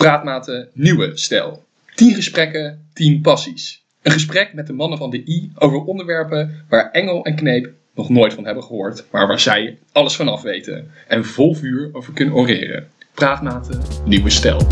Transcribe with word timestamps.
Praatmaten 0.00 0.68
Nieuwe 0.72 1.10
Stijl. 1.14 1.64
10 1.94 2.14
gesprekken, 2.14 2.88
10 2.92 3.20
passies. 3.20 3.84
Een 4.02 4.12
gesprek 4.12 4.54
met 4.54 4.66
de 4.66 4.72
mannen 4.72 4.98
van 4.98 5.10
de 5.10 5.22
I 5.26 5.52
over 5.58 5.78
onderwerpen 5.78 6.64
waar 6.68 6.90
Engel 6.90 7.24
en 7.24 7.34
Kneep 7.34 7.70
nog 7.94 8.08
nooit 8.08 8.34
van 8.34 8.44
hebben 8.44 8.64
gehoord, 8.64 9.04
maar 9.10 9.26
waar 9.26 9.40
zij 9.40 9.78
alles 9.92 10.16
vanaf 10.16 10.42
weten 10.42 10.90
en 11.08 11.24
vol 11.24 11.54
vuur 11.54 11.88
over 11.92 12.12
kunnen 12.12 12.34
oreren. 12.34 12.88
Praatmaten 13.14 13.82
Nieuwe 14.04 14.30
Stijl. 14.30 14.66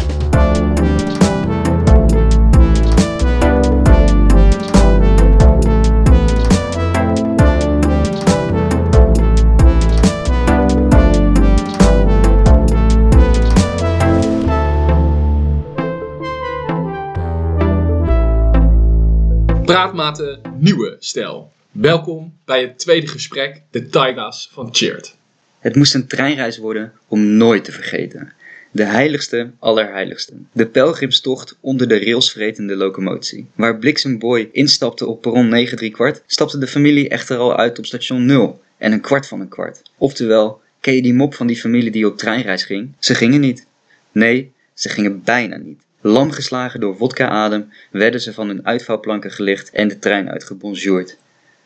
Praatmaten 19.69 20.41
Nieuwe 20.59 20.97
Stijl. 20.99 21.53
Welkom 21.71 22.39
bij 22.45 22.61
het 22.61 22.79
tweede 22.79 23.07
gesprek, 23.07 23.63
de 23.71 23.87
Taiga's 23.87 24.49
van 24.53 24.69
Cheert. 24.73 25.17
Het 25.59 25.75
moest 25.75 25.95
een 25.95 26.07
treinreis 26.07 26.59
worden 26.59 26.93
om 27.09 27.27
nooit 27.27 27.65
te 27.65 27.73
vergeten. 27.73 28.33
De 28.71 28.85
heiligste 28.85 29.51
allerheiligsten. 29.59 30.49
De 30.53 30.67
pelgrimstocht 30.67 31.59
onder 31.61 31.89
de 31.89 31.99
railsvretende 31.99 32.77
locomotie. 32.77 33.47
Waar 33.55 33.79
Bliksemboy 33.79 34.49
instapte 34.53 35.07
op 35.07 35.21
perron 35.21 35.49
9 35.49 35.77
3 35.77 35.91
kwart, 35.91 36.23
stapte 36.27 36.59
de 36.59 36.67
familie 36.67 37.09
echter 37.09 37.37
al 37.37 37.57
uit 37.57 37.79
op 37.79 37.87
station 37.87 38.27
0 38.27 38.61
en 38.79 38.93
een 38.93 39.01
kwart 39.01 39.27
van 39.27 39.41
een 39.41 39.49
kwart. 39.49 39.83
Oftewel, 39.99 40.61
ken 40.81 40.95
je 40.95 41.03
die 41.03 41.15
mop 41.15 41.35
van 41.35 41.47
die 41.47 41.61
familie 41.61 41.91
die 41.91 42.07
op 42.07 42.19
treinreis 42.19 42.65
ging? 42.65 42.93
Ze 42.99 43.15
gingen 43.15 43.41
niet. 43.41 43.67
Nee, 44.13 44.53
ze 44.75 44.89
gingen 44.89 45.23
bijna 45.23 45.57
niet. 45.57 45.87
Lam 46.01 46.31
geslagen 46.31 46.81
door 46.81 46.97
wodka-adem 46.97 47.73
werden 47.91 48.21
ze 48.21 48.33
van 48.33 48.49
hun 48.49 48.67
uitvouwplanken 48.67 49.31
gelicht 49.31 49.71
en 49.71 49.89
de 49.89 49.99
trein 49.99 50.31
uitgebonjourd. 50.31 51.17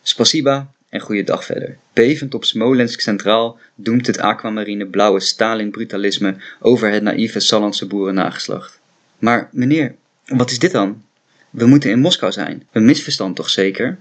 Spasiba 0.03 0.71
en 0.89 1.01
goeiedag 1.01 1.45
verder. 1.45 1.77
Bevend 1.93 2.35
op 2.35 2.45
Smolensk 2.45 3.01
Centraal 3.01 3.59
doemt 3.75 4.07
het 4.07 4.19
aquamarine 4.19 4.87
blauwe 4.87 5.21
Stalin-brutalisme 5.21 6.37
over 6.61 6.91
het 6.91 7.03
naïeve 7.03 7.41
Sallandse 7.41 7.87
boerennageslacht. 7.87 8.81
Maar 9.19 9.49
meneer, 9.53 9.95
wat 10.27 10.51
is 10.51 10.59
dit 10.59 10.73
dan? 10.73 11.03
We 11.51 11.67
moeten 11.67 11.91
in 11.91 11.99
Moskou 11.99 12.33
zijn. 12.33 12.67
Een 12.73 12.85
misverstand 12.85 13.37
toch 13.37 13.51
zeker? 13.51 13.99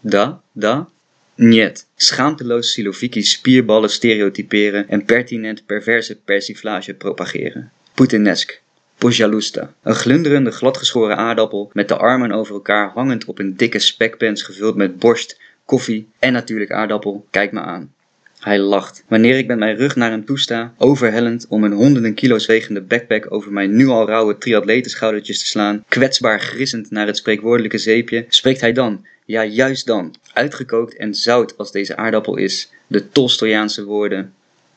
Da, 0.00 0.40
da? 0.52 0.88
Niet. 1.34 1.86
Schaamteloos 1.96 2.72
Siloviki 2.72 3.22
spierballen 3.22 3.90
stereotyperen 3.90 4.88
en 4.88 5.04
pertinent 5.04 5.66
perverse 5.66 6.16
persiflage 6.16 6.94
propageren. 6.94 7.70
Poetinesk. 7.94 8.60
Pojalusta. 9.00 9.74
Een 9.82 9.94
glunderende 9.94 10.50
gladgeschoren 10.50 11.16
aardappel 11.16 11.70
met 11.72 11.88
de 11.88 11.96
armen 11.96 12.32
over 12.32 12.54
elkaar 12.54 12.90
hangend 12.94 13.24
op 13.24 13.38
een 13.38 13.56
dikke 13.56 13.78
spekpens 13.78 14.42
gevuld 14.42 14.76
met 14.76 14.98
borst, 14.98 15.40
koffie 15.64 16.08
en 16.18 16.32
natuurlijk 16.32 16.70
aardappel. 16.70 17.26
Kijk 17.30 17.52
me 17.52 17.60
aan. 17.60 17.92
Hij 18.40 18.58
lacht. 18.58 19.04
Wanneer 19.08 19.38
ik 19.38 19.46
met 19.46 19.58
mijn 19.58 19.76
rug 19.76 19.96
naar 19.96 20.10
hem 20.10 20.24
toesta, 20.24 20.74
overhellend 20.78 21.46
om 21.48 21.64
een 21.64 21.72
honderden 21.72 22.14
kilo's 22.14 22.46
wegende 22.46 22.80
backpack 22.80 23.32
over 23.32 23.52
mijn 23.52 23.76
nu 23.76 23.86
al 23.86 24.06
rauwe 24.06 24.38
triatletenschoudertjes 24.38 25.38
te 25.38 25.46
slaan, 25.46 25.84
kwetsbaar 25.88 26.40
grissend 26.40 26.90
naar 26.90 27.06
het 27.06 27.16
spreekwoordelijke 27.16 27.78
zeepje, 27.78 28.24
spreekt 28.28 28.60
hij 28.60 28.72
dan, 28.72 29.06
ja 29.24 29.44
juist 29.44 29.86
dan, 29.86 30.14
uitgekookt 30.32 30.96
en 30.96 31.14
zout 31.14 31.56
als 31.56 31.72
deze 31.72 31.96
aardappel 31.96 32.36
is, 32.36 32.70
de 32.86 33.08
Tolstoyaanse 33.08 33.84
woorden. 33.84 34.34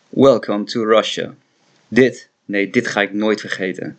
Welcome 0.09 0.63
to 0.63 0.83
Russia. 0.83 1.35
Dit, 1.88 2.29
nee, 2.45 2.69
dit 2.69 2.88
ga 2.88 3.01
ik 3.01 3.13
nooit 3.13 3.39
vergeten. 3.39 3.97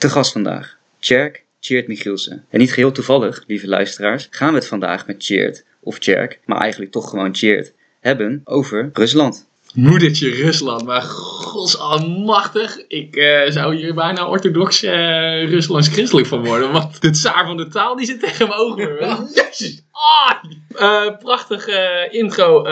Te 0.00 0.08
gast 0.08 0.32
vandaag, 0.32 0.78
Tjerk 0.98 1.44
Tjeerd 1.58 1.88
Michielsen. 1.88 2.44
En 2.50 2.58
niet 2.58 2.72
geheel 2.72 2.92
toevallig, 2.92 3.44
lieve 3.46 3.68
luisteraars, 3.68 4.28
gaan 4.30 4.48
we 4.48 4.58
het 4.58 4.66
vandaag 4.66 5.06
met 5.06 5.20
Tjeerd, 5.20 5.64
of 5.80 5.98
Tjerk, 5.98 6.40
maar 6.44 6.60
eigenlijk 6.60 6.92
toch 6.92 7.10
gewoon 7.10 7.32
Tjeerd, 7.32 7.72
hebben 8.00 8.40
over 8.44 8.90
Rusland. 8.92 9.49
Moedertje 9.74 10.30
Rusland, 10.30 10.84
maar 10.84 11.02
godsalmachtig. 11.02 12.86
Ik 12.88 13.16
eh, 13.16 13.50
zou 13.50 13.76
hier 13.76 13.94
bijna 13.94 14.28
orthodox 14.28 14.82
eh, 14.82 15.48
Ruslands 15.48 15.88
christelijk 15.88 16.26
van 16.26 16.44
worden. 16.44 16.72
Want 16.72 17.00
de 17.00 17.10
tsaar 17.10 17.46
van 17.46 17.56
de 17.56 17.68
taal 17.68 17.96
die 17.96 18.06
zit 18.06 18.20
tegen 18.20 18.48
mijn 18.48 18.60
ogen. 18.60 18.96
Jezus. 19.34 19.82
Ah! 19.90 20.30
Eh, 20.74 21.16
prachtige 21.18 22.08
intro 22.10 22.62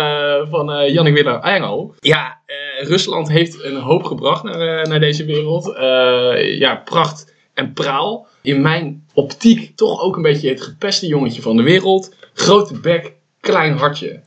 van 0.50 0.92
Jannik 0.92 1.14
Willem 1.14 1.41
Engel. 1.41 1.94
Ja, 2.00 2.41
Rusland 2.81 3.28
heeft 3.28 3.65
een 3.65 3.76
hoop 3.76 4.04
gebracht 4.04 4.42
naar, 4.42 4.88
naar 4.88 5.00
deze 5.00 5.25
wereld. 5.25 5.72
ja, 6.59 6.82
pracht 6.84 7.34
en 7.54 7.72
praal. 7.72 8.26
In 8.42 8.60
mijn 8.60 9.06
optiek 9.15 9.76
toch 9.76 10.00
ook 10.03 10.16
een 10.16 10.22
beetje 10.22 10.48
het 10.48 10.62
gepeste 10.62 11.06
jongetje 11.06 11.42
van 11.42 11.56
de 11.56 11.62
wereld. 11.62 12.15
Grote 12.34 12.80
bek, 12.80 13.12
klein 13.41 13.76
hartje. 13.76 14.20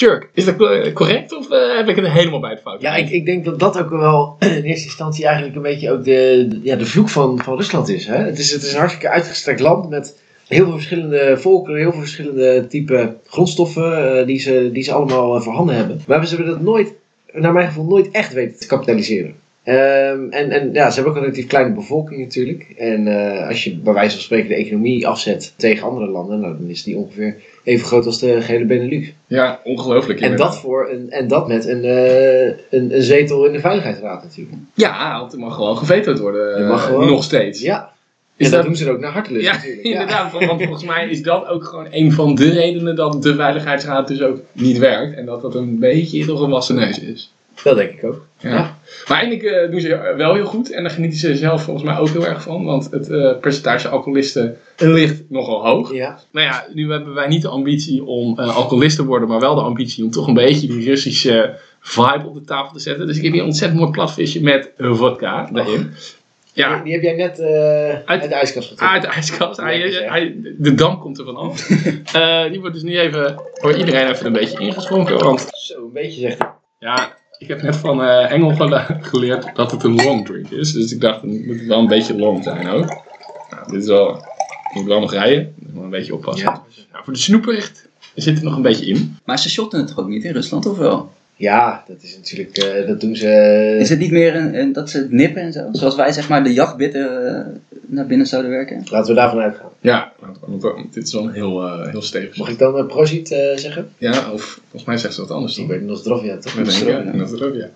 Jerk, 0.00 0.30
is 0.34 0.44
dat 0.44 0.56
correct 0.92 1.36
of 1.36 1.50
uh, 1.50 1.76
heb 1.76 1.88
ik 1.88 1.96
het 1.96 2.08
helemaal 2.08 2.40
bij 2.40 2.54
de 2.54 2.60
fout? 2.60 2.80
Ja, 2.80 2.96
ik, 2.96 3.10
ik 3.10 3.26
denk 3.26 3.44
dat 3.44 3.58
dat 3.58 3.78
ook 3.78 3.90
wel 3.90 4.36
in 4.40 4.62
eerste 4.62 4.86
instantie 4.86 5.24
eigenlijk 5.24 5.56
een 5.56 5.62
beetje 5.62 5.90
ook 5.92 6.04
de, 6.04 6.48
ja, 6.62 6.76
de 6.76 6.86
vloek 6.86 7.08
van, 7.08 7.42
van 7.42 7.56
Rusland 7.56 7.88
is, 7.88 8.06
hè? 8.06 8.16
Het 8.16 8.38
is. 8.38 8.52
Het 8.52 8.62
is 8.62 8.72
een 8.72 8.78
hartstikke 8.78 9.08
uitgestrekt 9.08 9.60
land 9.60 9.88
met 9.88 10.18
heel 10.48 10.64
veel 10.64 10.72
verschillende 10.72 11.36
volkeren, 11.38 11.80
heel 11.80 11.90
veel 11.90 12.00
verschillende 12.00 12.66
type 12.66 13.16
grondstoffen 13.26 14.18
uh, 14.20 14.26
die, 14.26 14.38
ze, 14.38 14.70
die 14.72 14.82
ze 14.82 14.92
allemaal 14.92 15.36
uh, 15.36 15.42
voorhanden 15.42 15.74
hebben. 15.74 16.02
Maar 16.06 16.26
ze 16.26 16.36
hebben 16.36 16.54
dat 16.54 16.62
nooit, 16.62 16.92
naar 17.32 17.52
mijn 17.52 17.66
gevoel, 17.66 17.84
nooit 17.84 18.10
echt 18.10 18.32
weten 18.32 18.60
te 18.60 18.66
kapitaliseren. 18.66 19.34
Um, 19.68 20.30
en, 20.30 20.50
en 20.50 20.72
ja, 20.72 20.88
ze 20.88 20.94
hebben 20.94 21.12
ook 21.12 21.18
een 21.18 21.24
relatief 21.24 21.46
kleine 21.46 21.74
bevolking 21.74 22.20
natuurlijk. 22.20 22.74
En 22.76 23.06
uh, 23.06 23.48
als 23.48 23.64
je 23.64 23.76
bij 23.76 23.92
wijze 23.92 24.14
van 24.14 24.24
spreken 24.24 24.48
de 24.48 24.54
economie 24.54 25.08
afzet 25.08 25.52
tegen 25.56 25.86
andere 25.86 26.06
landen, 26.06 26.40
nou, 26.40 26.56
dan 26.58 26.68
is 26.68 26.82
die 26.82 26.96
ongeveer 26.96 27.36
even 27.64 27.86
groot 27.86 28.06
als 28.06 28.18
de 28.18 28.40
gehele 28.40 28.64
Benelux. 28.64 29.12
Ja, 29.26 29.60
ongelooflijk. 29.64 30.20
En 30.20 30.36
dat, 30.36 30.58
voor 30.58 30.90
een, 30.90 31.10
en 31.10 31.28
dat 31.28 31.48
met 31.48 31.66
een, 31.66 31.84
uh, 31.84 32.44
een, 32.46 32.94
een, 32.94 33.02
zetel 33.02 33.44
in 33.46 33.52
de 33.52 33.60
Veiligheidsraad 33.60 34.22
natuurlijk. 34.22 34.56
Ja, 34.74 35.18
want 35.18 35.32
er 35.32 35.38
mag 35.38 35.54
gewoon 35.54 35.76
gevetoed 35.76 36.18
worden. 36.18 36.68
Mag 36.68 36.84
gewoon, 36.84 37.08
nog 37.08 37.24
steeds. 37.24 37.60
Ja. 37.60 37.92
Is 38.36 38.46
en 38.46 38.52
dat, 38.52 38.60
dat 38.60 38.68
doen 38.68 38.76
ze 38.76 38.90
ook 38.90 39.00
naar 39.00 39.12
hartelust 39.12 39.46
ja, 39.46 39.52
natuurlijk. 39.52 39.82
inderdaad. 39.82 40.32
Want, 40.32 40.44
want 40.44 40.62
volgens 40.62 40.84
mij 40.84 41.08
is 41.08 41.22
dat 41.22 41.46
ook 41.46 41.64
gewoon 41.64 41.86
een 41.90 42.12
van 42.12 42.34
de 42.34 42.50
redenen 42.50 42.96
dat 42.96 43.22
de 43.22 43.34
Veiligheidsraad 43.34 44.08
dus 44.08 44.22
ook 44.22 44.38
niet 44.52 44.78
werkt. 44.78 45.16
En 45.16 45.26
dat 45.26 45.42
dat 45.42 45.54
een 45.54 45.78
beetje 45.78 46.26
toch 46.26 46.40
een 46.40 46.50
wassen 46.50 46.74
neus 46.74 47.00
is. 47.00 47.32
Dat 47.62 47.76
denk 47.76 47.90
ik 47.90 48.04
ook. 48.04 48.26
Ja. 48.38 48.78
Maar 49.08 49.18
eigenlijk 49.18 49.42
uh, 49.42 49.70
doen 49.70 49.80
ze 49.80 50.14
wel 50.16 50.34
heel 50.34 50.44
goed 50.44 50.72
en 50.72 50.82
daar 50.82 50.92
genieten 50.92 51.18
ze 51.18 51.36
zelf 51.36 51.62
volgens 51.62 51.84
mij 51.84 51.98
ook 51.98 52.08
heel 52.08 52.26
erg 52.26 52.42
van, 52.42 52.64
want 52.64 52.90
het 52.90 53.08
uh, 53.08 53.38
percentage 53.40 53.88
alcoholisten 53.88 54.56
ligt 54.76 55.22
nogal 55.28 55.66
hoog. 55.66 55.92
Ja. 55.92 56.18
Nou 56.32 56.46
ja, 56.46 56.66
nu 56.74 56.90
hebben 56.90 57.14
wij 57.14 57.28
niet 57.28 57.42
de 57.42 57.48
ambitie 57.48 58.04
om 58.04 58.40
uh, 58.40 58.56
alcoholist 58.56 58.96
te 58.96 59.04
worden, 59.04 59.28
maar 59.28 59.40
wel 59.40 59.54
de 59.54 59.60
ambitie 59.60 60.04
om 60.04 60.10
toch 60.10 60.26
een 60.26 60.34
beetje 60.34 60.66
die 60.66 60.84
Russische 60.84 61.58
vibe 61.80 62.26
op 62.26 62.34
de 62.34 62.44
tafel 62.44 62.72
te 62.72 62.80
zetten. 62.80 63.06
Dus 63.06 63.16
ik 63.16 63.22
heb 63.22 63.32
hier 63.32 63.40
een 63.40 63.46
ontzettend 63.46 63.80
mooi 63.80 63.92
platvisje 63.92 64.42
met 64.42 64.72
vodka 64.76 65.48
daarin. 65.52 65.90
Ja. 66.52 66.74
Die, 66.74 66.82
die, 66.82 66.92
heb 66.92 67.02
jij 67.02 67.14
net 67.14 67.40
uit, 67.40 68.06
uit, 68.06 68.22
de 68.22 68.34
ijskast 68.34 68.68
getrokken. 68.68 68.88
Uit 68.88 69.02
de 69.02 69.08
ijskast. 69.08 69.60
Hij, 69.60 70.04
hij, 70.08 70.36
de 70.58 70.74
dam 70.74 70.98
komt 70.98 71.18
er 71.18 71.24
vanaf. 71.24 71.66
die 72.50 72.60
wordt 72.60 72.74
dus 72.74 72.82
nu 72.82 72.98
even 72.98 73.40
voor 73.52 73.76
iedereen 73.76 74.08
even 74.08 74.26
een 74.26 74.32
beetje 74.32 74.58
ingeschonken. 74.58 75.18
Want... 75.18 75.48
Zo, 75.50 75.84
een 75.84 75.92
beetje 75.92 76.20
zegt 76.20 76.38
hij. 76.38 76.48
Ja, 76.78 77.16
ik 77.38 77.48
heb 77.48 77.62
net 77.62 77.76
van 77.76 78.00
uh, 78.00 78.32
Engel 78.32 78.54
geleerd 79.00 79.50
dat 79.54 79.70
het 79.70 79.82
een 79.82 79.94
long 79.94 80.26
drink 80.26 80.50
is. 80.50 80.72
Dus 80.72 80.92
ik 80.92 81.00
dacht, 81.00 81.22
het 81.22 81.46
moet 81.46 81.60
wel 81.60 81.78
een 81.78 81.86
beetje 81.86 82.18
long 82.18 82.44
zijn 82.44 82.68
ook. 82.68 82.86
Nou, 83.50 83.70
dit 83.70 83.82
is 83.82 83.86
wel, 83.86 84.16
ik 84.16 84.74
moet 84.74 84.84
wel 84.84 85.00
nog 85.00 85.12
rijden. 85.12 85.54
Moet 85.72 85.84
een 85.84 85.90
beetje 85.90 86.14
oppassen. 86.14 86.44
Ja. 86.44 86.62
Nou, 86.92 87.04
voor 87.04 87.12
de 87.12 87.18
snoeper 87.18 87.72
zit 88.14 88.38
er 88.38 88.44
nog 88.44 88.56
een 88.56 88.62
beetje 88.62 88.86
in. 88.86 89.16
Maar 89.24 89.38
ze 89.38 89.50
shotten 89.50 89.78
het 89.78 89.88
toch 89.88 89.98
ook 89.98 90.08
niet 90.08 90.24
in 90.24 90.32
Rusland, 90.32 90.66
of 90.66 90.76
wel? 90.78 91.12
Ja, 91.38 91.84
dat 91.86 92.02
is 92.02 92.16
natuurlijk, 92.16 92.64
uh, 92.64 92.86
dat 92.86 93.00
doen 93.00 93.16
ze... 93.16 93.76
Is 93.80 93.88
het 93.88 93.98
niet 93.98 94.10
meer 94.10 94.36
een, 94.36 94.58
een, 94.58 94.72
dat 94.72 94.90
ze 94.90 94.98
het 94.98 95.12
nippen 95.12 95.42
en 95.42 95.52
zo? 95.52 95.68
Zoals 95.72 95.96
wij 95.96 96.12
zeg 96.12 96.28
maar 96.28 96.44
de 96.44 96.52
jachtbitten 96.52 97.22
uh, 97.24 97.70
naar 97.86 98.06
binnen 98.06 98.26
zouden 98.26 98.50
werken? 98.50 98.82
Laten 98.90 99.14
we 99.14 99.20
daarvan 99.20 99.38
uitgaan. 99.40 99.70
Ja, 99.80 100.12
want 100.40 100.94
dit 100.94 101.06
is 101.06 101.12
wel 101.12 101.24
een 101.24 101.32
heel, 101.32 101.64
uh, 101.64 101.88
heel 101.90 102.02
stevig. 102.02 102.36
Mag 102.36 102.48
ik 102.48 102.58
dan 102.58 102.78
uh, 102.78 102.86
Prozit 102.86 103.28
zeggen? 103.54 103.92
Ja, 103.98 104.30
of 104.32 104.60
volgens 104.60 104.84
mij 104.84 104.96
zegt 104.96 105.14
ze 105.14 105.20
wat 105.20 105.30
anders. 105.30 105.58
Ik 105.58 105.66
weet 105.66 105.82
Nozdrovia 105.82 106.36
toch? 106.36 106.54
Nozdrovia. 106.54 107.12
Nozdrovia. 107.12 107.68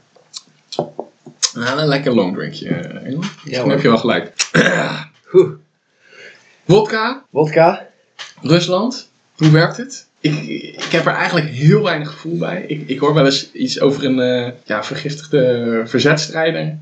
Nou, 1.55 1.81
een 1.81 1.89
lekker 1.89 2.15
long 2.15 2.35
drinkje, 2.35 2.69
Engel. 2.69 3.23
Ja, 3.45 3.59
dan 3.61 3.71
heb 3.71 3.81
je 3.81 3.89
wel 3.89 3.99
gelijk. 3.99 4.33
Wodka. 6.65 7.25
Wodka. 7.31 7.87
Rusland. 8.43 9.11
Hoe 9.37 9.51
werkt 9.51 9.77
het? 9.77 10.07
Ik, 10.23 10.43
ik 10.73 10.89
heb 10.91 11.07
er 11.07 11.13
eigenlijk 11.15 11.49
heel 11.49 11.83
weinig 11.83 12.11
gevoel 12.11 12.39
bij. 12.39 12.65
Ik, 12.67 12.83
ik 12.87 12.99
hoor 12.99 13.15
wel 13.15 13.25
eens 13.25 13.53
iets 13.53 13.81
over 13.81 14.05
een 14.05 14.19
uh, 14.19 14.53
ja, 14.65 14.85
vergiftigde 14.85 15.83
verzetstrijder. 15.87 16.79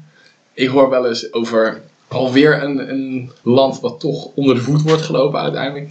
Ik 0.55 0.69
hoor 0.69 0.91
wel 0.91 1.07
eens 1.07 1.33
over 1.33 1.81
alweer 2.09 2.63
een, 2.63 2.91
een 2.91 3.31
land 3.43 3.81
wat 3.81 4.01
toch 4.01 4.31
onder 4.35 4.55
de 4.55 4.61
voet 4.61 4.83
wordt 4.83 5.03
gelopen 5.03 5.41
uiteindelijk. 5.41 5.89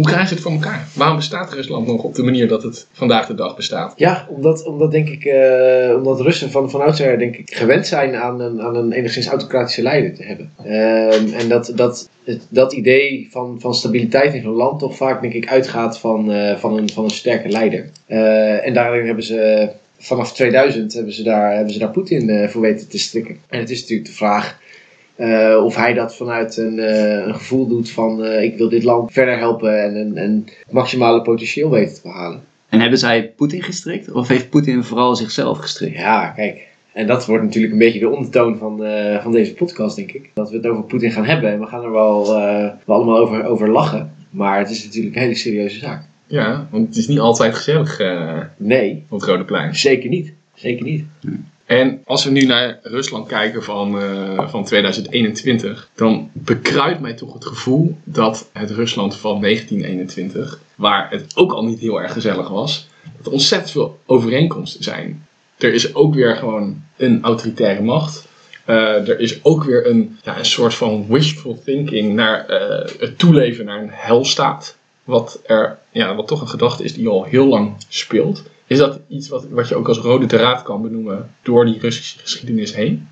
Hoe 0.00 0.08
krijgen 0.08 0.28
ze 0.28 0.34
het 0.34 0.42
voor 0.42 0.52
elkaar? 0.52 0.88
Waarom 0.94 1.16
bestaat 1.16 1.52
Rusland 1.52 1.86
nog 1.86 2.02
op 2.02 2.14
de 2.14 2.22
manier 2.22 2.48
dat 2.48 2.62
het 2.62 2.86
vandaag 2.92 3.26
de 3.26 3.34
dag 3.34 3.56
bestaat? 3.56 3.92
Ja, 3.96 4.26
omdat, 4.28 4.64
omdat 4.64 4.90
denk 4.90 5.08
ik, 5.08 5.24
eh, 5.24 5.94
omdat 5.96 6.20
Russen 6.20 6.50
van, 6.50 6.70
van 6.70 6.80
oudsher 6.80 7.18
denk 7.18 7.36
ik 7.36 7.54
gewend 7.54 7.86
zijn 7.86 8.14
aan 8.16 8.40
een, 8.40 8.62
aan 8.62 8.76
een 8.76 8.92
enigszins 8.92 9.26
autocratische 9.26 9.82
leider 9.82 10.14
te 10.14 10.22
hebben. 10.22 10.52
Ehm, 10.64 11.32
en 11.32 11.48
dat, 11.48 11.72
dat, 11.74 12.08
dat 12.48 12.72
idee 12.72 13.28
van, 13.30 13.56
van 13.60 13.74
stabiliteit 13.74 14.34
in 14.34 14.42
zo'n 14.42 14.54
land 14.54 14.78
toch 14.78 14.96
vaak 14.96 15.20
denk 15.20 15.32
ik 15.32 15.48
uitgaat 15.48 15.98
van, 15.98 16.32
eh, 16.32 16.56
van, 16.56 16.76
een, 16.76 16.88
van 16.88 17.04
een 17.04 17.10
sterke 17.10 17.48
leider. 17.48 17.90
Eh, 18.06 18.66
en 18.66 18.74
daarin 18.74 19.06
hebben 19.06 19.24
ze 19.24 19.68
vanaf 19.98 20.32
2000 20.32 20.92
hebben 20.92 21.12
ze 21.12 21.22
daar, 21.22 21.54
hebben 21.54 21.72
ze 21.72 21.78
daar 21.78 21.90
Poetin 21.90 22.48
voor 22.48 22.60
weten 22.60 22.88
te 22.88 22.98
strikken. 22.98 23.36
En 23.48 23.58
het 23.58 23.70
is 23.70 23.80
natuurlijk 23.80 24.08
de 24.08 24.14
vraag 24.14 24.58
eh, 25.20 25.64
of 25.64 25.76
hij 25.76 25.94
dat 25.94 26.16
vanuit 26.16 26.56
een, 26.56 26.78
eh, 26.78 27.26
een 27.26 27.34
gevoel 27.34 27.66
doet 27.66 27.90
van 27.90 28.24
eh, 28.24 28.42
ik 28.42 28.56
wil 28.56 28.68
dit 28.68 28.82
land 28.82 29.12
verder 29.12 29.38
helpen 29.38 29.82
en 29.82 29.96
een, 29.96 30.16
een 30.16 30.48
maximale 30.70 31.22
potentieel 31.22 31.70
weten 31.70 31.94
te 31.94 32.00
behalen. 32.02 32.40
En 32.68 32.80
hebben 32.80 32.98
zij 32.98 33.32
Poetin 33.36 33.62
gestrikt? 33.62 34.12
Of 34.12 34.28
heeft 34.28 34.50
Poetin 34.50 34.84
vooral 34.84 35.16
zichzelf 35.16 35.58
gestrikt? 35.58 35.96
Ja, 35.96 36.28
kijk. 36.28 36.68
En 36.92 37.06
dat 37.06 37.26
wordt 37.26 37.44
natuurlijk 37.44 37.72
een 37.72 37.78
beetje 37.78 37.98
de 38.00 38.08
ondertoon 38.08 38.58
van, 38.58 38.84
eh, 38.84 39.22
van 39.22 39.32
deze 39.32 39.54
podcast, 39.54 39.96
denk 39.96 40.12
ik. 40.12 40.30
Dat 40.34 40.50
we 40.50 40.56
het 40.56 40.66
over 40.66 40.82
Poetin 40.84 41.12
gaan 41.12 41.24
hebben. 41.24 41.52
En 41.52 41.60
we 41.60 41.66
gaan 41.66 41.84
er 41.84 41.92
wel, 41.92 42.36
eh, 42.36 42.68
wel 42.84 42.96
allemaal 42.96 43.18
over, 43.18 43.44
over 43.44 43.70
lachen. 43.70 44.12
Maar 44.30 44.58
het 44.58 44.70
is 44.70 44.84
natuurlijk 44.84 45.14
een 45.14 45.20
hele 45.22 45.34
serieuze 45.34 45.78
zaak. 45.78 46.02
Ja, 46.26 46.66
want 46.70 46.86
het 46.86 46.96
is 46.96 47.08
niet 47.08 47.18
altijd 47.18 47.54
gezellig 47.54 48.00
eh, 48.00 48.38
Nee, 48.56 49.04
op 49.08 49.20
het 49.20 49.28
Rode 49.28 49.44
Plein. 49.44 49.76
zeker 49.76 50.08
niet. 50.08 50.32
Zeker 50.54 50.84
niet. 50.84 51.04
En 51.70 52.02
als 52.04 52.24
we 52.24 52.30
nu 52.30 52.42
naar 52.42 52.78
Rusland 52.82 53.26
kijken 53.26 53.62
van, 53.62 54.00
eh, 54.00 54.48
van 54.48 54.64
2021, 54.64 55.88
dan 55.94 56.30
bekruidt 56.32 57.00
mij 57.00 57.14
toch 57.14 57.32
het 57.32 57.44
gevoel 57.44 57.96
dat 58.04 58.48
het 58.52 58.70
Rusland 58.70 59.16
van 59.16 59.40
1921, 59.40 60.60
waar 60.74 61.10
het 61.10 61.36
ook 61.36 61.52
al 61.52 61.64
niet 61.64 61.78
heel 61.78 62.02
erg 62.02 62.12
gezellig 62.12 62.48
was, 62.48 62.88
dat 63.22 63.32
ontzettend 63.32 63.70
veel 63.70 63.98
overeenkomsten 64.06 64.82
zijn. 64.84 65.26
Er 65.58 65.72
is 65.72 65.94
ook 65.94 66.14
weer 66.14 66.36
gewoon 66.36 66.82
een 66.96 67.22
autoritaire 67.22 67.82
macht. 67.82 68.26
Eh, 68.64 69.08
er 69.08 69.20
is 69.20 69.44
ook 69.44 69.64
weer 69.64 69.86
een, 69.86 70.18
ja, 70.22 70.38
een 70.38 70.44
soort 70.44 70.74
van 70.74 71.06
wishful 71.08 71.60
thinking 71.64 72.14
naar 72.14 72.46
eh, 72.46 72.90
het 72.98 73.18
toeleven 73.18 73.64
naar 73.64 73.82
een 73.82 73.92
helstaat. 73.92 74.76
Wat, 75.04 75.40
er, 75.46 75.78
ja, 75.90 76.14
wat 76.14 76.28
toch 76.28 76.40
een 76.40 76.48
gedachte 76.48 76.84
is 76.84 76.94
die 76.94 77.08
al 77.08 77.24
heel 77.24 77.46
lang 77.46 77.74
speelt. 77.88 78.42
Is 78.70 78.78
dat 78.78 79.00
iets 79.08 79.28
wat, 79.28 79.46
wat 79.48 79.68
je 79.68 79.74
ook 79.74 79.88
als 79.88 79.98
rode 79.98 80.26
draad 80.26 80.62
kan 80.62 80.82
benoemen 80.82 81.30
door 81.42 81.64
die 81.64 81.78
Russische 81.78 82.18
geschiedenis 82.18 82.74
heen? 82.74 83.08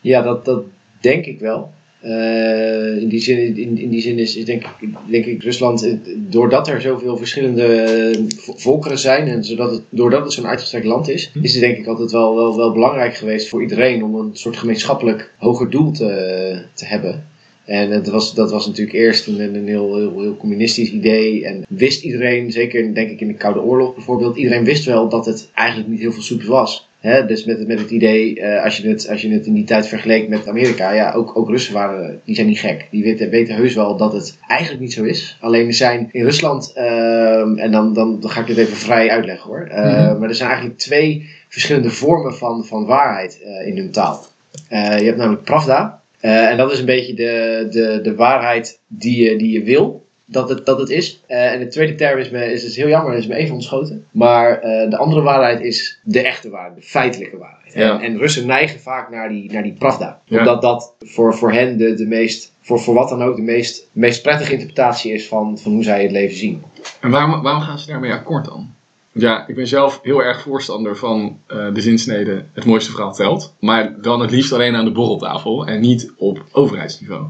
Ja, 0.00 0.22
dat, 0.22 0.44
dat 0.44 0.62
denk 1.00 1.24
ik 1.26 1.38
wel. 1.40 1.70
Eh, 2.00 2.96
in, 2.96 3.08
die 3.08 3.20
zin, 3.20 3.56
in, 3.56 3.78
in 3.78 3.90
die 3.90 4.00
zin 4.00 4.18
is, 4.18 4.36
is 4.36 4.44
denk, 4.44 4.62
ik, 4.80 4.88
denk 5.10 5.24
ik 5.24 5.42
Rusland, 5.42 5.84
eh, 5.84 5.92
doordat 6.16 6.68
er 6.68 6.80
zoveel 6.80 7.16
verschillende 7.16 7.64
eh, 7.66 8.22
vo- 8.36 8.54
volkeren 8.56 8.98
zijn 8.98 9.28
en 9.28 9.44
zodat 9.44 9.70
het, 9.70 9.82
doordat 9.88 10.24
het 10.24 10.32
zo'n 10.32 10.46
uitgestrekt 10.46 10.84
land 10.86 11.08
is, 11.08 11.30
is 11.42 11.52
het 11.52 11.60
denk 11.62 11.76
ik 11.76 11.86
altijd 11.86 12.10
wel, 12.10 12.34
wel, 12.36 12.56
wel 12.56 12.72
belangrijk 12.72 13.14
geweest 13.16 13.48
voor 13.48 13.62
iedereen 13.62 14.04
om 14.04 14.14
een 14.14 14.30
soort 14.32 14.56
gemeenschappelijk 14.56 15.32
hoger 15.38 15.70
doel 15.70 15.90
te, 15.90 16.62
te 16.74 16.86
hebben. 16.86 17.24
En 17.66 17.90
dat 17.90 18.06
was, 18.06 18.34
dat 18.34 18.50
was 18.50 18.66
natuurlijk 18.66 18.96
eerst 18.96 19.26
een, 19.26 19.40
een 19.54 19.66
heel, 19.68 19.96
heel, 19.96 20.20
heel 20.20 20.36
communistisch 20.36 20.90
idee. 20.90 21.44
En 21.44 21.64
wist 21.68 22.02
iedereen, 22.02 22.52
zeker 22.52 22.94
denk 22.94 23.10
ik 23.10 23.20
in 23.20 23.26
de 23.28 23.34
Koude 23.34 23.60
Oorlog 23.62 23.94
bijvoorbeeld, 23.94 24.36
iedereen 24.36 24.64
wist 24.64 24.84
wel 24.84 25.08
dat 25.08 25.26
het 25.26 25.48
eigenlijk 25.54 25.88
niet 25.90 26.00
heel 26.00 26.12
veel 26.12 26.22
soeps 26.22 26.44
was. 26.44 26.88
Hè, 27.00 27.26
dus 27.26 27.44
met, 27.44 27.58
het- 27.58 27.68
met 27.68 27.78
het 27.80 27.90
idee, 27.90 28.40
eh, 28.40 28.64
als, 28.64 28.76
je 28.76 28.88
het, 28.88 29.08
als 29.08 29.22
je 29.22 29.30
het 29.30 29.46
in 29.46 29.52
die 29.54 29.64
tijd 29.64 29.86
vergeleek 29.86 30.28
met 30.28 30.48
Amerika, 30.48 30.92
ja, 30.92 31.12
ook, 31.12 31.36
ook 31.36 31.48
Russen 31.48 31.74
waren, 31.74 32.20
die 32.24 32.34
zijn 32.34 32.46
niet 32.46 32.58
gek. 32.58 32.86
Die 32.90 33.02
weten, 33.02 33.30
weten 33.30 33.54
heus 33.54 33.74
wel 33.74 33.96
dat 33.96 34.12
het 34.12 34.38
eigenlijk 34.48 34.80
niet 34.80 34.92
zo 34.92 35.04
is. 35.04 35.36
Alleen 35.40 35.66
er 35.66 35.74
zijn 35.74 36.08
in 36.12 36.22
Rusland, 36.24 36.72
ehm, 36.74 37.56
en 37.58 37.70
dan, 37.70 37.94
dan, 37.94 38.20
dan 38.20 38.30
ga 38.30 38.40
ik 38.40 38.46
dit 38.46 38.56
even 38.56 38.76
vrij 38.76 39.10
uitleggen 39.10 39.48
hoor, 39.50 39.60
Eh, 39.70 39.84
Mhm. 40.10 40.18
maar 40.18 40.28
er 40.28 40.34
zijn 40.34 40.48
eigenlijk 40.48 40.78
twee 40.78 41.28
verschillende 41.48 41.90
vormen 41.90 42.34
van, 42.36 42.64
van 42.64 42.84
waarheid 42.86 43.40
eh, 43.44 43.66
in 43.66 43.76
hun 43.76 43.90
taal. 43.90 44.26
Je 44.70 44.76
hebt 45.04 45.16
namelijk 45.16 45.44
Pravda, 45.44 46.00
eh, 46.20 46.50
en 46.50 46.56
dat 46.56 46.72
is 46.72 46.78
een 46.78 46.84
beetje 46.84 47.14
de, 47.14 47.66
de, 47.70 48.00
de 48.02 48.14
waarheid 48.14 48.80
die 48.86 49.24
je, 49.24 49.36
die 49.36 49.50
je 49.50 49.62
wil 49.62 50.04
dat 50.26 50.48
het, 50.48 50.66
dat 50.66 50.78
het 50.78 50.90
is. 50.90 51.22
Eh, 51.26 51.52
en 51.52 51.58
de 51.58 51.68
tweede 51.68 51.94
term 51.94 52.18
is 52.18 52.62
het 52.62 52.74
heel 52.74 52.88
jammer, 52.88 53.14
is 53.14 53.26
me 53.26 53.34
even 53.34 53.54
ontschoten. 53.54 54.06
Maar 54.10 54.58
eh, 54.58 54.90
de 54.90 54.96
andere 54.96 55.22
waarheid 55.22 55.60
is 55.60 56.00
de 56.02 56.20
echte 56.20 56.50
waarheid, 56.50 56.74
de 56.74 56.82
feitelijke 56.82 57.36
waarheid. 57.36 57.72
Ja. 57.74 58.00
En, 58.00 58.00
en 58.00 58.18
Russen 58.18 58.46
neigen 58.46 58.80
vaak 58.80 59.10
naar 59.10 59.28
die, 59.28 59.52
naar 59.52 59.62
die 59.62 59.72
pravda. 59.72 60.20
Ja. 60.24 60.38
Omdat 60.38 60.62
dat 60.62 60.94
voor, 60.98 61.34
voor 61.34 61.52
hen 61.52 61.76
de, 61.76 61.94
de 61.94 62.06
meest, 62.06 62.52
voor, 62.60 62.80
voor 62.80 62.94
wat 62.94 63.08
dan 63.08 63.22
ook, 63.22 63.36
de 63.36 63.42
meest, 63.42 63.88
meest 63.92 64.22
prettige 64.22 64.52
interpretatie 64.52 65.12
is 65.12 65.28
van, 65.28 65.58
van 65.58 65.72
hoe 65.72 65.84
zij 65.84 66.02
het 66.02 66.10
leven 66.10 66.36
zien. 66.36 66.62
En 67.00 67.10
waarom, 67.10 67.42
waarom 67.42 67.62
gaan 67.62 67.78
ze 67.78 67.86
daarmee 67.86 68.12
akkoord 68.12 68.44
dan? 68.44 68.74
Ja, 69.18 69.44
ik 69.46 69.54
ben 69.54 69.66
zelf 69.66 70.00
heel 70.02 70.22
erg 70.22 70.40
voorstander 70.40 70.96
van 70.96 71.38
eh, 71.46 71.74
de 71.74 71.80
zinsnede 71.80 72.44
het 72.52 72.64
mooiste 72.64 72.90
verhaal 72.90 73.14
telt. 73.14 73.54
Maar 73.60 74.00
dan 74.00 74.20
het 74.20 74.30
liefst 74.30 74.52
alleen 74.52 74.76
aan 74.76 74.84
de 74.84 74.92
borreltafel 74.92 75.66
en 75.66 75.80
niet 75.80 76.12
op 76.16 76.44
overheidsniveau. 76.52 77.24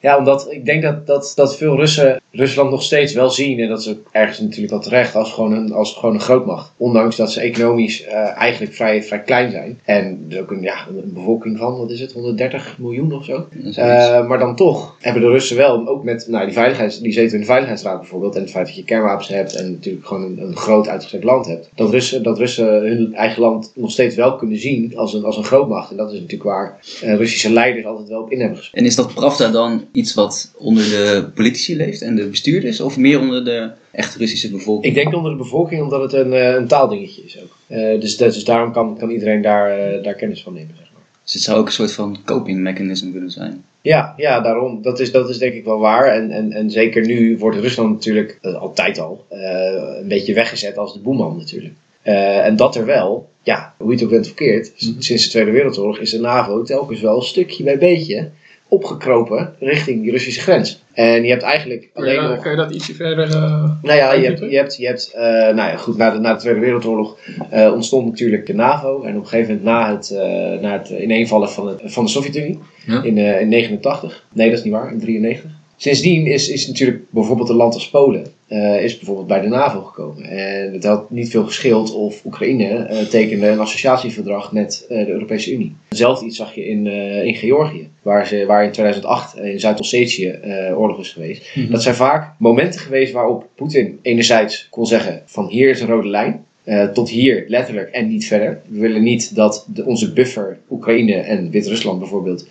Ja, 0.00 0.18
omdat 0.18 0.50
ik 0.50 0.64
denk 0.64 0.82
dat, 0.82 1.06
dat, 1.06 1.32
dat 1.34 1.56
veel 1.56 1.76
Russen 1.76 2.20
Rusland 2.36 2.70
nog 2.70 2.82
steeds 2.82 3.12
wel 3.12 3.30
zien, 3.30 3.58
en 3.58 3.68
dat 3.68 3.80
is 3.80 3.88
ook 3.88 4.08
ergens 4.10 4.40
natuurlijk 4.40 4.70
wel 4.70 4.80
terecht, 4.80 5.14
als 5.14 5.32
gewoon 5.32 5.52
een, 5.52 5.72
als 5.72 5.94
gewoon 5.94 6.14
een 6.14 6.20
grootmacht. 6.20 6.70
Ondanks 6.76 7.16
dat 7.16 7.32
ze 7.32 7.40
economisch 7.40 8.04
eh, 8.04 8.36
eigenlijk 8.36 8.74
vrij, 8.74 9.02
vrij 9.02 9.22
klein 9.22 9.50
zijn. 9.50 9.78
En 9.84 10.26
er 10.28 10.40
ook 10.40 10.50
een, 10.50 10.62
ja, 10.62 10.86
een 10.88 11.12
bevolking 11.12 11.58
van, 11.58 11.78
wat 11.78 11.90
is 11.90 12.00
het, 12.00 12.12
130 12.12 12.76
miljoen 12.78 13.12
of 13.12 13.24
zo. 13.24 13.46
Eh, 13.74 14.26
maar 14.26 14.38
dan 14.38 14.56
toch 14.56 14.96
hebben 15.00 15.22
de 15.22 15.28
Russen 15.28 15.56
wel, 15.56 15.88
ook 15.88 16.04
met 16.04 16.26
nou, 16.28 16.44
die, 16.44 16.54
veiligheids, 16.54 17.00
die 17.00 17.12
zitten 17.12 17.34
in 17.34 17.40
de 17.40 17.46
Veiligheidsraad 17.46 18.00
bijvoorbeeld, 18.00 18.34
en 18.34 18.40
het 18.40 18.50
feit 18.50 18.66
dat 18.66 18.76
je 18.76 18.84
kernwapens 18.84 19.28
hebt 19.28 19.54
en 19.54 19.70
natuurlijk 19.70 20.06
gewoon 20.06 20.22
een, 20.22 20.42
een 20.42 20.56
groot 20.56 20.88
uitgestrekt 20.88 21.24
land 21.24 21.46
hebt, 21.46 21.70
dat 21.74 21.90
Russen, 21.90 22.22
dat 22.22 22.38
Russen 22.38 22.66
hun 22.66 23.14
eigen 23.14 23.42
land 23.42 23.72
nog 23.74 23.90
steeds 23.90 24.14
wel 24.14 24.36
kunnen 24.36 24.58
zien 24.58 24.96
als 24.96 25.14
een, 25.14 25.24
als 25.24 25.36
een 25.36 25.44
grootmacht. 25.44 25.90
En 25.90 25.96
dat 25.96 26.12
is 26.12 26.20
natuurlijk 26.20 26.50
waar 26.50 26.78
eh, 27.02 27.16
Russische 27.16 27.52
leiders 27.52 27.86
altijd 27.86 28.08
wel 28.08 28.20
op 28.20 28.30
in 28.30 28.40
hebben 28.40 28.56
gesproken. 28.56 28.82
En 28.82 28.88
is 28.88 28.96
dat 28.96 29.14
Pravda 29.14 29.48
dan 29.50 29.84
iets 29.92 30.14
wat 30.14 30.50
onder 30.56 30.84
de 30.84 31.28
politici 31.34 31.76
leeft 31.76 32.02
en 32.02 32.14
de 32.14 32.25
bestuurders? 32.28 32.80
Of 32.80 32.96
meer 32.96 33.20
onder 33.20 33.44
de 33.44 33.70
echt 33.92 34.16
Russische 34.16 34.50
bevolking? 34.50 34.96
Ik 34.96 35.02
denk 35.02 35.14
onder 35.14 35.30
de 35.30 35.36
bevolking 35.36 35.82
omdat 35.82 36.02
het 36.02 36.12
een, 36.12 36.32
eh, 36.32 36.54
een 36.54 36.66
taaldingetje 36.66 37.22
is 37.24 37.38
ook. 37.42 37.56
Eh, 37.66 38.00
dus, 38.00 38.16
dus 38.16 38.44
daarom 38.44 38.72
kan, 38.72 38.96
kan 38.98 39.10
iedereen 39.10 39.42
daar, 39.42 39.78
eh, 39.78 40.02
daar 40.02 40.14
kennis 40.14 40.42
van 40.42 40.52
nemen. 40.52 40.74
Zeg 40.76 40.88
maar. 40.92 41.02
Dus 41.24 41.32
het 41.32 41.42
zou 41.42 41.58
ook 41.58 41.66
een 41.66 41.72
soort 41.72 41.92
van 41.92 42.18
coping 42.24 42.58
mechanism 42.58 43.10
kunnen 43.12 43.30
zijn. 43.30 43.64
Ja, 43.80 44.14
ja, 44.16 44.40
daarom. 44.40 44.82
Dat 44.82 45.00
is, 45.00 45.12
dat 45.12 45.28
is 45.28 45.38
denk 45.38 45.54
ik 45.54 45.64
wel 45.64 45.78
waar. 45.78 46.06
En, 46.06 46.30
en, 46.30 46.52
en 46.52 46.70
zeker 46.70 47.06
nu 47.06 47.38
wordt 47.38 47.58
Rusland 47.58 47.90
natuurlijk 47.90 48.38
altijd 48.42 48.98
al 48.98 49.26
een 49.30 50.08
beetje 50.08 50.34
weggezet 50.34 50.78
als 50.78 50.92
de 50.92 51.00
boeman 51.00 51.36
natuurlijk. 51.36 51.74
En 52.02 52.56
dat 52.56 52.76
er 52.76 52.84
wel, 52.84 53.28
ja, 53.42 53.74
hoe 53.76 53.86
je 53.88 53.94
het 53.94 54.04
ook 54.04 54.10
bent 54.10 54.26
verkeerd, 54.26 54.72
Mhm. 54.78 55.00
sinds 55.00 55.24
de 55.24 55.30
Tweede 55.30 55.50
Wereldoorlog 55.50 55.98
is 55.98 56.10
de 56.10 56.20
NAVO 56.20 56.62
telkens 56.62 57.00
wel 57.00 57.22
stukje 57.22 57.64
bij 57.64 57.78
beetje 57.78 58.28
opgekropen 58.68 59.54
richting 59.60 60.02
die 60.02 60.10
Russische 60.10 60.40
grens. 60.40 60.82
En 60.92 61.22
je 61.22 61.30
hebt 61.30 61.42
eigenlijk 61.42 61.90
Kun 61.94 62.04
je, 62.04 62.10
alleen 62.10 62.20
dat- 62.22 62.30
nog... 62.34 62.42
kun 62.42 62.50
je 62.50 62.56
dat 62.56 62.70
ietsje 62.74 62.94
verder... 62.94 63.30
eh, 63.34 63.70
Nou 63.82 63.98
ja, 63.98 64.12
je 64.12 64.24
hebt, 64.26 64.38
je 64.50 64.56
hebt, 64.56 64.76
je 64.76 64.86
hebt 64.86 65.12
eh, 65.14 65.22
nou 65.32 65.56
ja, 65.56 65.76
goed, 65.76 65.96
na 65.96 66.10
de, 66.10 66.18
na 66.18 66.32
de 66.34 66.40
Tweede 66.40 66.60
Wereldoorlog 66.60 67.18
eh, 67.50 67.72
ontstond 67.74 68.06
natuurlijk 68.06 68.46
de 68.46 68.54
NAVO. 68.54 69.02
En 69.02 69.16
op 69.16 69.22
een 69.22 69.28
gegeven 69.28 69.54
moment 69.54 69.64
na 69.64 69.92
het, 69.94 70.10
eh, 70.10 70.60
na 70.62 70.72
het 70.72 70.88
ineenvallen 70.88 71.50
van, 71.50 71.68
het, 71.68 71.80
van 71.84 72.04
de 72.04 72.10
Sovjet-Unie 72.10 72.58
Ja. 72.86 73.02
in, 73.02 73.18
eh 73.18 73.40
in 73.40 73.48
89. 73.48 74.24
Nee, 74.32 74.48
dat 74.48 74.58
is 74.58 74.64
niet 74.64 74.72
waar, 74.72 74.92
in 74.92 75.00
93. 75.00 75.50
Sindsdien 75.76 76.26
is, 76.26 76.48
is 76.48 76.66
natuurlijk 76.66 77.02
bijvoorbeeld 77.10 77.48
een 77.48 77.56
land 77.56 77.74
als 77.74 77.90
Polen 77.90 78.26
eh, 78.46 78.82
is 78.82 78.96
bijvoorbeeld 78.96 79.26
bij 79.26 79.40
de 79.40 79.48
NAVO 79.48 79.82
gekomen. 79.82 80.24
En 80.24 80.72
het 80.72 80.84
had 80.84 81.10
niet 81.10 81.30
veel 81.30 81.44
gescheeld 81.44 81.94
of 81.94 82.24
Oekraïne 82.24 82.74
eh, 82.74 82.98
tekende 82.98 83.46
een 83.46 83.58
associatieverdrag 83.58 84.52
met 84.52 84.86
eh, 84.88 85.06
de 85.06 85.10
Europese 85.10 85.52
Unie. 85.52 85.76
Hetzelfde 85.88 86.26
iets 86.26 86.36
zag 86.36 86.54
je 86.54 86.66
in, 86.66 86.86
in 87.26 87.34
Georgië, 87.34 87.88
waar, 88.02 88.26
ze, 88.26 88.44
waar 88.46 88.64
in 88.64 88.72
2008 88.72 89.36
in 89.36 89.60
Zuid-Ossetië 89.60 90.38
oorlog 90.74 90.98
is 90.98 91.12
geweest. 91.12 91.56
Mhm. 91.56 91.70
Dat 91.70 91.82
zijn 91.82 91.94
vaak 91.94 92.34
momenten 92.38 92.80
geweest 92.80 93.12
waarop 93.12 93.48
Poetin 93.54 93.98
enerzijds 94.02 94.66
kon 94.70 94.86
zeggen 94.86 95.22
van 95.24 95.46
hier 95.46 95.70
is 95.70 95.80
een 95.80 95.88
rode 95.88 96.08
lijn. 96.08 96.44
tot 96.92 97.08
hier 97.08 97.44
letterlijk 97.48 97.90
en 97.90 98.08
niet 98.08 98.26
verder. 98.26 98.60
We 98.68 98.78
willen 98.78 99.02
niet 99.02 99.34
dat 99.34 99.66
de, 99.74 99.84
onze 99.84 100.12
buffer 100.12 100.58
Oekraïne 100.70 101.14
en 101.14 101.50
Wit-Rusland 101.50 101.98
bijvoorbeeld 101.98 102.48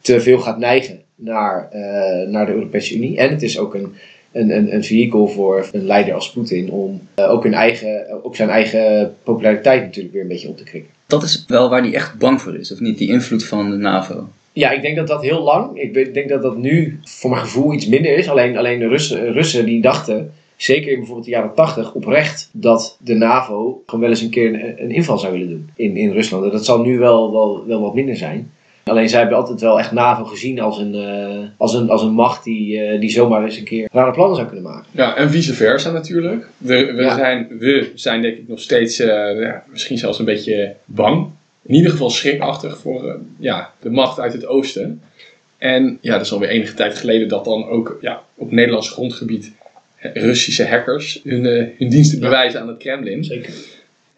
te 0.00 0.20
veel 0.20 0.38
gaat 0.38 0.58
neigen 0.58 1.00
naar, 1.14 1.68
naar 2.28 2.46
de 2.46 2.52
Europese 2.52 2.94
Unie. 2.94 3.16
En 3.16 3.30
het 3.30 3.42
is 3.42 3.58
ook 3.58 3.74
een, 3.74 3.94
een, 4.32 4.56
een, 4.56 4.74
een 4.74 4.84
vehikel 4.84 5.28
voor 5.28 5.68
een 5.72 5.86
leider 5.86 6.14
als 6.14 6.30
Poetin 6.30 6.70
om 6.70 7.00
eh, 7.14 7.30
ook, 7.30 7.42
hun 7.42 7.54
eigen, 7.54 8.24
ook 8.24 8.36
zijn 8.36 8.48
eigen 8.48 9.14
populariteit 9.22 9.82
natuurlijk 9.82 10.14
weer 10.14 10.22
een 10.22 10.28
beetje 10.28 10.48
op 10.48 10.56
te 10.56 10.64
krikken. 10.64 10.90
Dat 11.06 11.22
is 11.22 11.44
wel 11.48 11.70
waar 11.70 11.82
hij 11.82 11.94
echt 11.94 12.18
bang 12.18 12.40
voor 12.40 12.56
is, 12.56 12.72
of 12.72 12.80
niet? 12.80 12.98
Die 12.98 13.08
invloed 13.08 13.44
van 13.44 13.70
de 13.70 13.76
NAVO. 13.76 14.28
Ja, 14.52 14.70
ik 14.70 14.82
denk 14.82 14.96
dat 14.96 15.06
dat 15.06 15.22
heel 15.22 15.42
lang. 15.42 15.80
Ik 15.80 16.14
denk 16.14 16.28
dat 16.28 16.42
dat 16.42 16.56
nu 16.56 16.98
voor 17.02 17.30
mijn 17.30 17.42
gevoel 17.42 17.72
iets 17.72 17.86
minder 17.86 18.16
is. 18.16 18.28
Alleen, 18.28 18.56
alleen 18.56 18.78
de 18.78 18.88
Russen, 18.88 19.32
Russen 19.32 19.64
die 19.64 19.80
dachten, 19.80 20.32
zeker 20.56 20.90
in 20.90 20.96
bijvoorbeeld 20.96 21.26
de 21.26 21.32
jaren 21.32 21.54
80, 21.54 21.94
oprecht 21.94 22.48
dat 22.52 22.96
de 23.00 23.14
NAVO 23.14 23.82
gewoon 23.86 24.00
wel 24.00 24.10
eens 24.10 24.20
een 24.20 24.30
keer 24.30 24.54
een, 24.54 24.82
een 24.82 24.90
inval 24.90 25.18
zou 25.18 25.32
willen 25.32 25.48
doen 25.48 25.70
in, 25.76 25.96
in 25.96 26.12
Rusland. 26.12 26.44
En 26.44 26.50
dat 26.50 26.64
zal 26.64 26.82
nu 26.82 26.98
wel, 26.98 27.32
wel, 27.32 27.64
wel 27.66 27.80
wat 27.80 27.94
minder 27.94 28.16
zijn. 28.16 28.50
Alleen 28.84 29.08
zij 29.08 29.18
hebben 29.20 29.36
altijd 29.38 29.60
wel 29.60 29.78
echt 29.78 29.92
NAVO 29.92 30.24
gezien 30.24 30.60
als 30.60 30.78
een, 30.78 30.94
eh, 30.94 31.38
als 31.56 31.74
een, 31.74 31.90
als 31.90 32.02
een 32.02 32.12
macht 32.12 32.44
die, 32.44 32.80
eh, 32.80 33.00
die 33.00 33.10
zomaar 33.10 33.44
eens 33.44 33.56
een 33.56 33.64
keer 33.64 33.88
rare 33.92 34.10
plannen 34.10 34.36
zou 34.36 34.46
kunnen 34.48 34.64
maken. 34.64 34.86
Ja, 34.90 35.16
en 35.16 35.30
vice 35.30 35.54
versa 35.54 35.90
natuurlijk. 35.90 36.46
We, 36.56 36.92
we, 36.92 37.02
Ja. 37.02 37.14
zijn, 37.14 37.48
we 37.58 37.90
zijn 37.94 38.22
denk 38.22 38.36
ik 38.36 38.48
nog 38.48 38.60
steeds, 38.60 38.98
eh, 38.98 39.40
ja, 39.40 39.64
misschien 39.70 39.98
zelfs 39.98 40.18
een 40.18 40.24
beetje 40.24 40.74
bang. 40.84 41.26
In 41.62 41.74
ieder 41.74 41.90
geval 41.90 42.10
schrikachtig 42.10 42.78
voor 42.78 43.18
ja, 43.38 43.70
de 43.80 43.90
macht 43.90 44.20
uit 44.20 44.32
het 44.32 44.46
oosten. 44.46 45.02
En 45.58 45.98
ja, 46.00 46.12
dat 46.16 46.26
is 46.26 46.32
alweer 46.32 46.48
enige 46.48 46.74
tijd 46.74 46.98
geleden 46.98 47.28
dat 47.28 47.44
dan 47.44 47.68
ook 47.68 47.98
ja, 48.00 48.22
op 48.34 48.50
Nederlands 48.52 48.90
grondgebied 48.90 49.52
Russische 50.14 50.66
hackers 50.66 51.20
hun, 51.24 51.44
hun 51.78 51.88
diensten 51.88 52.20
bewijzen 52.20 52.60
aan 52.60 52.68
het 52.68 52.78
Kremlin. 52.78 53.24
Zeker. 53.24 53.52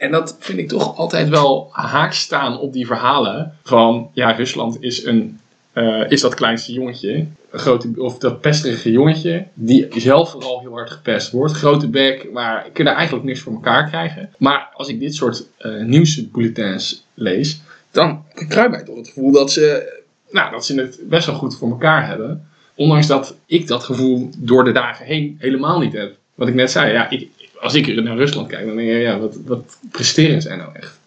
En 0.03 0.11
dat 0.11 0.37
vind 0.39 0.59
ik 0.59 0.69
toch 0.69 0.97
altijd 0.97 1.29
wel 1.29 1.69
haak 1.73 2.13
staan 2.13 2.59
op 2.59 2.73
die 2.73 2.87
verhalen 2.87 3.55
van 3.63 4.11
ja, 4.13 4.31
Rusland 4.31 4.83
is, 4.83 5.05
een, 5.05 5.41
eh, 5.73 6.11
is 6.11 6.21
dat 6.21 6.35
kleinste 6.35 6.73
jongetje, 6.73 7.27
grote, 7.53 7.93
of 7.97 8.19
dat 8.19 8.41
pesterige 8.41 8.91
jongetje, 8.91 9.47
die 9.55 9.89
zelf 10.01 10.31
vooral 10.31 10.61
heel 10.61 10.73
hard 10.73 10.91
gepest 10.91 11.31
wordt. 11.31 11.53
Grote 11.53 11.89
bek, 11.89 12.33
maar 12.33 12.67
kunnen 12.73 12.95
eigenlijk 12.95 13.25
niks 13.25 13.41
voor 13.41 13.53
elkaar 13.53 13.89
krijgen. 13.89 14.31
Maar 14.39 14.71
als 14.75 14.89
ik 14.89 15.01
dit 15.01 15.15
soort 15.15 15.47
eh 15.59 15.83
nieuwsbulletins 15.85 17.05
lees, 17.15 17.61
dan 17.91 18.25
krijg 18.49 18.71
mij 18.71 18.83
toch 18.85 18.97
het 18.97 19.09
gevoel 19.09 19.33
dat 19.33 19.53
ze, 19.53 19.93
nou, 20.31 20.51
dat 20.51 20.67
ze 20.67 20.81
het 20.81 20.99
best 21.09 21.27
wel 21.27 21.35
goed 21.35 21.57
voor 21.57 21.71
elkaar 21.71 22.07
hebben. 22.07 22.47
Ondanks 22.75 23.07
dat 23.07 23.37
ik 23.47 23.67
dat 23.67 23.85
gevoel 23.85 24.31
door 24.37 24.65
de 24.65 24.73
dagen 24.73 25.07
heen 25.07 25.37
helemaal 25.39 25.79
niet 25.79 25.93
heb. 25.93 26.17
Wat 26.35 26.49
ik 26.49 26.55
net 26.55 26.71
zei, 26.71 26.93
ja, 26.93 27.11
ik, 27.11 27.29
als 27.63 27.75
ik 27.75 28.03
naar 28.03 28.17
Rusland 28.17 28.49
kijk, 28.49 28.67
dan 28.67 28.77
denk 28.77 28.91
ik, 28.91 29.01
ja, 29.01 29.19
wat, 29.19 29.37
wat 29.47 29.79
presteren 29.91 30.43
zij 30.43 30.57
nou 30.57 30.71
echt? 30.73 30.99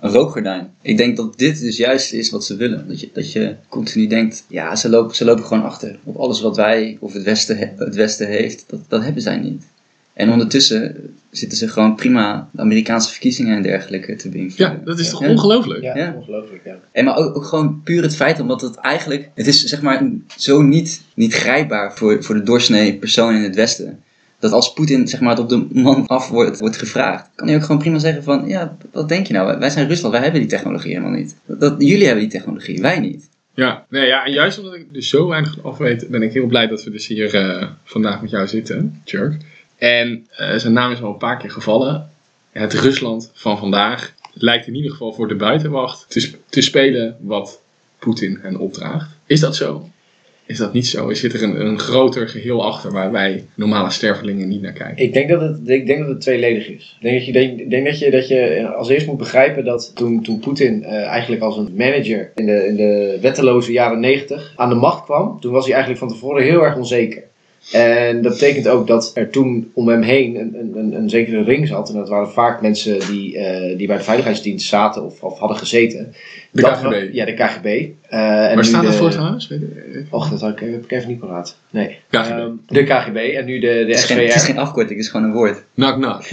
Een 0.00 0.10
rookgordijn. 0.10 0.70
Ik 0.82 0.96
denk 0.96 1.16
dat 1.16 1.38
dit 1.38 1.60
dus 1.60 1.76
juist 1.76 2.12
is 2.12 2.30
wat 2.30 2.44
ze 2.44 2.56
willen. 2.56 2.88
Dat 2.88 3.00
je, 3.00 3.08
dat 3.12 3.32
je 3.32 3.54
continu 3.68 4.06
denkt, 4.06 4.44
ja, 4.48 4.76
ze 4.76 4.88
lopen, 4.88 5.16
ze 5.16 5.24
lopen 5.24 5.44
gewoon 5.44 5.62
achter. 5.64 5.98
Op 6.04 6.16
alles 6.16 6.40
wat 6.40 6.56
wij 6.56 6.96
of 7.00 7.12
het 7.12 7.22
Westen, 7.22 7.56
he- 7.58 7.72
het 7.76 7.94
Westen 7.94 8.26
heeft, 8.28 8.64
dat, 8.66 8.80
dat 8.88 9.02
hebben 9.02 9.22
zij 9.22 9.36
niet. 9.38 9.64
En 10.12 10.30
ondertussen 10.30 10.96
zitten 11.30 11.58
ze 11.58 11.68
gewoon 11.68 11.94
prima 11.94 12.48
de 12.52 12.60
Amerikaanse 12.60 13.10
verkiezingen 13.10 13.56
en 13.56 13.62
dergelijke 13.62 14.16
te 14.16 14.28
beïnvloeden. 14.28 14.76
Ja, 14.78 14.84
dat 14.84 14.98
is 14.98 15.10
toch 15.10 15.22
Ja. 15.22 15.28
ongelooflijk? 15.28 15.82
Ja, 15.82 15.96
Ja. 15.96 16.14
ongelooflijk. 16.18 16.60
Ja. 16.64 16.76
En 16.92 17.04
maar 17.04 17.16
ook, 17.16 17.36
ook 17.36 17.44
gewoon 17.44 17.80
puur 17.84 18.02
het 18.02 18.16
feit 18.16 18.40
omdat 18.40 18.60
het 18.60 18.74
eigenlijk... 18.76 19.30
Het 19.34 19.46
is 19.46 19.64
zeg 19.64 19.82
maar 19.82 20.02
zo 20.36 20.62
niet, 20.62 21.02
niet 21.14 21.34
grijpbaar 21.34 21.96
voor, 21.96 22.22
voor 22.24 22.34
de 22.34 22.42
doorsnee 22.42 22.94
persoon 22.96 23.34
in 23.34 23.42
het 23.42 23.54
Westen. 23.54 24.02
Dat 24.44 24.52
als 24.52 24.72
Poetin 24.72 25.08
zeg 25.08 25.20
maar 25.20 25.30
het 25.30 25.38
op 25.38 25.48
de 25.48 25.66
man 25.72 26.06
af 26.06 26.28
wordt, 26.28 26.60
wordt 26.60 26.76
gevraagd, 26.76 27.30
kan 27.34 27.46
hij 27.46 27.56
ook 27.56 27.62
gewoon 27.62 27.78
prima 27.78 27.98
zeggen 27.98 28.22
van... 28.22 28.48
Ja, 28.48 28.76
wat 28.92 29.08
denk 29.08 29.26
je 29.26 29.32
nou? 29.32 29.58
Wij 29.58 29.70
zijn 29.70 29.88
Rusland, 29.88 30.12
wij 30.12 30.22
hebben 30.22 30.40
die 30.40 30.50
technologie 30.50 30.90
helemaal 30.90 31.18
niet. 31.18 31.36
Dat, 31.46 31.74
jullie 31.78 32.04
hebben 32.04 32.22
die 32.22 32.32
technologie, 32.32 32.80
wij 32.80 32.98
niet. 32.98 33.28
Ja, 33.54 33.86
nee, 33.88 34.06
ja, 34.06 34.24
en 34.24 34.32
juist 34.32 34.58
omdat 34.58 34.74
ik 34.74 34.92
dus 34.92 35.08
zo 35.08 35.28
weinig 35.28 35.64
af 35.64 35.78
weet, 35.78 36.08
ben 36.08 36.22
ik 36.22 36.32
heel 36.32 36.46
blij 36.46 36.66
dat 36.66 36.84
we 36.84 36.90
dus 36.90 37.06
hier 37.06 37.34
eh, 37.34 37.68
vandaag 37.84 38.20
met 38.20 38.30
jou 38.30 38.46
zitten, 38.46 39.02
Jerk. 39.04 39.36
En 39.78 40.26
eh, 40.30 40.56
zijn 40.56 40.72
naam 40.72 40.92
is 40.92 41.02
al 41.02 41.12
een 41.12 41.16
paar 41.16 41.38
keer 41.38 41.50
gevallen. 41.50 42.10
Het 42.50 42.72
Rusland 42.72 43.30
van 43.34 43.58
vandaag 43.58 44.12
lijkt 44.32 44.66
in 44.66 44.74
ieder 44.74 44.90
geval 44.90 45.12
voor 45.12 45.28
de 45.28 45.36
buitenwacht 45.36 46.06
te, 46.08 46.30
te 46.48 46.60
spelen 46.60 47.16
wat 47.20 47.60
Poetin 47.98 48.38
hen 48.42 48.56
opdraagt. 48.56 49.10
Is 49.26 49.40
dat 49.40 49.56
zo? 49.56 49.88
Is 50.46 50.58
dat 50.58 50.72
niet 50.72 50.86
zo? 50.86 51.12
Zit 51.12 51.32
er 51.32 51.42
een, 51.42 51.66
een 51.66 51.78
groter 51.78 52.28
geheel 52.28 52.64
achter 52.64 52.92
waar 52.92 53.12
wij 53.12 53.44
normale 53.54 53.90
stervelingen 53.90 54.48
niet 54.48 54.62
naar 54.62 54.72
kijken? 54.72 55.04
Ik 55.04 55.12
denk 55.12 55.28
dat 55.28 55.40
het, 55.40 55.68
ik 55.68 55.86
denk 55.86 55.98
dat 55.98 56.08
het 56.08 56.20
tweeledig 56.20 56.68
is. 56.68 56.96
Ik 57.00 57.02
denk 57.02 57.16
dat 57.16 57.26
je, 57.26 57.32
denk, 57.32 57.70
denk 57.70 57.86
dat 57.86 57.98
je, 57.98 58.10
dat 58.10 58.28
je 58.28 58.68
als 58.68 58.88
eerst 58.88 59.06
moet 59.06 59.16
begrijpen 59.16 59.64
dat 59.64 59.92
toen, 59.94 60.22
toen 60.22 60.38
Poetin 60.38 60.84
eh, 60.84 61.06
eigenlijk 61.06 61.42
als 61.42 61.56
een 61.56 61.74
manager 61.76 62.30
in 62.34 62.46
de, 62.46 62.66
in 62.66 62.76
de 62.76 63.18
wetteloze 63.20 63.72
jaren 63.72 64.00
90 64.00 64.52
aan 64.56 64.68
de 64.68 64.74
macht 64.74 65.04
kwam, 65.04 65.40
toen 65.40 65.52
was 65.52 65.64
hij 65.64 65.74
eigenlijk 65.74 66.04
van 66.04 66.12
tevoren 66.12 66.42
heel 66.42 66.64
erg 66.64 66.76
onzeker. 66.76 67.22
En 67.72 68.22
dat 68.22 68.32
betekent 68.32 68.68
ook 68.68 68.86
dat 68.86 69.10
er 69.14 69.30
toen 69.30 69.70
om 69.74 69.88
hem 69.88 70.02
heen 70.02 70.36
een, 70.36 70.56
een, 70.60 70.72
een, 70.76 70.94
een 70.94 71.08
zekere 71.10 71.42
ring 71.42 71.68
zat. 71.68 71.88
En 71.88 71.94
dat 71.94 72.08
waren 72.08 72.30
vaak 72.30 72.62
mensen 72.62 72.98
die, 73.10 73.38
eh, 73.38 73.76
die 73.78 73.86
bij 73.86 73.96
de 73.96 74.02
veiligheidsdienst 74.02 74.68
zaten 74.68 75.04
of, 75.04 75.22
of 75.22 75.38
hadden 75.38 75.56
gezeten. 75.58 76.14
De 76.50 76.62
Dat 76.62 76.80
KGB. 76.80 77.08
Ja, 77.12 77.24
de 77.24 77.34
KGB. 77.34 77.64
Eh, 77.66 78.44
en 78.44 78.48
nu 78.48 78.54
Waar 78.54 78.64
staat 78.64 78.80
de- 78.80 78.86
dat 78.86 78.96
voor 78.96 79.10
trouwens? 79.10 79.50
Och, 80.10 80.30
dat 80.30 80.40
had 80.40 80.50
ik, 80.52 80.58
heb 80.58 80.84
ik 80.84 80.92
even 80.92 81.08
niet 81.08 81.18
paraat. 81.20 81.56
Nee. 81.70 81.96
KGB. 82.10 82.30
Ehm, 82.30 82.50
de 82.66 82.82
KGB 82.84 83.16
en 83.16 83.44
nu 83.44 83.58
de, 83.58 83.66
de 83.66 83.74
Het 83.74 83.88
is, 83.88 84.04
geen, 84.04 84.26
het 84.26 84.34
is 84.34 84.44
geen 84.44 84.58
afkorting, 84.58 84.96
het 84.96 85.06
is 85.06 85.12
gewoon 85.12 85.26
een 85.26 85.32
woord. 85.32 85.62
Knock 85.74 85.94
knock. 85.94 86.22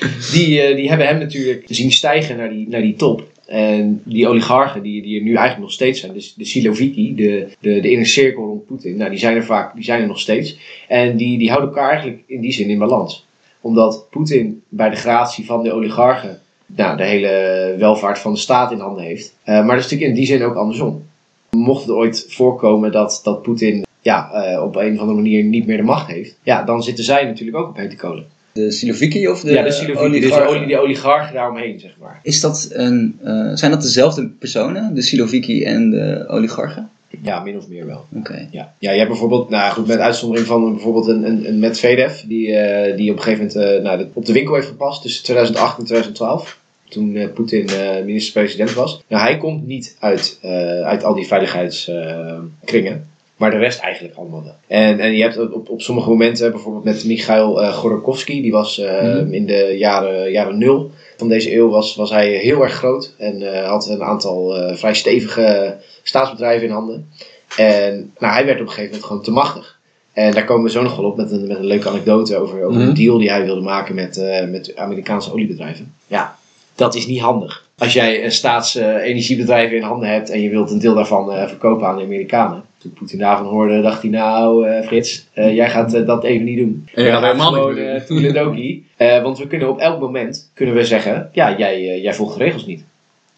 Die, 0.32 0.60
eh, 0.60 0.76
die 0.76 0.88
hebben 0.88 1.06
hem 1.06 1.18
natuurlijk 1.18 1.62
zien 1.66 1.92
stijgen 1.92 2.36
naar 2.36 2.48
die, 2.50 2.68
naar 2.68 2.80
die 2.80 2.94
top. 2.96 3.34
En 3.46 4.02
die 4.04 4.28
oligarchen 4.28 4.82
die, 4.82 5.02
die 5.02 5.16
er 5.16 5.22
nu 5.22 5.30
eigenlijk 5.30 5.60
nog 5.60 5.72
steeds 5.72 6.00
zijn, 6.00 6.12
dus 6.12 6.34
de 6.34 6.44
Siloviki, 6.44 7.14
de, 7.14 7.48
de, 7.60 7.80
de 7.80 7.90
inner 7.90 8.06
cirkel 8.06 8.44
rond 8.44 8.66
Poetin, 8.66 8.96
nou, 8.96 9.10
die 9.10 9.18
zijn 9.18 9.36
er 9.36 9.44
vaak, 9.44 9.74
die 9.74 9.84
zijn 9.84 10.00
er 10.00 10.06
nog 10.06 10.20
steeds. 10.20 10.58
En 10.88 11.16
die, 11.16 11.38
die 11.38 11.48
houden 11.48 11.68
elkaar 11.68 11.90
eigenlijk 11.90 12.22
in 12.26 12.40
die 12.40 12.52
zin 12.52 12.70
in 12.70 12.78
balans. 12.78 13.26
Omdat 13.60 14.06
Poetin 14.10 14.62
bij 14.68 14.90
de 14.90 14.96
gratie 14.96 15.44
van 15.44 15.62
de 15.62 15.72
oligarchen 15.72 16.40
nou, 16.66 16.96
de 16.96 17.04
hele 17.04 17.74
welvaart 17.78 18.18
van 18.18 18.32
de 18.32 18.38
staat 18.38 18.72
in 18.72 18.78
handen 18.78 19.04
heeft. 19.04 19.36
Eh, 19.42 19.54
maar 19.54 19.76
dat 19.76 19.84
is 19.84 19.90
natuurlijk 19.90 20.10
in 20.10 20.14
die 20.14 20.26
zin 20.26 20.42
ook 20.42 20.54
andersom. 20.54 21.04
Mocht 21.50 21.82
het 21.82 21.90
ooit 21.90 22.26
voorkomen 22.28 22.92
dat, 22.92 23.20
dat 23.24 23.42
Poetin 23.42 23.86
ja, 24.00 24.32
eh, 24.32 24.62
op 24.62 24.76
een 24.76 24.94
of 24.94 25.00
andere 25.00 25.18
manier 25.18 25.44
niet 25.44 25.66
meer 25.66 25.76
de 25.76 25.82
macht 25.82 26.06
heeft, 26.06 26.38
ja, 26.42 26.62
dan 26.62 26.82
zitten 26.82 27.04
zij 27.04 27.24
natuurlijk 27.24 27.56
ook 27.56 27.68
op 27.68 27.76
hete 27.76 27.96
kolen. 27.96 28.26
De 28.56 28.70
Siloviki 28.70 29.28
of 29.28 29.40
de 29.40 29.52
ja, 29.52 29.62
de 29.62 29.72
Siloviki, 29.72 30.20
dus 30.20 30.30
de, 30.30 30.78
oligarchen? 30.78 31.34
daaromheen, 31.34 31.80
zeg 31.80 31.90
maar. 32.00 32.20
Is 32.22 32.40
dat 32.40 32.68
een, 32.72 33.18
eh, 33.24 33.50
zijn 33.54 33.70
dat 33.70 33.82
dezelfde 33.82 34.28
personen, 34.38 34.94
de 34.94 35.02
Siloviki 35.02 35.64
en 35.64 35.90
de 35.90 36.24
oligarchen? 36.28 36.90
Ja, 37.22 37.40
min 37.40 37.56
of 37.56 37.68
meer 37.68 37.86
wel. 37.86 38.04
Oké. 38.16 38.48
Ja, 38.50 38.72
ja 38.78 38.90
je 38.90 38.96
hebt 38.96 39.10
bijvoorbeeld, 39.10 39.48
nou 39.48 39.72
goed, 39.72 39.86
met 39.86 39.98
uitzondering 39.98 40.46
van 40.46 40.72
bijvoorbeeld 40.72 41.06
een, 41.06 41.26
een, 41.26 41.48
een 41.48 41.58
Medvedev, 41.58 42.20
die, 42.20 42.54
eh, 42.56 42.96
die 42.96 43.10
op 43.10 43.16
een 43.16 43.22
gegeven 43.22 43.46
moment 43.46 43.76
eh, 43.76 43.82
nou, 43.82 43.98
de- 43.98 44.08
op 44.12 44.26
de 44.26 44.32
winkel 44.32 44.54
heeft 44.54 44.66
gepast 44.66 45.02
tussen 45.02 45.24
2008 45.24 45.78
en 45.78 45.84
2012. 45.84 46.58
Toen 46.88 47.16
eh, 47.16 47.28
Poetin 47.34 47.68
minister-president 48.04 48.72
was. 48.74 49.02
Nou, 49.08 49.22
hij 49.22 49.36
komt 49.36 49.66
niet 49.66 49.96
uit, 50.00 50.38
uit 50.84 51.04
al 51.04 51.14
die 51.14 51.26
veiligheidskringen. 51.26 53.14
Maar 53.36 53.50
de 53.50 53.56
rest 53.58 53.80
eigenlijk 53.80 54.16
allemaal 54.16 54.42
wel. 54.44 54.54
En, 54.66 55.00
en 55.00 55.12
je 55.16 55.22
hebt 55.22 55.38
op, 55.52 55.68
op 55.68 55.80
sommige 55.82 56.08
momenten, 56.08 56.50
bijvoorbeeld 56.50 56.84
met 56.84 57.04
Michail 57.04 57.62
eh 57.62 57.72
Gorokowski, 57.72 58.42
die 58.42 58.52
was 58.52 58.78
eh, 58.78 59.02
Mhm. 59.02 59.32
in 59.32 59.46
de 59.46 59.74
jaren, 59.78 60.30
jaren 60.30 60.58
nul 60.58 60.90
van 61.16 61.28
deze 61.28 61.54
eeuw, 61.56 61.68
was, 61.68 61.94
was 61.94 62.10
hij 62.10 62.28
heel 62.28 62.62
erg 62.62 62.72
groot. 62.72 63.14
En 63.18 63.54
eh, 63.54 63.68
had 63.68 63.88
een 63.88 64.02
aantal 64.02 64.56
eh, 64.56 64.76
vrij 64.76 64.94
stevige 64.94 65.76
staatsbedrijven 66.02 66.66
in 66.66 66.72
handen. 66.72 67.10
En 67.56 68.12
nou, 68.18 68.32
hij 68.34 68.44
werd 68.44 68.60
op 68.60 68.66
een 68.66 68.72
gegeven 68.72 68.90
moment 68.90 69.04
gewoon 69.06 69.22
te 69.22 69.30
machtig. 69.30 69.78
En 70.12 70.32
daar 70.32 70.44
komen 70.44 70.64
we 70.64 70.70
zo 70.70 70.82
nog 70.82 70.96
wel 70.96 71.04
op 71.04 71.16
met 71.16 71.30
een, 71.30 71.46
met 71.46 71.56
een 71.58 71.64
leuke 71.66 71.88
anekdote 71.88 72.36
over, 72.36 72.62
over 72.64 72.80
Mhm. 72.80 72.88
een 72.88 72.94
deal 72.94 73.18
die 73.18 73.30
hij 73.30 73.44
wilde 73.44 73.60
maken 73.60 73.94
met, 73.94 74.16
eh, 74.16 74.46
met 74.48 74.76
Amerikaanse 74.76 75.32
oliebedrijven. 75.32 75.94
Ja, 76.06 76.36
dat 76.74 76.94
is 76.94 77.06
niet 77.06 77.20
handig. 77.20 77.64
Als 77.78 77.92
jij 77.92 78.24
een 78.24 78.32
staatsenergiebedrijven 78.32 79.76
in 79.76 79.82
handen 79.82 80.08
hebt 80.08 80.30
en 80.30 80.40
je 80.40 80.50
wilt 80.50 80.70
een 80.70 80.78
deel 80.78 80.94
daarvan 80.94 81.32
eh, 81.32 81.46
verkopen 81.48 81.86
aan 81.86 81.96
de 81.96 82.02
Amerikanen. 82.02 82.64
Toen 82.86 82.94
Poetin 82.98 83.18
daarvan 83.18 83.46
hoorde, 83.46 83.82
dacht 83.82 84.02
hij 84.02 84.10
nou 84.10 84.68
eh, 84.68 84.86
Frits, 84.86 85.26
eh, 85.32 85.54
jij 85.54 85.70
gaat 85.70 85.94
eh, 85.94 86.06
dat 86.06 86.24
even 86.24 86.44
niet 86.44 86.58
doen. 86.58 86.88
En 86.94 87.06
gaat 87.06 87.22
helemaal 87.22 87.52
gewoon, 87.52 87.74
niet 88.08 88.34
doen. 88.34 88.84
Eh, 88.96 89.22
want 89.22 89.38
we 89.38 89.46
kunnen 89.46 89.68
op 89.68 89.78
elk 89.78 90.00
moment 90.00 90.50
kunnen 90.54 90.74
we 90.74 90.84
zeggen, 90.84 91.30
ja, 91.32 91.56
jij, 91.58 92.00
jij 92.00 92.14
volgt 92.14 92.38
de 92.38 92.44
regels 92.44 92.66
niet. 92.66 92.84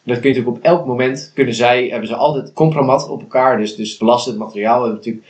Dat 0.03 0.21
kun 0.21 0.31
je 0.31 0.37
natuurlijk 0.37 0.57
op 0.57 0.73
elk 0.73 0.87
moment, 0.87 1.31
kunnen 1.35 1.55
zij, 1.55 1.89
hebben 1.89 2.09
ze 2.09 2.15
altijd 2.15 2.53
compromat 2.53 3.09
op 3.09 3.21
elkaar. 3.21 3.59
Dus, 3.59 3.77
dus 3.77 3.97
belastend 3.97 4.39
materiaal 4.39 4.85
en 4.85 4.93
natuurlijk, 4.93 5.27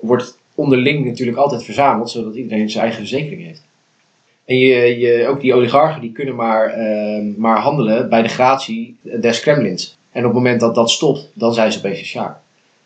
wordt 0.00 0.38
onderling 0.54 1.04
natuurlijk 1.04 1.38
altijd 1.38 1.64
verzameld, 1.64 2.10
zodat 2.10 2.34
iedereen 2.34 2.70
zijn 2.70 2.84
eigen 2.84 3.00
verzekering 3.00 3.44
heeft. 3.44 3.62
En 4.44 4.58
je, 4.58 4.98
je, 4.98 5.26
ook 5.26 5.40
die 5.40 5.54
oligarchen 5.54 6.00
die 6.00 6.12
kunnen 6.12 6.34
maar, 6.34 6.66
ehm, 6.66 7.32
maar 7.36 7.58
handelen 7.58 8.08
bij 8.08 8.22
de 8.22 8.28
gratie 8.28 8.96
des 9.02 9.40
Kremlins. 9.40 9.96
En 10.12 10.20
op 10.20 10.26
het 10.26 10.42
moment 10.42 10.60
dat 10.60 10.74
dat 10.74 10.90
stopt, 10.90 11.30
dan 11.34 11.54
zijn 11.54 11.72
ze 11.72 11.78
opeens 11.78 11.98
een 11.98 12.04
sjaak. 12.04 12.36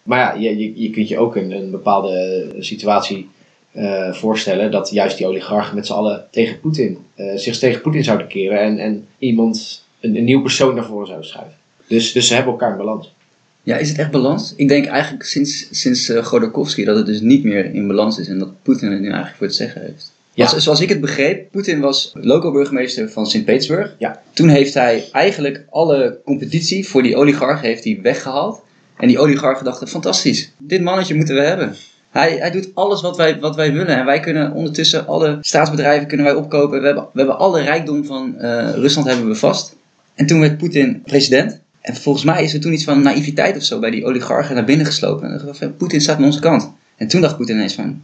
Maar 0.06 0.18
ja, 0.18 0.32
je, 0.50 0.58
je, 0.58 0.82
je 0.82 0.90
kunt 0.90 1.08
je 1.08 1.18
ook 1.18 1.36
een, 1.36 1.50
een 1.50 1.70
bepaalde 1.70 2.46
situatie 2.58 3.28
eh, 3.72 4.12
voorstellen 4.12 4.70
dat 4.70 4.90
juist 4.90 5.16
die 5.18 5.26
oligarchen 5.26 5.74
met 5.74 5.86
z'n 5.86 5.92
allen 5.92 6.24
tegen 6.30 6.60
Poetin, 6.60 6.98
eh, 7.14 7.36
zich 7.36 7.58
tegen 7.58 7.80
Poetin 7.80 8.04
zouden 8.04 8.26
keren 8.26 8.60
en, 8.60 8.78
en 8.78 9.06
iemand, 9.18 9.84
een, 10.00 10.16
een 10.16 10.24
nieuw 10.24 10.42
persoon 10.42 10.74
naar 10.74 10.84
voren 10.84 11.06
zouden 11.06 11.28
schuiven. 11.28 11.54
Dus, 11.88 12.12
dus 12.12 12.26
ze 12.26 12.34
hebben 12.34 12.52
elkaar 12.52 12.70
in 12.70 12.76
balans. 12.76 13.14
Ja, 13.62 13.76
is 13.76 13.88
het 13.88 13.98
echt 13.98 14.10
balans? 14.10 14.54
Ik 14.56 14.68
denk 14.68 14.86
eigenlijk 14.86 15.24
sinds, 15.24 15.68
sinds 15.70 16.12
Godorkovsky 16.22 16.84
dat 16.84 16.96
het 16.96 17.06
dus 17.06 17.20
niet 17.20 17.44
meer 17.44 17.74
in 17.74 17.86
balans 17.86 18.18
is 18.18 18.28
en 18.28 18.38
dat 18.38 18.62
Poetin 18.62 18.90
het 18.90 19.00
nu 19.00 19.06
eigenlijk 19.06 19.36
voor 19.36 19.46
het 19.46 19.56
zeggen 19.56 19.80
heeft. 19.80 20.12
Ja. 20.34 20.44
Als- 20.44 20.62
zoals 20.62 20.80
ik 20.80 20.88
het 20.88 21.00
begreep, 21.00 21.50
Poetin 21.50 21.80
was 21.80 22.12
local 22.14 22.52
burgemeester 22.52 23.10
van 23.10 23.26
Sint-Petersburg. 23.26 23.94
Ja. 23.98 24.22
Toen 24.32 24.48
heeft 24.48 24.74
hij 24.74 25.04
eigenlijk 25.12 25.64
alle 25.70 26.18
competitie 26.24 26.88
voor 26.88 27.02
die 27.02 27.16
oligarchen 27.16 27.68
heeft 27.68 27.84
hij 27.84 27.98
weggehaald. 28.02 28.62
En 28.96 29.08
die 29.08 29.18
oligarchen 29.18 29.64
dachten, 29.64 29.88
fantastisch, 29.88 30.52
dit 30.58 30.82
mannetje 30.82 31.14
moeten 31.14 31.34
we 31.34 31.40
hebben. 31.40 31.74
Hij, 32.10 32.36
hij 32.36 32.50
doet 32.50 32.68
alles 32.74 33.00
wat 33.02 33.16
wij, 33.16 33.40
wat 33.40 33.56
wij 33.56 33.72
willen. 33.72 33.96
En 33.96 34.04
wij 34.04 34.20
kunnen 34.20 34.52
ondertussen 34.52 35.06
alle 35.06 35.38
staatsbedrijven 35.40 36.06
kunnen 36.06 36.26
wij 36.26 36.34
opkopen. 36.34 36.80
We 36.80 36.86
hebben, 36.86 37.04
we 37.12 37.18
hebben 37.18 37.38
alle 37.38 37.62
rijkdom 37.62 38.04
van 38.04 38.38
eh, 38.38 38.70
Rusland 38.74 39.06
hebben 39.06 39.28
we 39.28 39.34
vast. 39.34 39.76
En 40.14 40.26
toen 40.26 40.40
werd 40.40 40.58
Poetin 40.58 41.02
president. 41.02 41.60
En 41.80 41.96
volgens 41.96 42.24
mij 42.24 42.42
is 42.42 42.54
er 42.54 42.60
toen 42.60 42.72
iets 42.72 42.84
van 42.84 43.02
naïviteit 43.02 43.56
of 43.56 43.62
zo 43.62 43.78
bij 43.78 43.90
die 43.90 44.04
oligarchen 44.04 44.54
naar 44.54 44.64
binnen 44.64 44.86
geslopen. 44.86 45.30
En 45.30 45.46
dacht 45.46 45.76
Poetin 45.76 46.00
staat 46.00 46.16
aan 46.16 46.24
onze 46.24 46.40
kant. 46.40 46.72
En 46.96 47.08
toen 47.08 47.20
dacht 47.20 47.36
Poetin 47.36 47.54
ineens 47.54 47.74
van, 47.74 48.02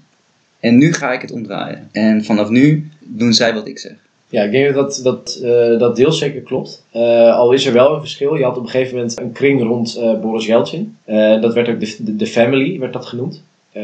en 0.61 0.79
nu 0.79 0.93
ga 0.93 1.13
ik 1.13 1.21
het 1.21 1.31
omdraaien. 1.31 1.89
En 1.93 2.25
vanaf 2.25 2.49
nu 2.49 2.89
doen 3.01 3.35
zij 3.35 3.55
wat 3.55 3.67
ik 3.67 3.79
zeg. 3.79 3.93
Ja, 4.33 4.43
ik 4.43 4.51
denk 4.53 4.75
dat 4.75 5.01
dat, 5.03 5.41
eh, 5.45 5.79
dat 5.79 5.97
deels 5.97 6.19
zeker 6.19 6.41
klopt. 6.41 6.85
Eh, 6.91 7.37
al 7.37 7.53
is 7.53 7.67
er 7.67 7.73
wel 7.73 7.95
een 7.95 8.01
verschil. 8.01 8.35
Je 8.35 8.45
had 8.45 8.57
op 8.57 8.63
een 8.63 8.69
gegeven 8.71 8.95
moment 8.97 9.21
een 9.21 9.33
kring 9.33 9.63
rond 9.63 9.97
eh, 9.97 10.21
Boris 10.21 10.47
Yeltsin. 10.47 10.97
Eh, 11.05 11.41
dat 11.41 11.55
werd 11.55 11.69
ook 11.69 11.81
de, 11.81 12.17
de, 12.17 12.27
family, 12.27 12.79
werd 12.79 12.93
dat 12.93 13.07
genoemd. 13.07 13.43
Eh, 13.73 13.83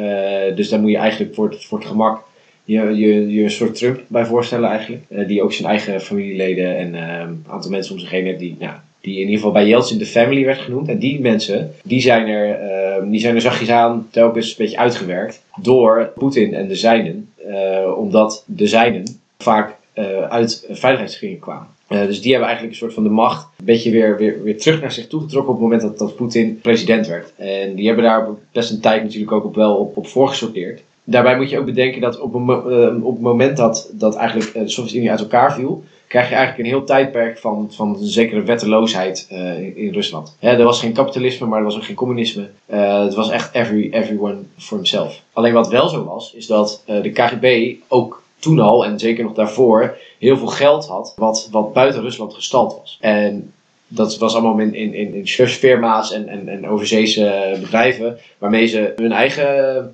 dus 0.55 0.69
daar 0.69 0.81
moet 0.81 0.91
je 0.91 0.97
eigenlijk 0.97 1.35
voor 1.35 1.49
het, 1.51 1.65
voor 1.65 1.79
het 1.79 1.87
gemak 1.89 2.23
je, 2.65 2.81
je, 2.97 3.33
je 3.35 3.43
een 3.43 3.51
soort 3.51 3.75
Trump 3.75 4.01
bij 4.07 4.25
voorstellen 4.25 4.69
eigenlijk. 4.69 5.03
Eh, 5.09 5.27
die 5.29 5.43
ook 5.43 5.53
zijn 5.53 5.69
eigen 5.69 6.01
familieleden 6.01 6.77
en 6.77 6.95
eh, 6.95 7.19
een 7.21 7.45
aantal 7.49 7.71
mensen 7.71 7.95
om 7.95 8.01
zich 8.01 8.11
heen 8.11 8.25
heeft 8.25 8.39
die, 8.39 8.57
nou, 8.59 8.73
die 9.01 9.15
in 9.15 9.21
ieder 9.21 9.35
geval 9.37 9.53
bij 9.53 9.67
Yeltsin 9.67 9.99
de 9.99 10.07
family 10.07 10.45
werd 10.45 10.59
genoemd. 10.59 10.89
En 10.89 10.99
die 10.99 11.21
mensen, 11.21 11.73
die 11.85 12.01
zijn 12.01 12.27
er, 12.29 12.51
eh, 12.55 13.11
die 13.11 13.21
zijn 13.21 13.35
er 13.35 13.41
zachtjes 13.41 13.71
aan 13.71 14.09
telkens 14.11 14.49
een 14.49 14.55
beetje 14.59 14.79
uitgewerkt 14.79 15.43
door 15.63 16.11
Poetin 16.15 16.55
en 16.55 16.69
de 16.69 16.75
zijnen. 16.77 17.29
eh, 17.49 17.99
omdat 17.99 18.45
de 18.47 18.67
zijnen 18.67 19.05
vaak 19.39 19.77
eh, 19.99 20.23
uit 20.23 20.67
veiligheidskringen 20.71 21.39
kwamen. 21.39 21.67
Eh, 21.87 22.07
dus 22.07 22.21
die 22.21 22.31
hebben 22.31 22.49
eigenlijk 22.49 22.79
een 22.79 22.83
soort 22.83 22.95
van 22.95 23.03
de 23.03 23.09
macht 23.09 23.47
een 23.59 23.65
beetje 23.65 23.91
weer, 23.91 24.17
weer, 24.17 24.43
weer 24.43 24.59
terug 24.59 24.81
naar 24.81 24.93
zich 24.93 25.07
toe 25.07 25.21
getrokken 25.21 25.55
op 25.55 25.61
het 25.61 25.69
moment 25.69 25.83
dat, 25.83 25.99
dat 25.99 26.17
Poetin 26.17 26.61
president 26.61 27.07
werd. 27.07 27.33
En 27.37 27.75
die 27.75 27.87
hebben 27.87 28.05
daar 28.05 28.27
best 28.53 28.71
een 28.71 28.81
tijd 28.81 29.03
natuurlijk 29.03 29.33
ook 29.33 29.45
op 29.45 29.55
wel 29.55 29.77
op, 29.77 29.97
op 29.97 30.07
voorgesorteerd. 30.07 30.83
Daarbij 31.05 31.37
moet 31.37 31.51
je 31.51 31.59
ook 31.59 31.65
bedenken 31.65 32.01
dat 32.01 32.21
op, 32.21 32.35
een, 32.35 32.49
eh, 32.49 33.05
op 33.05 33.13
het 33.13 33.23
moment 33.23 33.57
dat, 33.57 33.91
dat 33.93 34.17
eigenlijk 34.17 34.53
de 34.53 34.69
Sovjet-Unie 34.69 35.11
uit 35.11 35.21
elkaar 35.21 35.55
viel, 35.55 35.85
krijg 36.07 36.29
je 36.29 36.35
eigenlijk 36.35 36.65
een 36.65 36.75
heel 36.75 36.85
tijdperk 36.85 37.39
van, 37.39 37.69
van 37.71 37.89
een 37.89 38.07
zekere 38.07 38.43
wetteloosheid 38.43 39.27
in, 39.75 39.93
Rusland. 39.93 40.37
Hè, 40.39 40.51
er 40.51 40.65
was 40.65 40.81
geen 40.81 40.93
kapitalisme, 40.93 41.47
maar 41.47 41.59
er 41.59 41.65
was 41.65 41.77
ook 41.77 41.85
geen 41.85 41.95
communisme. 41.95 42.49
Het 42.67 43.15
was 43.15 43.31
echt 43.31 43.55
every, 43.55 43.89
everyone 43.91 44.37
for 44.59 44.77
himself. 44.77 45.23
Alleen 45.33 45.53
wat 45.53 45.69
wel 45.69 45.89
zo 45.89 46.05
was, 46.05 46.33
is 46.35 46.47
dat 46.47 46.83
de 46.87 47.11
KGB 47.11 47.75
ook 47.89 48.23
toen 48.39 48.59
al, 48.59 48.85
en 48.85 48.99
zeker 48.99 49.25
nog 49.25 49.35
daarvoor, 49.35 49.97
heel 50.19 50.37
veel 50.37 50.47
geld 50.47 50.87
had 50.87 51.15
wat, 51.17 51.49
wat 51.51 51.73
buiten 51.73 52.03
Rusland 52.03 52.35
gestald 52.35 52.79
was. 52.81 52.99
En 53.01 53.53
dat 53.89 54.19
was 54.19 54.35
allemaal 54.35 54.59
in, 54.59 54.75
in, 54.75 55.15
in, 55.15 55.29
slushfirma's 55.29 56.13
en, 56.13 56.29
en, 56.29 56.49
en 56.49 56.69
overzeese 56.69 57.57
bedrijven, 57.61 58.19
waarmee 58.39 58.67
ze 58.67 58.93
hun 58.97 59.13
eigen 59.13 59.47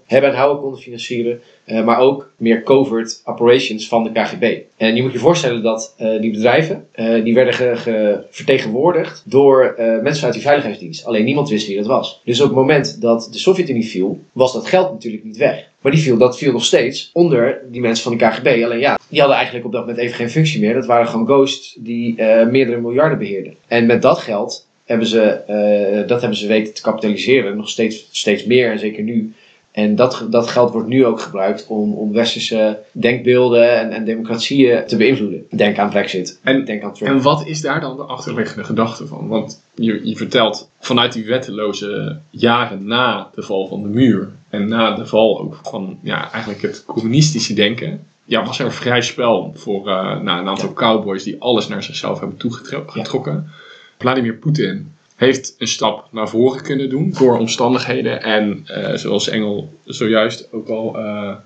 hebben 0.06 0.30
en 0.30 0.36
houden 0.36 0.62
konden 0.62 0.80
financieren. 0.80 1.40
Eh, 1.64 1.84
maar 1.84 1.98
ook 1.98 2.30
meer 2.36 2.62
covert 2.62 3.20
operations 3.24 3.88
van 3.88 4.04
de 4.04 4.12
KGB. 4.12 4.58
En 4.76 4.96
je 4.96 5.02
moet 5.02 5.12
je 5.12 5.18
voorstellen 5.18 5.62
dat 5.62 5.94
eh, 5.96 6.20
die 6.20 6.30
bedrijven, 6.30 6.86
eh, 6.92 7.24
die 7.24 7.34
werden 7.34 7.54
ge- 7.54 7.76
ge- 7.76 8.18
vertegenwoordigd 8.30 9.22
door 9.26 9.74
mensen 10.02 10.24
uit 10.24 10.32
die 10.32 10.42
veiligheidsdienst. 10.42 11.04
Alleen 11.04 11.24
niemand 11.24 11.48
wist 11.48 11.66
wie 11.66 11.76
dat 11.76 11.86
was. 11.86 12.20
Dus 12.24 12.40
op 12.40 12.46
het 12.46 12.56
moment 12.56 13.00
dat 13.00 13.28
de 13.32 13.38
Sovjet-Unie 13.38 13.86
viel, 13.86 14.20
was 14.32 14.52
dat 14.52 14.66
geld 14.66 14.92
natuurlijk 14.92 15.24
niet 15.24 15.36
weg. 15.36 15.68
Maar 15.80 15.92
die 15.92 16.00
viel, 16.00 16.16
dat 16.16 16.38
viel 16.38 16.52
nog 16.52 16.64
steeds 16.64 17.10
onder 17.12 17.60
die 17.70 17.80
mensen 17.80 18.04
van 18.04 18.16
de 18.18 18.24
KGB. 18.26 18.46
Alleen 18.64 18.78
ja, 18.78 18.98
die 19.08 19.18
hadden 19.18 19.36
eigenlijk 19.36 19.66
op 19.66 19.72
dat 19.72 19.80
moment 19.80 19.98
even 19.98 20.14
geen 20.16 20.30
functie 20.30 20.60
meer. 20.60 20.74
Dat 20.74 20.86
waren 20.86 21.06
gewoon 21.08 21.26
ghosts 21.26 21.76
die 21.78 22.14
meerdere 22.50 22.80
miljarden 22.80 23.18
beheerden. 23.18 23.54
En 23.68 23.86
met 23.86 24.02
dat 24.02 24.18
geld 24.18 24.66
hebben 24.84 25.06
ze, 25.06 26.04
dat 26.06 26.20
hebben 26.20 26.38
ze 26.38 26.46
weten 26.46 26.74
te 26.74 26.82
kapitaliseren. 26.82 27.56
Nog 27.56 27.68
steeds, 27.68 28.08
steeds 28.10 28.44
meer 28.44 28.70
en 28.70 28.78
zeker 28.78 29.02
nu. 29.02 29.32
En 29.74 29.96
dat, 29.96 30.26
dat 30.30 30.48
geld 30.48 30.72
wordt 30.72 30.88
nu 30.88 31.06
ook 31.06 31.20
gebruikt 31.20 31.66
om, 31.66 31.94
om 31.94 32.12
westerse 32.12 32.78
denkbeelden 32.92 33.78
en, 33.78 33.90
en 33.90 34.04
democratieën 34.04 34.86
te 34.86 34.96
beïnvloeden. 34.96 35.46
Denk 35.50 35.78
aan 35.78 35.90
Brexit. 35.90 36.38
En- 36.42 36.64
denk 36.64 36.82
aan 36.82 36.94
Trump. 36.94 37.12
En 37.12 37.22
wat 37.22 37.46
is 37.46 37.60
daar 37.60 37.80
dan 37.80 37.96
de 37.96 38.02
achterliggende 38.02 38.64
gedachte 38.64 39.06
van? 39.06 39.28
Want 39.28 39.62
je, 39.74 40.08
je 40.08 40.16
vertelt 40.16 40.70
vanuit 40.80 41.12
die 41.12 41.24
wetteloze 41.24 42.18
jaren 42.30 42.86
na 42.86 43.30
de 43.34 43.42
val 43.42 43.66
van 43.66 43.82
de 43.82 43.88
muur 43.88 44.28
en 44.50 44.68
na 44.68 44.94
de 44.94 45.06
val 45.06 45.40
ook 45.40 45.60
van 45.62 45.98
ja, 46.02 46.32
eigenlijk 46.32 46.62
het 46.62 46.84
communistische 46.86 47.54
denken, 47.54 48.06
ja, 48.24 48.44
was 48.44 48.58
er 48.58 48.72
vrij 48.72 49.02
spel 49.02 49.52
voor 49.54 49.88
eh, 49.88 50.20
nou, 50.20 50.40
een 50.40 50.48
aantal 50.48 50.72
cowboys 50.72 51.22
die 51.22 51.36
alles 51.38 51.68
naar 51.68 51.82
zichzelf 51.82 52.18
hebben 52.20 52.38
toegetrokken. 52.38 53.50
Vladimir 53.98 54.34
Poetin 54.34 54.92
heeft 55.14 55.54
een 55.58 55.68
stap 55.68 56.08
naar 56.10 56.28
voren 56.28 56.62
kunnen 56.62 56.88
doen 56.88 57.14
door 57.18 57.38
omstandigheden. 57.38 58.22
En 58.22 58.62
eh, 58.66 58.94
zoals 58.94 59.28
Engel 59.28 59.78
zojuist 59.84 60.48
ook 60.52 60.68
al 60.68 60.98
eh, 60.98 61.02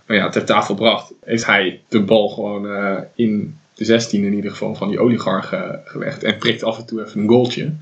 nou 0.06 0.20
ja, 0.20 0.28
ter 0.28 0.44
tafel 0.44 0.74
bracht, 0.74 1.12
heeft 1.24 1.46
hij 1.46 1.80
de 1.88 2.00
bal 2.00 2.28
gewoon 2.28 2.68
eh, 2.68 2.96
in 3.14 3.56
de 3.74 3.84
16 3.84 4.24
in 4.24 4.34
ieder 4.34 4.50
geval 4.50 4.74
van 4.74 4.88
die 4.88 5.00
oligarchen 5.00 5.80
gelegd. 5.84 6.22
En 6.22 6.38
prikt 6.38 6.62
af 6.62 6.78
en 6.78 6.86
toe 6.86 7.04
even 7.04 7.20
een 7.20 7.28
goaltje. 7.28 7.72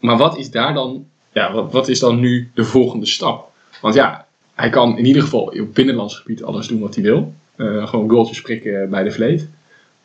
Maar 0.00 0.16
wat 0.16 0.38
is 0.38 0.50
daar 0.50 0.74
dan, 0.74 1.06
ja, 1.32 1.52
wat, 1.52 1.72
wat 1.72 1.88
is 1.88 1.98
dan 1.98 2.20
nu 2.20 2.50
de 2.54 2.64
volgende 2.64 3.06
stap? 3.06 3.50
Want 3.80 3.94
ja, 3.94 4.26
hij 4.54 4.70
kan 4.70 4.98
in 4.98 5.06
ieder 5.06 5.22
geval 5.22 5.42
op 5.42 5.74
binnenlands 5.74 6.16
gebied 6.16 6.42
alles 6.42 6.66
doen 6.66 6.80
wat 6.80 6.94
hij 6.94 7.04
wil. 7.04 7.34
Gewoon 7.56 8.10
goaltjes 8.10 8.40
prikken 8.40 8.90
bij 8.90 9.02
de 9.02 9.10
vleet. 9.10 9.48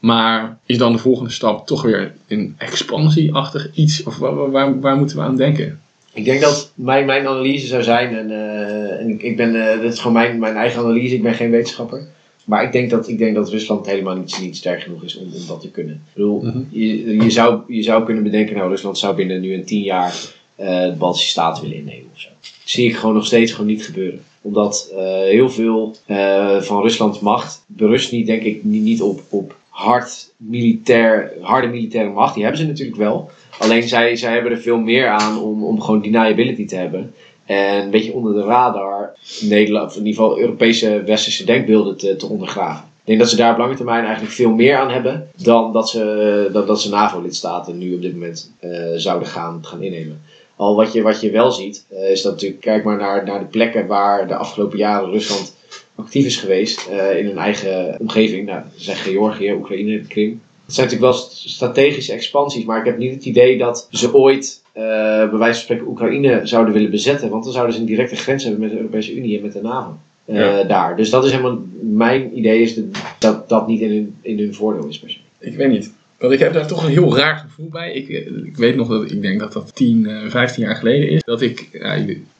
Maar 0.06 0.58
is 0.66 0.78
dan 0.78 0.92
de 0.92 0.98
volgende 0.98 1.32
stap 1.32 1.68
toch 1.68 1.82
weer 1.82 2.14
een 2.28 2.56
expansieachtig 2.58 3.70
iets? 3.74 4.04
Of 4.04 4.18
waar, 4.18 4.52
waar, 4.52 4.80
waar 4.80 4.98
moeten 4.98 5.18
we 5.18 5.24
aan 5.24 5.36
denken? 5.38 5.80
Ik 6.14 6.26
denk 6.26 6.42
dat 6.42 6.72
mijn, 6.76 7.06
mijn 7.06 7.28
analyse 7.28 7.68
zou 7.68 7.84
zijn, 7.84 8.16
en, 8.18 8.32
eh, 8.32 9.00
en 9.00 9.10
ik, 9.10 9.22
ik 9.22 9.38
ben, 9.38 9.72
eh, 9.72 9.82
dit 9.82 9.94
is 9.94 10.00
gewoon 10.00 10.14
mijn, 10.14 10.40
mijn 10.40 10.56
eigen 10.56 10.80
analyse, 10.80 11.16
ik 11.16 11.22
ben 11.24 11.34
geen 11.34 11.50
wetenschapper. 11.52 12.08
Maar 12.44 12.64
ik 12.64 12.72
denk 12.72 12.90
dat, 12.90 13.08
ik 13.08 13.18
denk 13.18 13.36
dat 13.36 13.50
Rusland 13.50 13.86
helemaal 13.86 14.16
niet, 14.16 14.38
niet 14.42 14.58
sterk 14.58 14.82
genoeg 14.82 15.04
is 15.04 15.18
om, 15.18 15.26
om 15.34 15.48
dat 15.48 15.62
te 15.62 15.70
kunnen. 15.70 15.94
Ik 15.94 16.14
bedoel, 16.14 16.42
Mhm. 16.42 16.60
je, 16.70 17.16
je, 17.24 17.30
zou, 17.30 17.62
je 17.68 17.84
zou 17.84 18.06
kunnen 18.06 18.24
bedenken, 18.24 18.56
nou 18.56 18.70
Rusland 18.70 18.98
zou 18.98 19.16
binnen 19.16 19.42
nu 19.42 19.54
een 19.54 19.66
tien 19.66 19.84
jaar 19.84 20.14
eh 20.56 20.82
de 20.82 20.96
Baltische 20.98 21.30
Staten 21.30 21.64
willen 21.64 21.78
innemen 21.78 22.10
of 22.14 22.20
zo. 22.20 22.30
Dat 22.42 22.52
zie 22.64 22.90
ik 22.90 22.96
gewoon 22.96 23.16
nog 23.16 23.26
steeds 23.26 23.52
gewoon 23.52 23.68
niet 23.68 23.86
gebeuren. 23.86 24.20
Omdat 24.42 24.92
eh, 24.96 25.04
heel 25.20 25.50
veel 25.50 25.96
eh, 26.06 26.62
van 26.62 26.82
Ruslands 26.82 27.20
macht 27.20 27.64
berust 27.68 28.12
niet, 28.12 28.26
denk 28.28 28.42
ik, 28.44 28.64
niet, 28.64 28.82
niet 28.84 29.02
op, 29.02 29.22
op 29.30 29.56
hard 29.76 30.34
militair, 30.38 31.32
harde 31.42 31.68
militaire 31.68 32.10
macht. 32.10 32.34
Die 32.34 32.44
hebben 32.44 32.62
ze 32.62 32.68
natuurlijk 32.68 32.98
wel. 32.98 33.30
Alleen 33.60 33.84
zij, 33.84 34.16
zij 34.16 34.34
hebben 34.34 34.52
er 34.52 34.62
veel 34.62 34.78
meer 34.78 35.08
aan 35.08 35.40
om, 35.40 35.64
om 35.64 35.82
gewoon 35.82 36.02
deniability 36.02 36.66
te 36.66 36.76
hebben. 36.76 37.14
En 37.46 37.84
een 37.84 37.90
beetje 37.90 38.14
onder 38.14 38.34
de 38.34 38.44
radar 38.44 39.16
Nederland, 39.42 39.90
of 39.90 39.98
in 39.98 40.06
ieder 40.06 40.22
geval 40.22 40.40
Europese 40.40 41.04
westerse 41.06 41.46
denkbeelden 41.46 41.98
te, 41.98 42.16
te 42.16 42.28
ondergraven. 42.28 42.86
Ik 42.86 43.06
denk 43.06 43.20
dat 43.20 43.30
ze 43.30 43.36
daar 43.36 43.52
op 43.52 43.58
lange 43.58 43.76
termijn 43.76 44.04
eigenlijk 44.04 44.34
veel 44.34 44.52
meer 44.52 44.78
aan 44.78 44.92
hebben 44.92 45.30
dan 45.36 45.74
dat 45.74 45.90
ze, 45.90 46.50
dat, 46.54 46.68
dat 46.68 46.82
ze 46.82 46.90
NAVO-lidstaten 46.90 47.78
nu 47.78 47.96
op 47.96 48.02
dit 48.02 48.14
moment 48.14 48.52
eh, 48.60 48.70
zouden 48.96 49.28
gaan, 49.28 49.66
gaan 49.66 49.82
innemen. 49.82 50.22
Al 50.56 50.76
wat 50.76 50.94
je, 50.94 51.02
wat 51.02 51.22
je 51.22 51.32
wel 51.32 51.52
ziet, 51.52 51.86
eh, 51.90 52.12
is 52.12 52.22
dat 52.22 52.32
natuurlijk, 52.32 52.62
kijk 52.62 52.84
maar 52.84 52.98
naar, 52.98 53.26
naar 53.26 53.40
de 53.40 53.46
plekken 53.46 53.88
waar 53.88 54.28
de 54.28 54.36
afgelopen 54.36 54.78
jaren 54.78 55.12
Rusland 55.12 55.55
actief 55.96 56.26
is 56.26 56.38
geweest 56.38 56.88
eh, 56.88 57.18
in 57.20 57.26
hun 57.26 57.38
eigen 57.38 57.96
omgeving. 58.00 58.46
Nou, 58.46 58.62
dat 58.74 58.82
zijn 58.82 58.98
Georgië, 58.98 59.52
Oekraïne, 59.54 60.02
de 60.02 60.08
Krim. 60.08 60.42
Het 60.66 60.74
zijn 60.76 60.88
natuurlijk 60.88 61.14
wel 61.14 61.22
st- 61.24 61.50
strategische 61.50 62.14
expansies, 62.14 62.64
maar 62.66 62.80
ik 62.80 62.86
heb 62.86 62.98
niet 62.98 63.14
het 63.14 63.26
idee 63.26 63.58
dat 63.58 63.88
ze 63.92 64.14
ooit, 64.14 64.62
eh 64.72 64.84
bij 65.30 65.38
wijze 65.38 65.54
van 65.54 65.62
spreken, 65.64 65.88
Oekraïne 65.88 66.42
zouden 66.44 66.74
willen 66.74 66.92
bezetten. 66.92 67.30
Want 67.30 67.44
dan 67.44 67.54
zouden 67.54 67.76
ze 67.76 67.80
een 67.82 67.86
directe 67.88 68.16
grens 68.16 68.44
hebben 68.44 68.62
met 68.62 68.70
de 68.72 68.78
Europese 68.78 69.16
Unie 69.16 69.38
en 69.38 69.44
met 69.44 69.54
de 69.54 69.62
NAVO. 69.62 69.98
eh, 70.26 70.36
Ja. 70.36 70.64
Daar. 70.64 70.96
Dus 70.98 71.10
dat 71.10 71.26
is 71.26 71.32
helemaal, 71.32 71.60
mijn 71.82 72.38
idee 72.38 72.62
is 72.62 72.74
de- 72.76 72.90
dat 73.20 73.50
dat 73.50 73.68
niet 73.68 73.82
in 73.82 73.90
hun, 73.90 74.16
in 74.22 74.40
hun 74.40 74.54
voordeel 74.54 74.88
is 74.88 75.00
per. 75.00 75.18
Ik 75.40 75.56
weet 75.56 75.70
niet. 75.70 75.92
Want 76.20 76.34
ik 76.34 76.40
heb 76.40 76.54
daar 76.54 76.68
toch 76.68 76.84
een 76.84 76.92
heel 76.92 77.18
raar 77.18 77.38
gevoel 77.38 77.68
bij. 77.70 77.94
Ik, 77.94 78.08
ik 78.46 78.56
weet 78.58 78.76
nog 78.76 78.88
dat 78.88 79.12
ik 79.12 79.22
denk 79.22 79.40
dat 79.40 79.54
dat 79.54 79.76
10, 79.76 80.06
eh, 80.08 80.30
15 80.30 80.64
jaar 80.64 80.76
geleden 80.76 81.10
is. 81.10 81.22
Dat 81.24 81.42
ik 81.42 81.70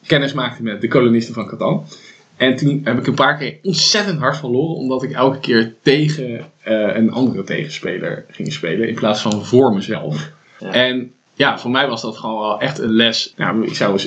kennis 0.06 0.32
maakte 0.32 0.62
met 0.62 0.80
de 0.80 0.88
kolonisten 0.88 1.34
van 1.34 1.46
Catan. 1.46 1.84
En 2.36 2.56
toen 2.56 2.80
heb 2.84 2.98
ik 2.98 3.06
een 3.06 3.14
paar 3.14 3.36
keer 3.36 3.58
ontzettend 3.62 4.18
hard 4.18 4.36
verloren. 4.36 4.76
Omdat 4.76 5.02
ik 5.02 5.12
elke 5.12 5.38
keer 5.38 5.74
tegen 5.82 6.44
eh, 6.62 6.96
een 6.96 7.12
andere 7.12 7.44
tegenspeler 7.44 8.24
ging 8.30 8.52
spelen. 8.52 8.88
In 8.88 8.94
plaats 8.94 9.20
van 9.20 9.44
voor 9.44 9.74
mezelf. 9.74 10.30
Ja. 10.58 10.70
En 10.72 11.12
ja, 11.34 11.58
voor 11.58 11.70
mij 11.70 11.88
was 11.88 12.02
dat 12.02 12.16
gewoon 12.16 12.40
wel 12.40 12.60
echt 12.60 12.78
een 12.78 12.92
les. 12.92 13.32
Nou, 13.36 13.66
ik 13.66 13.74
zou 13.74 14.00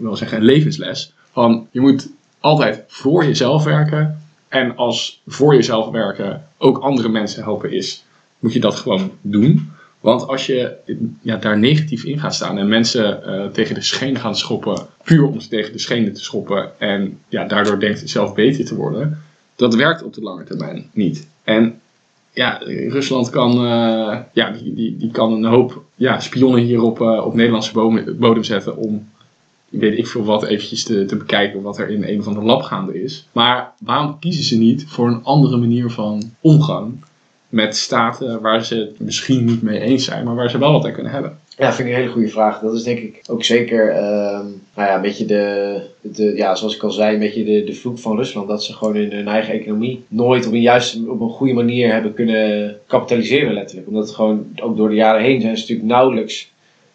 wel 0.00 0.16
zeggen 0.16 0.38
een 0.38 0.44
levensles. 0.44 1.12
Van 1.32 1.68
je 1.70 1.80
moet 1.80 2.08
altijd 2.40 2.84
voor 2.86 3.24
jezelf 3.24 3.64
werken. 3.64 4.22
En 4.48 4.76
als 4.76 5.22
voor 5.26 5.54
jezelf 5.54 5.90
werken 5.90 6.48
ook 6.58 6.78
andere 6.78 7.08
mensen 7.08 7.42
helpen 7.42 7.72
is, 7.72 8.04
moet 8.38 8.52
je 8.52 8.60
dat 8.60 8.74
gewoon 8.74 9.12
doen. 9.20 9.72
Want 10.04 10.26
als 10.26 10.46
je 10.46 10.72
ja, 11.22 11.36
daar 11.36 11.58
negatief 11.58 12.04
in 12.04 12.18
gaat 12.18 12.34
staan 12.34 12.58
en 12.58 12.68
mensen 12.68 13.24
eh, 13.24 13.46
tegen 13.46 13.74
de 13.74 13.82
schenen 13.82 14.20
gaan 14.20 14.36
schoppen, 14.36 14.86
puur 15.04 15.26
om 15.26 15.40
ze 15.40 15.48
tegen 15.48 15.72
de 15.72 15.78
schenen 15.78 16.12
te 16.12 16.22
schoppen 16.22 16.80
en 16.80 17.18
ja, 17.28 17.44
daardoor 17.44 17.80
denkt 17.80 18.08
zelf 18.10 18.34
beter 18.34 18.64
te 18.64 18.74
worden, 18.74 19.22
dat 19.56 19.74
werkt 19.74 20.02
op 20.02 20.14
de 20.14 20.20
lange 20.20 20.44
termijn 20.44 20.90
niet. 20.92 21.28
En 21.44 21.80
ja, 22.32 22.58
Rusland 22.88 23.30
kan, 23.30 23.50
eh, 23.50 24.18
ja, 24.32 24.50
die, 24.50 24.74
die, 24.74 24.96
die 24.96 25.10
kan 25.10 25.32
een 25.32 25.44
hoop 25.44 25.82
ja, 25.94 26.20
spionnen 26.20 26.62
hier 26.62 26.82
op, 26.82 27.00
eh, 27.00 27.26
op 27.26 27.34
Nederlandse 27.34 27.72
bodem, 28.18 28.44
zetten 28.44 28.76
om 28.76 29.08
weet 29.68 29.98
ik 29.98 30.06
veel 30.06 30.24
wat 30.24 30.44
eventjes 30.44 30.84
te, 30.84 31.04
te 31.04 31.16
bekijken 31.16 31.62
wat 31.62 31.78
er 31.78 31.88
in 31.88 32.04
een 32.04 32.18
of 32.18 32.26
ander 32.26 32.44
lab 32.44 32.62
gaande 32.62 33.02
is. 33.02 33.26
Maar 33.32 33.72
waarom 33.78 34.18
kiezen 34.18 34.44
ze 34.44 34.58
niet 34.58 34.84
voor 34.86 35.08
een 35.08 35.24
andere 35.24 35.56
manier 35.56 35.90
van 35.90 36.22
omgang 36.40 36.94
met 37.54 37.76
staten 37.76 38.40
waar 38.40 38.64
ze 38.64 38.74
het 38.74 39.00
misschien 39.00 39.44
niet 39.44 39.62
mee 39.62 39.80
eens 39.80 40.04
zijn, 40.04 40.24
maar 40.24 40.34
waar 40.34 40.50
ze 40.50 40.58
wel 40.58 40.72
wat 40.72 40.84
aan 40.84 40.92
kunnen 40.92 41.12
hebben. 41.12 41.38
Ja, 41.58 41.72
vind 41.72 41.88
ik 41.88 41.94
een 41.94 42.00
hele 42.00 42.12
goede 42.12 42.28
vraag. 42.28 42.60
Dat 42.60 42.74
is 42.74 42.82
denk 42.82 42.98
ik 42.98 43.22
ook 43.26 43.44
zeker, 43.44 43.88
ehm, 43.90 44.44
nou 44.74 44.88
ja, 44.88 44.94
een 44.94 45.02
beetje 45.02 45.24
de, 45.24 45.80
de, 46.00 46.36
ja, 46.36 46.54
zoals 46.54 46.74
ik 46.74 46.82
al 46.82 46.90
zei, 46.90 47.14
een 47.14 47.20
beetje 47.20 47.44
de, 47.44 47.64
de 47.64 47.74
vloek 47.74 47.98
van 47.98 48.16
Rusland. 48.16 48.48
Dat 48.48 48.64
ze 48.64 48.72
gewoon 48.72 48.96
in 48.96 49.12
hun 49.12 49.28
eigen 49.28 49.54
economie 49.54 50.04
nooit 50.08 50.46
op 50.46 50.52
een 50.52 50.60
juiste, 50.60 51.10
op 51.10 51.20
een 51.20 51.30
goede 51.30 51.52
manier 51.52 51.92
hebben 51.92 52.14
kunnen 52.14 52.76
kapitaliseren 52.86 53.54
letterlijk. 53.54 53.88
Omdat 53.88 54.06
het 54.06 54.14
gewoon, 54.14 54.46
ook 54.62 54.76
door 54.76 54.88
de 54.88 54.94
jaren 54.94 55.22
heen 55.22 55.40
zijn 55.40 55.56
ze 55.56 55.60
natuurlijk 55.60 55.88
nauwelijks 55.88 56.50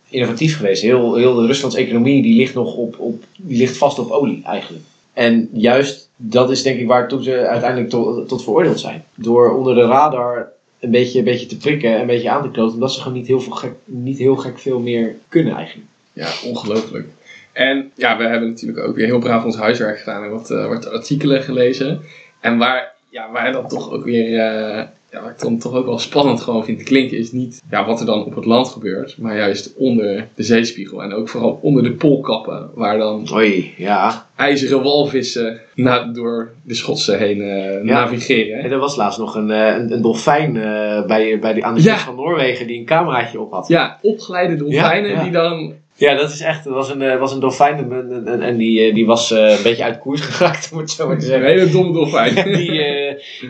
innovatief 0.10 0.58
geweest. 0.58 0.82
Heel, 0.82 1.16
heel 1.16 1.36
de 1.36 1.46
Ruslands 1.46 1.76
economie 1.76 2.22
die 2.22 2.36
ligt 2.36 2.54
nog 2.54 2.76
op, 2.76 3.00
op, 3.00 3.24
die 3.38 3.58
ligt 3.58 3.78
vast 3.78 4.00
op 4.00 4.12
olie 4.12 4.42
eigenlijk. 4.46 4.84
En 5.14 5.50
juist 5.54 6.09
dat 6.22 6.52
is 6.52 6.64
denk 6.64 6.80
ik 6.80 6.88
waar 6.88 7.08
toen 7.08 7.24
ze 7.24 7.48
uiteindelijk 7.48 7.90
tot, 7.90 8.28
tot 8.28 8.44
veroordeeld 8.44 8.80
zijn. 8.80 9.04
Door 9.16 9.54
onder 9.54 9.76
de 9.76 9.86
radar 9.86 10.52
een 10.80 10.92
beetje, 10.92 11.20
een 11.20 11.26
beetje 11.26 11.46
te 11.46 11.58
prikken 11.58 11.94
en 11.94 12.02
een 12.02 12.08
beetje 12.08 12.30
aan 12.30 12.42
te 12.42 12.52
kloten. 12.52 12.74
Omdat 12.74 12.94
ze 12.94 13.02
gewoon 13.02 13.18
niet 13.18 13.28
heel, 13.28 13.40
veel 13.40 13.54
gek, 13.54 13.72
niet 13.86 14.18
heel 14.18 14.36
gek 14.36 14.60
veel 14.60 14.80
meer 14.80 15.16
kunnen 15.28 15.56
eigenlijk. 15.56 15.88
Ja, 16.14 16.28
ongelooflijk. 16.46 17.08
En 17.52 17.92
ja, 17.96 18.18
we 18.18 18.24
hebben 18.24 18.50
natuurlijk 18.50 18.88
ook 18.88 18.96
weer 18.96 19.06
heel 19.06 19.20
braaf 19.20 19.46
ons 19.46 19.58
huiswerk 19.58 20.00
gedaan 20.00 20.24
en 20.24 20.30
wat, 20.30 20.52
eh, 20.52 20.68
wat 20.68 20.92
artikelen 20.92 21.44
gelezen. 21.44 22.02
En 22.40 22.58
waar, 22.58 22.94
ja, 23.10 23.32
waar 23.32 23.52
dat 23.52 23.70
toch 23.70 23.92
ook 23.92 24.04
weer, 24.04 24.26
eh, 24.26 24.86
ja, 25.12 25.30
ik 25.30 25.40
dan 25.40 25.58
toch 25.58 25.74
ook 25.74 25.86
wel 25.86 26.00
spannend 26.00 26.42
gewoon 26.42 26.66
vind 26.66 26.78
te 26.78 26.84
klinken, 26.84 27.18
is 27.18 27.32
niet 27.32 27.62
ja, 27.70 27.86
wat 27.86 28.00
er 28.00 28.06
dan 28.06 28.26
op 28.26 28.36
het 28.36 28.46
land 28.46 28.68
gebeurt, 28.68 29.18
maar 29.18 29.38
juist 29.38 29.74
onder 29.76 30.28
de 30.36 30.44
zeespiegel. 30.44 31.04
En 31.04 31.14
ook 31.14 31.30
vooral 31.30 31.60
onder 31.62 31.84
de 31.84 31.92
poolkappen, 31.92 32.70
waar 32.74 32.98
dan 32.98 33.28
Oei, 33.34 33.74
ja. 33.78 34.29
IJzeren 34.40 34.84
walvissen 34.84 35.60
na, 35.76 36.04
door 36.14 36.52
de 36.64 36.74
Schotsen 36.74 37.18
heen 37.18 37.42
eh, 37.42 37.82
navigeren. 37.84 38.60
En 38.60 38.72
er 38.72 38.78
was 38.80 38.96
laatst 38.96 39.20
nog 39.20 39.36
een, 39.36 39.52
eh, 39.52 39.76
een, 39.76 39.92
een 39.94 40.02
dolfijn 40.02 40.58
eh, 40.58 41.06
bij, 41.06 41.40
bij 41.40 41.54
die, 41.54 41.66
aan 41.66 41.74
de 41.76 41.82
Ja. 41.84 41.92
kust 41.94 42.06
van 42.06 42.16
Noorwegen 42.16 42.68
die 42.68 42.80
een 42.80 42.86
cameraatje 42.86 43.40
op 43.40 43.52
had. 43.52 43.68
Ja, 43.68 43.98
opgeleide 44.02 44.56
dolfijnen 44.56 45.10
Ja, 45.12 45.24
die 45.24 45.32
dan 45.32 45.74
Ja, 45.96 46.16
dat 46.16 46.30
is 46.32 46.42
echt, 46.42 46.66
er 46.66 46.74
was 46.74 46.90
een, 46.90 47.18
was 47.20 47.34
een 47.34 47.40
dolfijn 47.40 47.78
en, 47.78 48.26
en, 48.28 48.42
en- 48.42 48.58
die, 48.58 48.94
die 48.94 49.06
was 49.06 49.30
een 49.32 49.58
beetje 49.64 49.84
uit 49.84 50.00
koers 50.00 50.22
geraakt, 50.30 50.70
om 50.74 50.78
het 50.80 50.92
zo 50.92 51.08
maar 51.08 51.18
te 51.18 51.22
een 51.24 51.30
zeggen. 51.30 51.48
hele 51.50 51.70
domme 51.72 51.94
dolfijn. 51.94 52.36
die, 52.58 52.82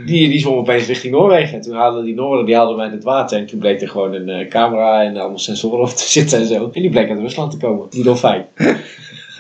die, 0.05 0.29
die 0.29 0.39
zwom 0.39 0.57
opeens 0.57 0.87
richting 0.87 1.13
Noorwegen. 1.13 1.55
En 1.55 1.61
toen 1.61 1.75
hadden 1.75 2.03
die 2.03 2.15
Noorden 2.15 2.45
die 2.45 2.55
haalden 2.55 2.75
mij 2.77 2.85
in 2.85 2.91
het 2.91 3.03
water. 3.03 3.37
En 3.37 3.45
toen 3.45 3.59
bleek 3.59 3.81
er 3.81 3.89
gewoon 3.89 4.13
een 4.13 4.47
camera 4.49 5.03
en 5.03 5.17
allemaal 5.17 5.39
sensoren 5.39 5.79
op 5.79 5.89
te 5.89 6.03
zitten 6.09 6.39
en 6.39 6.45
zo. 6.45 6.69
En 6.73 6.81
die 6.81 6.89
bleek 6.89 7.09
uit 7.09 7.19
Rusland 7.19 7.51
te 7.51 7.57
komen, 7.57 7.87
die 7.89 8.03
dolfijn. 8.03 8.45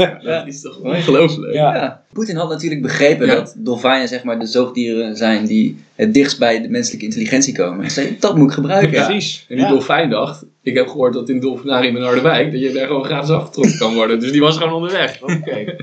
Dat 0.23 0.47
is 0.47 0.61
toch 0.61 0.79
ongelooflijk. 0.79 1.53
Ja. 1.53 1.75
Ja. 1.75 2.01
Poetin 2.13 2.35
had 2.35 2.49
natuurlijk 2.49 2.81
begrepen 2.81 3.27
Ja. 3.27 3.35
dat 3.35 3.53
dolfijnen 3.57 4.07
zeg 4.07 4.23
maar, 4.23 4.39
de 4.39 4.45
zoogdieren 4.45 5.15
zijn 5.17 5.45
die 5.45 5.77
het 5.95 6.13
dichtst 6.13 6.39
bij 6.39 6.61
de 6.61 6.69
menselijke 6.69 7.05
intelligentie 7.05 7.53
komen. 7.55 7.79
Hij 7.79 7.89
zei, 7.89 8.15
dat 8.19 8.35
moet 8.37 8.47
ik 8.47 8.53
gebruiken. 8.53 8.91
Ja. 8.91 9.05
Precies. 9.05 9.45
En 9.49 9.55
die 9.55 9.65
Ja. 9.65 9.71
dolfijn 9.71 10.09
dacht, 10.09 10.45
ik 10.63 10.75
heb 10.75 10.87
gehoord 10.87 11.13
dat 11.13 11.29
in 11.29 11.39
dolfinarium 11.39 11.95
in 11.95 12.01
Harderwijk, 12.03 12.51
dat 12.51 12.61
je 12.61 12.71
daar 12.71 12.87
gewoon 12.87 13.03
gratis 13.05 13.29
afgetrokken 13.29 13.77
kan 13.77 13.93
worden. 13.93 14.19
Dus 14.19 14.31
die 14.31 14.41
was 14.41 14.57
gewoon 14.57 14.73
onderweg. 14.73 15.21
Oké. 15.21 15.75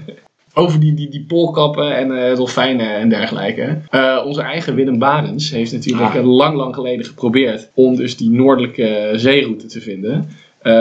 Over 0.58 0.80
die, 0.80 0.94
die, 0.94 1.08
die 1.08 1.24
poolkappen 1.28 1.96
en 1.96 2.28
eh, 2.28 2.36
dolfijnen 2.36 2.94
en 2.94 3.08
dergelijke. 3.08 3.78
Eh, 3.90 4.22
onze 4.26 4.42
eigen 4.42 4.74
Willem 4.74 4.98
Barens 4.98 5.50
heeft 5.50 5.72
natuurlijk 5.72 6.10
Ah. 6.10 6.16
eh, 6.16 6.26
lang, 6.36 6.56
lang 6.56 6.74
geleden 6.74 7.04
geprobeerd 7.06 7.70
om 7.74 7.96
dus 7.96 8.16
die 8.16 8.30
noordelijke 8.30 9.10
zeeroute 9.14 9.66
te 9.66 9.80
vinden. 9.80 10.28
Eh, 10.66 10.72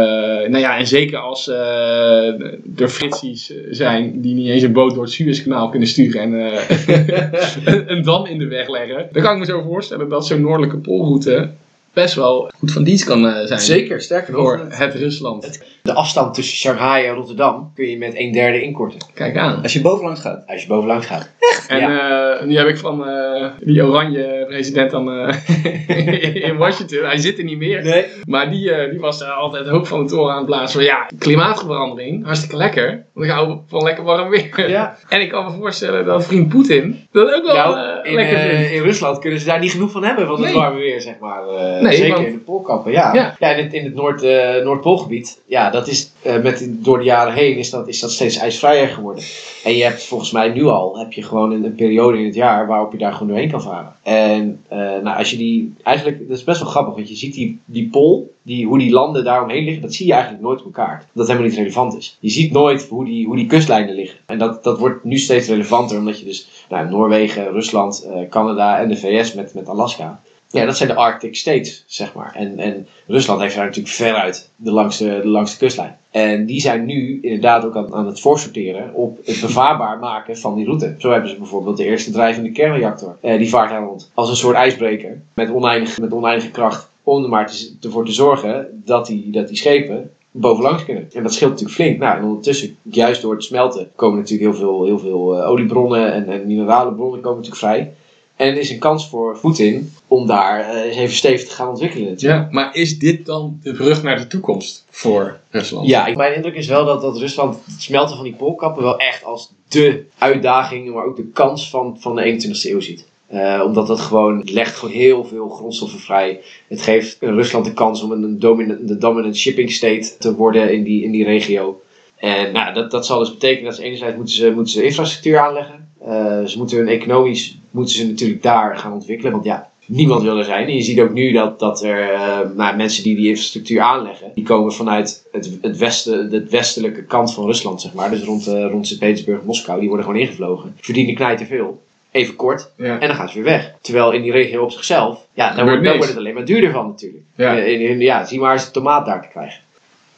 nou 0.50 0.58
ja, 0.58 0.78
en 0.78 0.88
zeker 0.88 1.18
als 1.18 1.48
eh, 1.48 2.42
er 2.78 2.90
fritsies 2.90 3.54
zijn 3.70 4.22
die 4.22 4.34
niet 4.34 4.48
eens 4.48 4.64
een 4.64 4.74
boot 4.74 4.94
door 4.94 5.04
het 5.04 5.12
Suezkanaal 5.12 5.70
kunnen 5.70 5.88
sturen 5.88 6.22
en 6.22 6.52
eh, 6.52 7.86
een, 7.88 8.04
dam 8.04 8.26
in 8.26 8.38
de 8.38 8.48
weg 8.48 8.70
leggen, 8.70 9.08
dan 9.12 9.24
kan 9.24 9.34
ik 9.34 9.40
me 9.40 9.46
zo 9.46 9.62
voorstellen 9.62 10.10
dat 10.10 10.28
zo'n 10.28 10.42
noordelijke 10.42 10.78
poolroute 10.78 11.50
best 11.94 12.16
wel 12.16 12.52
goed 12.58 12.72
van 12.72 12.84
dienst 12.84 13.04
kan 13.04 13.48
zijn. 13.48 13.60
Zeker, 13.60 14.02
sterker 14.02 14.34
Voor 14.34 14.58
nog. 14.58 14.78
het 14.78 14.94
Rusland. 14.94 15.60
De 15.86 15.94
afstand 15.94 16.34
tussen 16.34 16.58
Shanghai 16.58 17.06
en 17.06 17.14
Rotterdam 17.16 17.72
kun 17.76 17.90
je 17.90 17.98
met 17.98 18.12
een 18.16 18.32
derde 18.32 18.62
inkorten. 18.62 19.00
Kijk 19.14 19.38
aan. 19.38 19.62
Als 19.64 19.74
je 19.74 19.82
bovenlangs 19.82 20.22
gaat. 20.22 20.44
Als 20.48 20.62
je 20.62 20.68
bovenlangs 20.68 21.06
gaat. 21.06 21.30
En 21.68 21.82
eh, 21.82 22.46
nu 22.46 22.58
heb 22.58 22.68
ik 22.68 22.78
van 22.78 23.08
eh, 23.08 23.46
die 23.60 23.84
oranje 23.86 24.46
president 24.48 24.92
dan 24.92 25.12
eh, 25.12 26.46
in 26.50 26.58
Washington, 26.58 27.04
hij 27.04 27.18
zit 27.18 27.38
er 27.38 27.44
niet 27.44 27.58
meer. 27.58 27.84
Nee. 27.84 28.06
Maar 28.24 28.50
die, 28.50 28.72
eh, 28.72 28.90
die 28.92 29.00
was 29.00 29.24
altijd 29.24 29.68
hoog 29.68 29.88
van 29.88 30.04
de 30.04 30.10
toren 30.10 30.32
aan 30.32 30.38
het 30.38 30.46
blazen 30.46 30.70
van 30.70 30.84
ja, 30.84 31.08
klimaatverandering, 31.20 32.26
hartstikke 32.26 32.58
lekker. 32.58 33.06
Want 33.14 33.26
ik 33.28 33.32
hou 33.34 33.58
van 33.68 33.84
lekker 33.84 34.04
warm 34.04 34.30
weer. 34.30 34.70
Ja. 34.70 34.98
En 35.10 35.22
ik 35.22 35.30
kan 35.30 35.46
me 35.46 35.52
voorstellen 35.52 36.06
dat 36.06 36.26
vriend 36.26 36.50
Poetin 36.50 37.08
dat 37.12 37.34
ook 37.34 37.46
wel 37.46 37.56
Nou, 37.76 38.08
in, 38.08 38.14
lekker 38.14 38.38
eh, 38.38 38.56
vindt. 38.58 38.72
in 38.72 38.82
Rusland 38.82 39.20
kunnen 39.20 39.40
ze 39.40 39.46
daar 39.46 39.60
niet 39.60 39.72
genoeg 39.72 39.92
van 39.92 40.04
hebben, 40.04 40.26
van 40.28 40.36
het 40.36 40.46
Nee. 40.46 40.54
warme 40.54 40.80
weer, 40.80 41.02
zeg 41.02 41.16
maar. 41.20 41.48
Eh, 41.48 41.82
Nee, 41.82 41.96
zeker 41.96 42.14
want- 42.16 42.28
in 42.28 42.34
de 42.34 42.40
poolkappen, 42.40 42.92
ja. 42.92 43.14
Ja. 43.14 43.36
Ja, 43.40 43.50
in 43.50 43.64
het, 43.64 43.74
in 43.74 43.84
het 43.84 43.96
Noord, 43.96 44.24
eh, 44.24 44.64
Noordpoolgebied, 44.64 45.42
ja, 45.48 45.70
dat 45.76 45.88
is 45.88 46.12
eh, 46.22 46.42
met, 46.42 46.68
door 46.70 46.98
de 46.98 47.04
jaren 47.04 47.34
heen 47.34 47.58
is 47.58 47.70
dat, 47.70 47.88
is 47.88 48.00
dat 48.00 48.12
steeds 48.12 48.38
ijsvrijer 48.38 48.88
geworden. 48.88 49.24
En 49.64 49.76
je 49.76 49.84
hebt 49.84 50.04
volgens 50.04 50.32
mij 50.32 50.50
nu 50.50 50.64
al, 50.64 50.98
heb 50.98 51.14
je 51.14 51.24
gewoon 51.24 51.52
een, 51.52 51.64
een 51.64 51.76
periode 51.76 52.18
in 52.18 52.26
het 52.26 52.36
jaar 52.36 52.68
waarop 52.68 52.92
je 52.92 52.98
daar 52.98 53.14
gewoon 53.14 53.28
doorheen 53.28 53.52
kan 53.52 53.62
varen. 53.62 53.94
En 54.04 54.62
eh, 54.68 54.78
nou, 54.78 55.18
als 55.18 55.32
je 55.32 55.38
die, 55.38 55.74
eigenlijk, 55.84 56.28
dat 56.28 56.38
is 56.38 56.44
best 56.44 56.60
wel 56.60 56.70
grappig, 56.70 56.96
want 56.96 57.10
je 57.10 57.16
ziet 57.16 57.34
die, 57.34 57.60
die 57.66 57.90
pool, 57.90 58.34
die, 58.42 58.66
hoe 58.66 58.78
die 58.78 58.92
landen 58.92 59.24
daaromheen 59.24 59.64
liggen, 59.64 59.82
dat 59.82 59.94
zie 59.94 60.06
je 60.06 60.14
eigenlijk 60.14 60.44
nooit 60.44 60.60
op 60.60 60.66
elkaar. 60.66 60.98
Dat 60.98 61.08
het 61.14 61.28
helemaal 61.28 61.50
niet 61.50 61.58
relevant 61.58 61.98
is. 61.98 62.18
Je 62.20 62.30
ziet 62.30 62.52
nooit 62.52 62.88
hoe 62.88 63.06
die, 63.06 63.26
hoe 63.26 63.36
die 63.36 63.48
kustlijnen 63.48 63.96
liggen. 63.96 64.20
En 64.26 64.38
dat, 64.38 64.64
dat 64.64 64.80
wordt 64.80 65.04
nu 65.04 65.18
steeds 65.18 65.48
relevanter, 65.48 65.98
omdat 65.98 66.20
je 66.20 66.26
dus 66.26 66.48
nou, 66.70 66.90
Noorwegen, 66.90 67.52
Rusland, 67.52 68.04
eh, 68.04 68.30
Canada 68.30 68.80
en 68.80 68.88
de 68.88 68.98
VS 68.98 69.34
met, 69.34 69.54
met 69.54 69.70
Alaska. 69.70 70.22
Ja, 70.56 70.66
dat 70.66 70.78
zijn 70.78 70.90
de 70.90 70.96
Arctic 70.96 71.36
States, 71.36 71.84
zeg 71.88 72.14
maar. 72.14 72.32
En, 72.36 72.60
en 72.60 72.88
Rusland 73.08 73.42
heeft 73.42 73.56
daar 73.56 73.66
natuurlijk 73.66 73.96
veruit 73.96 74.50
de 74.56 74.72
langste, 74.72 75.20
de 75.22 75.28
langste 75.28 75.58
kustlijn. 75.58 75.98
En 76.12 76.46
die 76.46 76.62
zijn 76.62 76.86
nu 76.86 77.20
inderdaad 77.22 77.66
ook 77.66 77.76
aan, 77.76 77.94
aan 77.94 78.06
het 78.06 78.20
voorsorteren 78.20 78.94
op 78.94 79.18
het 79.26 79.42
bevaarbaar 79.42 80.00
maken 80.00 80.38
van 80.38 80.56
die 80.56 80.66
route. 80.66 80.96
Zo 80.98 81.12
hebben 81.12 81.30
ze 81.30 81.38
bijvoorbeeld 81.38 81.78
de 81.78 81.86
eerste 81.86 82.12
drijvende 82.12 82.52
kernreactor. 82.52 83.18
Eh, 83.22 83.38
die 83.38 83.50
vaart 83.50 83.70
daar 83.70 83.84
rond. 83.84 84.12
Als 84.14 84.30
een 84.30 84.36
soort 84.36 84.56
ijsbreker 84.56 85.22
met 85.34 85.52
oneindige, 85.52 86.02
met 86.02 86.14
oneindige 86.14 86.52
kracht. 86.52 86.90
Om 87.04 87.24
er 87.24 87.30
maar 87.30 87.48
te, 87.48 87.76
ervoor 87.82 88.06
te 88.06 88.12
zorgen 88.12 88.82
dat 88.86 89.08
die, 89.08 89.32
dat 89.32 89.48
die 89.48 89.58
schepen 89.58 90.12
bovenlangs 90.32 90.86
kunnen. 90.86 91.10
En 91.14 91.24
dat 91.24 91.34
scheelt 91.34 91.52
natuurlijk 91.52 91.78
flink. 91.78 92.00
Nou, 92.00 92.18
en 92.18 92.24
ondertussen, 92.24 92.78
juist 92.82 93.22
door 93.22 93.34
het 93.34 93.44
smelten, 93.44 93.92
komen 93.96 94.20
natuurlijk 94.20 94.52
heel 94.52 94.60
veel, 94.60 94.86
heel 94.86 95.00
veel 95.00 95.40
eh, 95.40 95.50
oliebronnen 95.50 96.14
en, 96.14 96.30
en 96.30 96.48
mineralenbronnen 96.48 97.22
komen 97.22 97.38
natuurlijk 97.38 97.66
vrij. 97.66 97.94
En 98.36 98.48
er 98.48 98.58
is 98.58 98.70
een 98.70 98.80
kans 98.80 99.10
voor 99.10 99.38
Poetin 99.40 99.94
om 100.08 100.28
daar 100.28 100.60
eh, 100.70 100.82
eens 100.82 100.96
even 100.96 101.16
stevig 101.16 101.48
te 101.48 101.56
gaan 101.56 101.70
ontwikkelen. 101.70 102.10
natuurlijk. 102.10 102.44
Ja, 102.44 102.48
maar 102.52 102.76
is 102.76 103.00
dit 103.00 103.26
dan 103.26 103.60
de 103.64 103.72
brug 103.74 104.04
naar 104.04 104.18
de 104.18 104.28
toekomst 104.28 104.86
voor 104.90 105.40
Rusland? 105.50 105.88
Ja, 105.88 106.06
ik- 106.06 106.16
mijn 106.16 106.36
indruk 106.36 106.56
is 106.56 106.68
wel 106.68 106.86
dat, 106.86 107.02
dat 107.02 107.18
Rusland 107.18 107.58
het 107.66 107.82
smelten 107.82 108.16
van 108.16 108.24
die 108.26 108.34
poolkappen 108.36 108.84
wel 108.84 108.98
echt 108.98 109.24
als 109.24 109.52
de 109.68 110.04
uitdaging, 110.18 110.94
maar 110.94 111.06
ook 111.06 111.16
de 111.16 111.28
kans 111.34 111.70
van, 111.70 111.98
van 112.00 112.16
de 112.16 112.22
21ste 112.24 112.70
eeuw 112.72 112.80
ziet. 112.80 113.06
Eh, 113.28 113.62
omdat 113.66 113.88
dat 113.88 114.00
gewoon, 114.00 114.38
het 114.40 114.52
legt 114.52 114.76
gewoon 114.76 114.94
heel 114.96 115.24
veel 115.26 115.50
grondstoffen 115.50 116.00
vrij. 116.00 116.40
Het 116.68 116.82
geeft 116.82 117.18
Rusland 117.20 117.66
de 117.66 117.74
kans 117.74 118.02
om 118.04 118.12
een 118.12 118.40
dominant, 118.40 118.88
de 118.88 118.98
dominant 118.98 119.38
shipping 119.38 119.72
state 119.72 120.18
te 120.20 120.36
worden 120.36 120.74
in 120.74 120.84
die, 120.84 121.04
in 121.04 121.12
die 121.12 121.24
regio. 121.24 121.82
En 122.18 122.52
nou, 122.54 122.74
dat, 122.74 122.92
dat 122.92 123.06
zal 123.06 123.20
dus 123.20 123.32
betekenen 123.32 123.64
dat 123.66 123.76
ze 123.76 123.84
enerzijds 123.84 124.16
moeten 124.16 124.36
ze, 124.36 124.52
moeten 124.52 124.74
ze 124.74 124.84
infrastructuur 124.84 125.40
aanleggen. 125.40 125.85
Eh, 126.06 126.46
ze 126.46 126.58
moeten 126.58 126.78
hun 126.78 126.88
economisch 126.88 127.58
moeten 127.72 127.96
ze 127.96 128.08
natuurlijk 128.08 128.44
daar 128.44 128.78
gaan 128.78 128.94
ontwikkelen. 128.94 129.32
Want 129.32 129.44
ja, 129.44 129.70
niemand 129.86 130.22
wil 130.22 130.38
er 130.38 130.44
zijn. 130.44 130.68
En 130.68 130.76
je 130.76 130.82
ziet 130.82 131.00
ook 131.00 131.14
nu 131.14 131.32
dat, 131.32 131.60
dat 131.60 131.84
er 131.84 132.12
eh, 132.12 132.40
nou, 132.56 132.76
mensen 132.76 133.04
die 133.04 133.16
die 133.16 133.30
infrastructuur 133.30 133.82
aanleggen, 133.82 134.32
die 134.36 134.44
komen 134.44 134.74
vanuit 134.74 135.28
het, 135.32 135.58
het, 135.62 135.78
westen, 135.78 136.32
het 136.32 136.50
westelijke 136.50 137.04
kant 137.04 137.34
van 137.34 137.46
Rusland, 137.46 137.82
zeg 137.82 137.94
maar. 137.94 138.10
Dus 138.10 138.24
rond, 138.24 138.48
eh 138.48 138.68
rond 138.70 138.88
Sint-Petersburg, 138.88 139.44
Moskou, 139.44 139.80
die 139.80 139.88
worden 139.88 140.06
gewoon 140.06 140.22
ingevlogen. 140.22 140.76
Verdienen 140.80 141.16
knijten 141.16 141.46
veel. 141.46 141.84
Even 142.12 142.36
kort. 142.36 142.72
Ja. 142.78 143.00
En 143.00 143.08
dan 143.08 143.16
gaan 143.16 143.28
ze 143.30 143.34
weer 143.34 143.44
weg. 143.44 143.74
Terwijl 143.82 144.12
in 144.12 144.22
die 144.22 144.32
regio 144.32 144.64
op 144.64 144.72
zichzelf, 144.72 145.26
ja, 145.34 145.56
daar 145.56 145.68
Gebeurt 145.68 145.96
wordt, 145.96 146.08
het 146.08 146.18
alleen 146.18 146.34
maar 146.34 146.46
duurder 146.46 146.72
van 146.72 146.88
natuurlijk. 146.88 147.24
Ja. 147.36 147.54
In- 147.54 147.82
in- 147.82 148.00
ja, 148.00 148.26
zie 148.26 148.40
maar 148.40 148.54
eens 148.54 148.66
de 148.66 148.72
tomaat 148.72 149.06
daar 149.06 149.22
te 149.22 149.28
krijgen. 149.28 149.62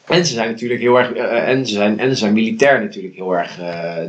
En 0.05 0.25
ze 0.25 0.33
zijn 0.33 0.49
natuurlijk 0.49 0.79
heel 0.81 0.97
erg, 0.97 1.11
en, 1.11 1.67
ze 1.67 1.73
zijn, 1.73 1.99
en 1.99 2.09
ze 2.09 2.15
zijn 2.15 2.33
militair 2.33 2.81
natuurlijk 2.81 3.15
heel 3.15 3.35
erg 3.35 3.59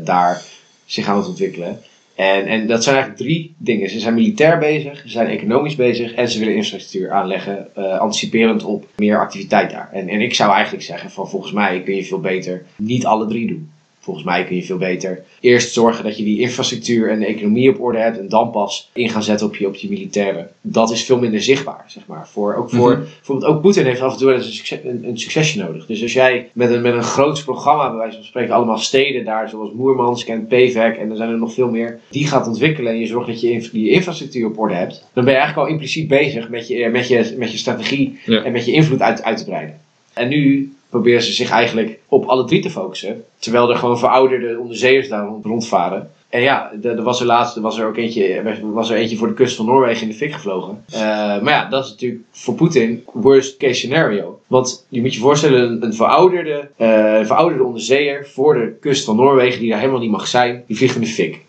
daar 0.05 0.43
zich 0.89 1.09
aan 1.09 1.17
het 1.17 1.29
ontwikkelen. 1.29 1.81
En, 2.15 2.47
en 2.47 2.67
dat 2.67 2.83
zijn 2.83 2.97
eigenlijk 2.97 3.25
drie 3.25 3.55
dingen. 3.59 3.91
Ze 3.91 4.01
zijn 4.01 4.15
militair 4.15 4.59
bezig, 4.59 5.01
ze 5.01 5.09
zijn 5.09 5.27
economisch 5.27 5.77
bezig 5.77 6.13
en 6.13 6.29
ze 6.29 6.39
willen 6.39 6.55
infrastructuur 6.55 7.11
aanleggen, 7.11 7.75
eh, 7.75 7.99
anticiperend 7.99 8.65
op 8.65 8.87
meer 8.97 9.21
activiteit 9.21 9.71
daar. 9.71 9.89
En, 9.93 10.09
en 10.09 10.21
ik 10.21 10.35
zou 10.35 10.53
eigenlijk 10.53 10.85
zeggen 10.85 11.11
van 11.11 11.29
volgens 11.29 11.53
mij 11.53 11.83
kun 11.83 11.95
je 11.95 12.05
veel 12.05 12.21
beter 12.21 12.65
niet 12.77 13.07
alle 13.07 13.27
drie 13.27 13.47
doen. 13.47 13.71
Volgens 14.01 14.27
mij 14.27 14.45
kun 14.45 14.57
je 14.57 14.63
veel 14.63 14.77
beter 14.77 15.25
eerst 15.41 15.73
zorgen 15.73 16.05
dat 16.05 16.17
je 16.19 16.25
die 16.25 16.41
infrastructuur 16.41 17.11
en 17.11 17.19
de 17.21 17.27
economie 17.27 17.71
op 17.71 17.81
orde 17.81 17.99
hebt 17.99 18.19
en 18.19 18.29
dan 18.29 18.51
pas 18.51 18.91
in 18.93 19.09
gaan 19.09 19.23
zetten 19.23 19.47
op 19.47 19.57
je, 19.57 19.67
op 19.67 19.75
je 19.75 19.89
militairen. 19.89 20.51
Dat 20.61 20.91
is 20.91 21.05
veel 21.05 21.19
minder 21.19 21.43
zichtbaar, 21.43 21.85
zeg 21.87 22.03
maar. 22.07 22.29
Voor, 22.29 22.55
ook 22.55 22.71
voor, 22.71 22.91
Mhm. 22.91 23.01
bijvoorbeeld 23.01 23.51
ook 23.53 23.61
Poetin 23.63 23.85
heeft 23.85 24.01
af 24.01 24.13
en 24.13 24.19
toe 24.19 24.33
een, 24.33 24.43
succes, 24.43 24.79
een, 24.85 25.05
een 25.09 25.19
succesje 25.19 25.59
nodig. 25.59 25.87
Dus 25.87 26.03
als 26.03 26.13
jij 26.13 26.49
met 26.53 26.71
een, 26.71 26.83
met 26.83 26.95
een 26.95 27.03
groots 27.03 27.45
programma, 27.45 27.89
bij 27.89 27.99
wijze 27.99 28.17
van 28.17 28.25
spreken, 28.25 28.55
allemaal 28.55 28.79
steden 28.79 29.25
daar, 29.25 29.49
zoals 29.49 29.73
Moermansk 29.73 30.29
en 30.29 30.47
Pevek 30.47 30.97
en 30.97 31.11
er 31.11 31.17
zijn 31.17 31.31
er 31.31 31.39
nog 31.39 31.53
veel 31.55 31.71
meer, 31.71 31.99
die 32.11 32.27
gaat 32.27 32.47
ontwikkelen 32.47 32.93
en 32.93 32.99
je 32.99 33.07
zorgt 33.07 33.27
dat 33.29 33.41
je 33.41 33.69
die 33.73 33.91
infrastructuur 33.91 34.47
op 34.47 34.59
orde 34.59 34.75
hebt, 34.75 35.05
dan 35.13 35.25
ben 35.25 35.33
je 35.33 35.39
eigenlijk 35.39 35.69
al 35.69 35.75
impliciet 35.75 36.09
bezig 36.09 36.49
met 36.49 36.69
je, 36.69 36.89
met 36.89 37.09
je, 37.09 37.35
met 37.39 37.53
je 37.53 37.59
strategie 37.59 38.19
Ja. 38.27 38.43
en 38.43 38.53
met 38.53 38.65
je 38.65 38.73
invloed 38.73 39.01
uit, 39.03 39.23
uit 39.23 39.37
te 39.39 39.45
breiden. 39.45 39.77
En 40.13 40.29
nu 40.29 40.73
proberen 40.91 41.23
ze 41.23 41.33
zich 41.33 41.51
eigenlijk 41.51 41.99
op 42.09 42.25
alle 42.25 42.45
drie 42.45 42.61
te 42.63 42.71
focussen. 42.71 43.25
Terwijl 43.39 43.71
er 43.71 43.77
gewoon 43.77 43.99
verouderde 43.99 44.59
onderzeeërs 44.59 45.09
daar 45.09 45.27
rond- 45.27 45.45
rondvaren. 45.45 46.11
En 46.29 46.41
ja, 46.43 46.73
er 46.83 47.03
was 47.03 47.21
er 47.21 47.27
laatst 47.27 47.57
was 47.57 47.79
er 47.79 47.87
ook 47.87 47.97
eentje, 47.97 48.43
was 48.63 48.91
er 48.91 48.97
eentje 48.97 49.17
voor 49.17 49.29
de 49.29 49.35
kust 49.35 49.57
van 49.57 49.67
Noorwegen 49.67 50.03
in 50.03 50.09
de 50.09 50.15
fik 50.15 50.33
gevlogen. 50.33 50.85
Eh, 50.91 51.01
maar 51.41 51.49
ja, 51.49 51.69
dat 51.69 51.85
is 51.85 51.91
natuurlijk 51.91 52.23
voor 52.31 52.55
Poetin 52.55 53.05
worst 53.13 53.57
case 53.57 53.75
scenario. 53.75 54.41
Want 54.47 54.87
je 54.89 55.01
moet 55.01 55.15
je 55.15 55.21
voorstellen, 55.21 55.83
een, 55.83 55.95
verouderde, 55.95 56.69
eh, 56.77 56.89
verouderde 57.27 57.65
onderzeeër 57.65 58.27
voor 58.27 58.55
de 58.55 58.77
kust 58.81 59.05
van 59.05 59.17
Noorwegen, 59.17 59.61
die 59.61 59.71
daar 59.71 59.79
helemaal 59.81 60.01
niet 60.01 60.11
mag 60.11 60.27
zijn, 60.27 60.65
die 60.67 60.77
vliegt 60.77 60.95
in 60.95 61.01
de 61.01 61.07
fik. 61.07 61.41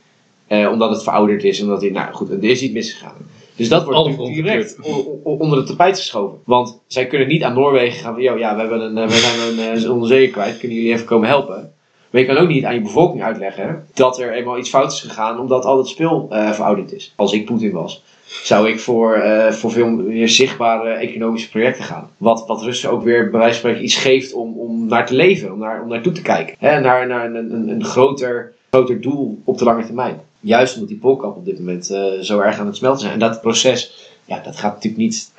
Eh, 0.47 0.69
omdat 0.71 0.89
het 0.89 1.03
verouderd 1.03 1.43
is, 1.43 1.61
omdat 1.61 1.81
hij, 1.81 1.89
nou 1.89 2.13
goed, 2.13 2.29
er 2.29 2.43
is 2.43 2.61
iets 2.61 2.73
misgegaan. 2.73 3.15
Dus 3.59 3.69
dat 3.69 3.83
wordt 3.83 3.99
Alles 3.99 4.33
direct 4.33 4.77
onder 5.23 5.59
de 5.59 5.63
tapijt 5.63 5.97
geschoven. 5.97 6.37
Want 6.45 6.81
zij 6.87 7.07
kunnen 7.07 7.27
niet 7.27 7.43
aan 7.43 7.53
Noorwegen 7.53 7.99
gaan 7.99 8.13
van, 8.13 8.21
"Yo, 8.21 8.37
ja, 8.37 8.53
we, 8.53 8.59
hebben 8.59 8.81
een, 8.81 8.97
eh, 8.97 9.07
we 9.07 9.15
zijn 9.15 9.67
een 9.69 9.83
uh, 9.83 9.91
onderzeeër 9.91 10.29
kwijt, 10.29 10.57
kunnen 10.57 10.77
jullie 10.77 10.93
even 10.93 11.05
komen 11.05 11.27
helpen? 11.27 11.73
Maar 12.09 12.21
je 12.21 12.27
kan 12.27 12.37
ook 12.37 12.47
niet 12.47 12.65
aan 12.65 12.73
je 12.73 12.81
bevolking 12.81 13.23
uitleggen 13.23 13.85
dat 13.93 14.19
er 14.19 14.33
eenmaal 14.33 14.57
iets 14.57 14.69
fout 14.69 14.91
is 14.91 15.01
gegaan 15.01 15.39
omdat 15.39 15.65
al 15.65 15.77
het 15.77 15.87
spul 15.87 16.27
eh, 16.29 16.51
verouderd 16.51 16.93
is. 16.93 17.13
Als 17.15 17.33
ik 17.33 17.45
Poetin 17.45 17.71
was, 17.71 18.03
zou 18.25 18.69
ik 18.69 18.79
voor, 18.79 19.13
eh, 19.13 19.51
voor 19.51 19.71
veel 19.71 19.89
meer 19.89 20.29
zichtbare 20.29 20.89
economische 20.89 21.49
projecten 21.49 21.83
gaan. 21.83 22.09
Wat, 22.17 22.47
wat 22.47 22.61
Russen 22.61 22.91
ook 22.91 23.03
weer 23.03 23.29
bij 23.29 23.39
wijze 23.39 23.59
van 23.59 23.69
spreken 23.69 23.83
iets 23.83 23.95
geeft 23.95 24.33
om, 24.33 24.59
om 24.59 24.87
naar 24.87 25.05
te 25.05 25.15
leven, 25.15 25.53
om, 25.53 25.59
naar, 25.59 25.81
om 25.81 25.89
naartoe 25.89 26.13
te 26.13 26.21
kijken. 26.21 26.55
Hè, 26.59 26.79
naar 26.79 27.07
naar 27.07 27.25
een, 27.25 27.35
een, 27.35 27.69
een 27.69 27.83
groter, 27.83 28.53
groter 28.69 29.01
doel 29.01 29.41
op 29.43 29.57
de 29.57 29.63
lange 29.63 29.85
termijn. 29.85 30.21
Juist 30.39 30.73
omdat 30.73 30.89
die 30.89 30.97
polkap 30.97 31.35
op 31.35 31.45
dit 31.45 31.59
moment 31.59 31.89
eh, 31.89 32.03
zo 32.21 32.39
erg 32.39 32.59
aan 32.59 32.65
het 32.65 32.75
smelten 32.75 33.01
zijn. 33.01 33.13
En 33.13 33.19
dat 33.19 33.41
proces, 33.41 34.09
ja, 34.25 34.39
dat 34.39 34.57
gaat 34.57 34.73
natuurlijk 34.73 35.03
niet... 35.03 35.31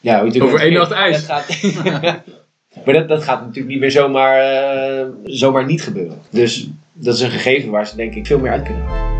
Ja, 0.00 0.20
Over 0.20 0.60
één 0.60 0.72
nacht 0.72 0.90
ijs. 0.90 1.26
dat 1.26 1.42
gaat, 1.44 1.62
maar 2.84 2.94
dat, 2.94 3.08
dat 3.08 3.22
gaat 3.22 3.40
natuurlijk 3.40 3.68
niet 3.68 3.80
meer 3.80 3.90
zomaar, 3.90 4.38
eh, 4.38 5.06
zomaar 5.24 5.64
niet 5.66 5.82
gebeuren. 5.82 6.18
Dus 6.30 6.68
dat 6.92 7.14
is 7.14 7.20
een 7.20 7.30
gegeven 7.30 7.70
waar 7.70 7.86
ze 7.86 7.96
denk 7.96 8.14
ik 8.14 8.26
veel 8.26 8.38
meer 8.38 8.50
uit 8.52 8.62
kunnen 8.62 8.82
halen. 8.84 9.17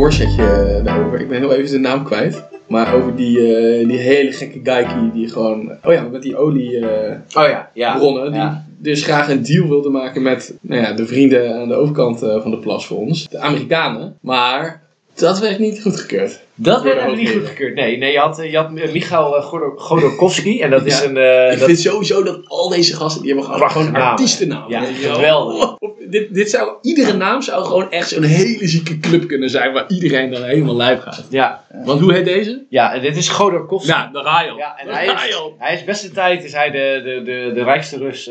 Voorzetje 0.00 0.42
eh, 0.42 0.84
daarover. 0.84 1.20
Ik 1.20 1.28
ben 1.28 1.38
heel 1.38 1.54
even 1.54 1.70
de 1.70 1.78
naam 1.78 2.04
kwijt. 2.04 2.42
Maar 2.68 2.94
over 2.94 3.16
die, 3.16 3.38
eh, 3.38 3.88
die 3.88 3.98
hele 3.98 4.32
gekke 4.32 4.60
geikie 4.62 5.12
die 5.12 5.28
gewoon... 5.28 5.72
Oh 5.84 5.92
ja, 5.92 6.02
met 6.02 6.22
die 6.22 6.36
oliebronnen. 6.36 7.24
Oh 7.34 7.48
ja, 7.48 7.70
ja. 7.74 7.98
die 7.98 8.32
ja. 8.32 8.64
dus 8.78 9.02
graag 9.02 9.28
een 9.28 9.42
deal 9.42 9.68
wilde 9.68 9.88
maken 9.88 10.22
met 10.22 10.54
nou 10.60 10.82
ja, 10.82 10.92
de 10.92 11.06
vrienden 11.06 11.60
aan 11.60 11.68
de 11.68 11.74
overkant 11.74 12.22
eh, 12.22 12.40
van 12.40 12.50
de 12.50 12.58
plas 12.58 12.86
voor 12.86 12.98
ons. 12.98 13.28
De 13.28 13.38
Amerikanen. 13.38 14.16
Maar 14.20 14.82
dat 15.20 15.38
werd 15.38 15.58
niet 15.58 15.82
goedgekeurd. 15.82 16.40
Dat 16.54 16.82
werd 16.82 16.96
de 16.96 17.02
er 17.02 17.16
niet 17.16 17.30
goedgekeurd. 17.30 17.74
Nee, 17.74 17.98
nee 17.98 18.12
je 18.12 18.18
had, 18.18 18.40
je 18.50 18.56
had 18.56 18.70
eh, 18.74 18.92
Michael 18.92 19.36
eh, 19.36 19.42
Godo- 19.44 19.74
Godorkovsky. 19.76 20.60
En 20.62 20.70
dat 20.70 20.86
is 20.86 21.00
Ja. 21.00 21.04
een... 21.08 21.16
eh, 21.16 21.52
Ik 21.52 21.58
dat, 21.58 21.66
vind 21.66 21.80
sowieso 21.80 22.22
dat 22.22 22.40
al 22.48 22.68
deze 22.68 22.96
gasten, 22.96 23.22
die 23.22 23.34
hebben 23.34 23.52
gewoon, 23.52 23.70
gewoon 23.70 23.94
artiestennaam. 23.94 24.70
Ja, 24.70 24.82
geweldig. 25.00 25.76
Oh, 25.78 25.98
dit, 26.08 26.34
dit 26.34 26.50
zou, 26.50 26.70
iedere 26.82 27.12
naam 27.16 27.42
zou 27.42 27.64
gewoon 27.64 27.90
echt 27.90 28.08
zo'n 28.08 28.22
hele 28.22 28.68
zieke 28.68 28.98
club 28.98 29.28
kunnen 29.28 29.50
zijn 29.50 29.72
waar 29.72 29.84
iedereen 29.88 30.30
dan 30.30 30.42
helemaal 30.42 30.76
lijp 30.76 31.00
gaat. 31.00 31.26
ja, 31.30 31.64
Want 31.84 32.00
hoe 32.00 32.12
heet 32.12 32.24
deze? 32.24 32.64
ja, 32.68 32.94
en 32.94 33.00
dit 33.00 33.16
is 33.16 33.28
Godorkovsky. 33.28 33.92
Daar 34.12 34.24
ga 34.24 34.42
je 34.42 34.50
al. 34.50 34.56
Ja, 34.56 34.76
en 34.78 34.88
hij 34.94 35.06
is, 35.06 35.36
hij 35.58 35.74
is 35.74 35.84
beste 35.84 36.10
tijd 36.10 36.44
is 36.44 36.52
hij 36.52 36.70
de, 36.70 37.00
de, 37.04 37.22
de, 37.24 37.50
de 37.54 37.62
rijkste 37.62 37.98
Rus 37.98 38.30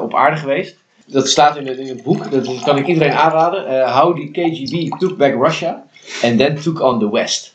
op 0.00 0.14
aarde 0.14 0.36
geweest. 0.36 0.76
Dat 1.06 1.28
staat 1.28 1.56
in 1.56 1.66
het, 1.66 1.78
in 1.78 1.88
het 1.88 2.02
boek, 2.02 2.30
dat 2.30 2.62
kan 2.64 2.76
ik 2.78 2.86
iedereen 2.86 3.12
aanraden. 3.12 3.66
Eh, 3.66 4.00
how 4.00 4.16
the 4.16 4.30
KGB 4.30 4.98
took 5.00 5.16
back 5.16 5.34
Russia 5.46 5.84
and 6.22 6.38
then 6.38 6.60
took 6.62 6.80
on 6.80 6.98
the 6.98 7.10
West. 7.10 7.54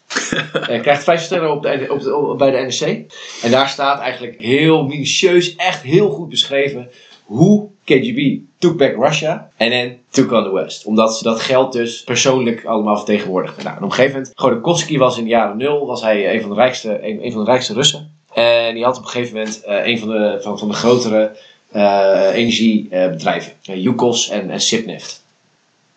Hij 0.51 0.79
krijgt 0.85 1.03
vijf 1.03 1.21
sterren 1.21 1.51
op 1.51 1.63
de, 1.63 1.87
op 1.89 2.01
de, 2.01 2.15
op- 2.15 2.37
bij 2.37 2.51
de 2.51 2.57
NRC. 2.57 3.11
En 3.41 3.51
daar 3.51 3.69
staat 3.69 3.99
eigenlijk 3.99 4.41
heel 4.41 4.83
minutieus, 4.83 5.55
echt 5.55 5.81
heel 5.81 6.09
goed 6.09 6.29
beschreven 6.29 6.89
hoe 7.23 7.69
KGB 7.83 8.37
took 8.59 8.77
back 8.77 8.95
Russia 8.95 9.49
and 9.57 9.71
then 9.71 9.97
took 10.09 10.31
on 10.31 10.43
the 10.43 10.53
West. 10.53 10.85
Omdat 10.85 11.17
ze 11.17 11.23
dat 11.23 11.39
geld 11.39 11.73
dus 11.73 12.03
persoonlijk 12.03 12.65
allemaal 12.65 12.95
vertegenwoordigden. 12.97 13.63
Nou, 13.63 13.77
en 13.77 13.83
op 13.83 13.89
een 13.89 13.95
gegeven 13.95 14.17
moment, 14.17 14.33
Godorkovsky 14.35 14.97
was 14.97 15.17
in 15.17 15.23
de 15.23 15.29
jaren 15.29 15.57
nul, 15.57 15.85
was 15.85 16.01
hij 16.01 16.33
een 16.33 16.41
van 16.41 16.49
de 16.49 16.55
rijkste, 16.55 17.07
een, 17.07 17.25
een 17.25 17.31
van 17.31 17.43
de 17.43 17.49
rijkste 17.49 17.73
Russen. 17.73 18.11
En 18.33 18.73
die 18.73 18.83
had 18.83 18.97
op 18.97 19.03
een 19.03 19.09
gegeven 19.09 19.37
moment 19.37 19.63
eh, 19.63 19.85
een 19.85 19.99
van 19.99 20.07
de, 20.07 20.39
van, 20.41 20.59
van 20.59 20.67
de 20.67 20.73
grotere 20.73 21.31
eh, 21.71 22.29
energiebedrijven. 22.33 23.53
Uh, 23.69 23.83
Yukos 23.83 24.29
en, 24.29 24.49
en 24.49 24.61
Sipneft. 24.61 25.23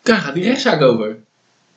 Daar 0.02 0.16
gaat 0.16 0.34
die 0.34 0.44
rechtszaak 0.44 0.82
over. 0.82 1.21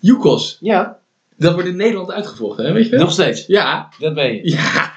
Yukos. 0.06 0.58
Ja, 0.62 0.98
Dat 1.38 1.54
wordt 1.54 1.68
in 1.68 1.76
Nederland 1.76 2.12
uitgevochten, 2.12 2.66
hè? 2.66 2.72
weet 2.72 2.86
je 2.86 2.90
wel? 2.90 3.00
nog 3.00 3.12
steeds. 3.12 3.46
Ja. 3.48 3.90
Dat 4.00 4.14
ben 4.14 4.34
je. 4.34 4.50
Ja. 4.52 4.94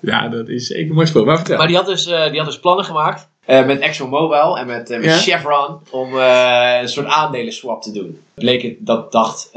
Ja, 0.00 0.28
dat 0.28 0.48
is 0.48 0.66
zeker 0.66 0.88
een 0.88 0.94
mooi 0.94 1.06
spel. 1.06 1.24
Maar 1.24 1.36
vertel. 1.36 1.56
Maar 1.56 1.66
die 1.66 1.76
had 1.76 1.86
dus, 1.86 2.06
eh, 2.06 2.28
die 2.30 2.36
had 2.38 2.46
dus 2.46 2.60
plannen 2.60 2.84
gemaakt 2.84 3.28
eh, 3.44 3.66
met 3.66 3.80
ExxonMobil 3.80 4.58
en 4.58 4.66
met, 4.66 4.90
eh, 4.90 4.96
met 4.96 5.06
Ja. 5.06 5.16
Chevron 5.16 5.80
om 5.90 6.14
een 6.14 6.88
soort 6.88 7.06
aandelenswap 7.06 7.82
te 7.82 7.92
doen. 7.92 8.20
Bleek 8.34 8.62
het, 8.62 8.74
dat 8.78 9.12
dacht 9.12 9.50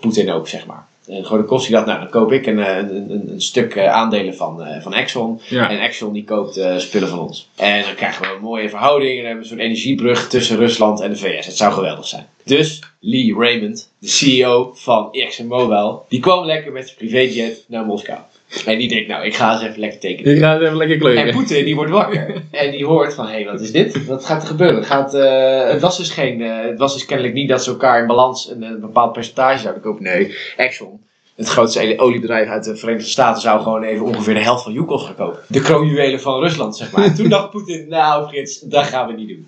Poetin 0.00 0.30
ook, 0.30 0.48
zeg 0.48 0.66
maar. 0.66 0.86
En 1.06 1.24
Godorkovsky 1.24 1.72
dacht, 1.72 1.86
nou 1.86 1.98
dan 1.98 2.10
koop 2.10 2.32
ik 2.32 2.46
een, 2.46 2.58
eh, 2.58 2.76
een, 2.76 3.10
een, 3.10 3.30
een 3.32 3.40
stuk 3.40 3.74
eh, 3.74 3.92
aandelen 3.92 4.34
van, 4.34 4.62
eh, 4.62 4.82
van 4.82 4.94
Exxon. 4.94 5.40
Ja. 5.48 5.70
En 5.70 5.80
Exxon 5.80 6.12
die 6.12 6.24
koopt 6.24 6.60
spullen 6.76 7.08
van 7.08 7.18
ons. 7.18 7.48
En 7.56 7.82
dan 7.82 7.94
krijgen 7.94 8.22
we 8.22 8.34
een 8.34 8.42
mooie 8.42 8.68
verhouding 8.68 9.18
en 9.18 9.24
hebben 9.26 9.34
we 9.34 9.40
een 9.40 9.56
soort 9.56 9.60
energiebrug 9.60 10.28
tussen 10.28 10.56
Rusland 10.56 11.00
en 11.00 11.10
de 11.10 11.16
VS. 11.16 11.46
Het 11.46 11.56
zou 11.56 11.72
geweldig 11.72 12.06
zijn. 12.06 12.26
Dus 12.44 12.80
Lee 13.00 13.34
Raymond, 13.38 13.90
de 13.98 14.08
CEO 14.08 14.72
van 14.74 15.08
ExxonMobil, 15.12 16.04
die 16.08 16.20
kwam 16.20 16.44
lekker 16.44 16.72
met 16.72 16.84
zijn 16.84 16.96
privéjet 16.96 17.64
naar 17.68 17.84
Moskou. 17.84 18.18
En 18.66 18.78
die 18.78 18.88
denkt, 18.88 19.08
nou 19.08 19.24
ik 19.24 19.34
ga 19.34 19.52
eens 19.52 19.62
even 19.62 19.80
lekker 19.80 19.98
tekenen. 19.98 20.34
Je 20.34 20.40
gaat 20.40 20.60
even 20.60 20.76
lekker 20.76 20.96
En 20.96 21.02
kleuren. 21.02 21.34
Poetin 21.34 21.64
die 21.64 21.74
wordt 21.74 21.90
wakker. 21.90 22.42
En 22.50 22.70
die 22.70 22.86
hoort 22.86 23.14
van, 23.14 23.26
hé, 23.26 23.32
hey, 23.32 23.44
wat 23.44 23.60
is 23.60 23.72
dit? 23.72 24.06
Wat 24.06 24.24
gaat 24.24 24.42
er 24.42 24.48
gebeuren? 24.48 24.76
Het, 24.76 24.86
gaat, 24.86 25.14
eh, 25.14 25.68
het, 25.68 25.80
was 25.80 25.96
dus 25.96 26.10
geen, 26.10 26.42
eh, 26.42 26.68
het 26.68 26.78
was 26.78 26.92
dus 26.92 27.04
kennelijk 27.04 27.34
niet 27.34 27.48
dat 27.48 27.64
ze 27.64 27.70
elkaar 27.70 28.00
in 28.00 28.06
balans 28.06 28.50
een, 28.50 28.62
een 28.62 28.80
bepaald 28.80 29.12
percentage 29.12 29.58
zouden 29.58 29.82
kopen. 29.82 30.02
Nee, 30.02 30.36
Exxon, 30.56 31.00
het 31.34 31.48
grootste 31.48 31.94
oliebedrijf 31.98 32.48
uit 32.48 32.64
de 32.64 32.76
Verenigde 32.76 33.08
Staten, 33.08 33.42
zou 33.42 33.62
gewoon 33.62 33.82
even 33.82 34.06
ongeveer 34.06 34.34
de 34.34 34.40
helft 34.40 34.62
van 34.62 34.72
Yukos 34.72 35.04
gaan 35.04 35.14
kopen. 35.14 35.40
De 35.48 35.60
kroonjuwelen 35.60 36.20
van 36.20 36.40
Rusland, 36.40 36.76
zeg 36.76 36.92
maar. 36.92 37.04
En 37.04 37.14
toen 37.16 37.28
dacht 37.28 37.50
Poetin, 37.50 37.88
nou 37.88 38.28
Frits, 38.28 38.60
dat 38.60 38.84
gaan 38.84 39.06
we 39.06 39.12
niet 39.12 39.28
doen. 39.28 39.46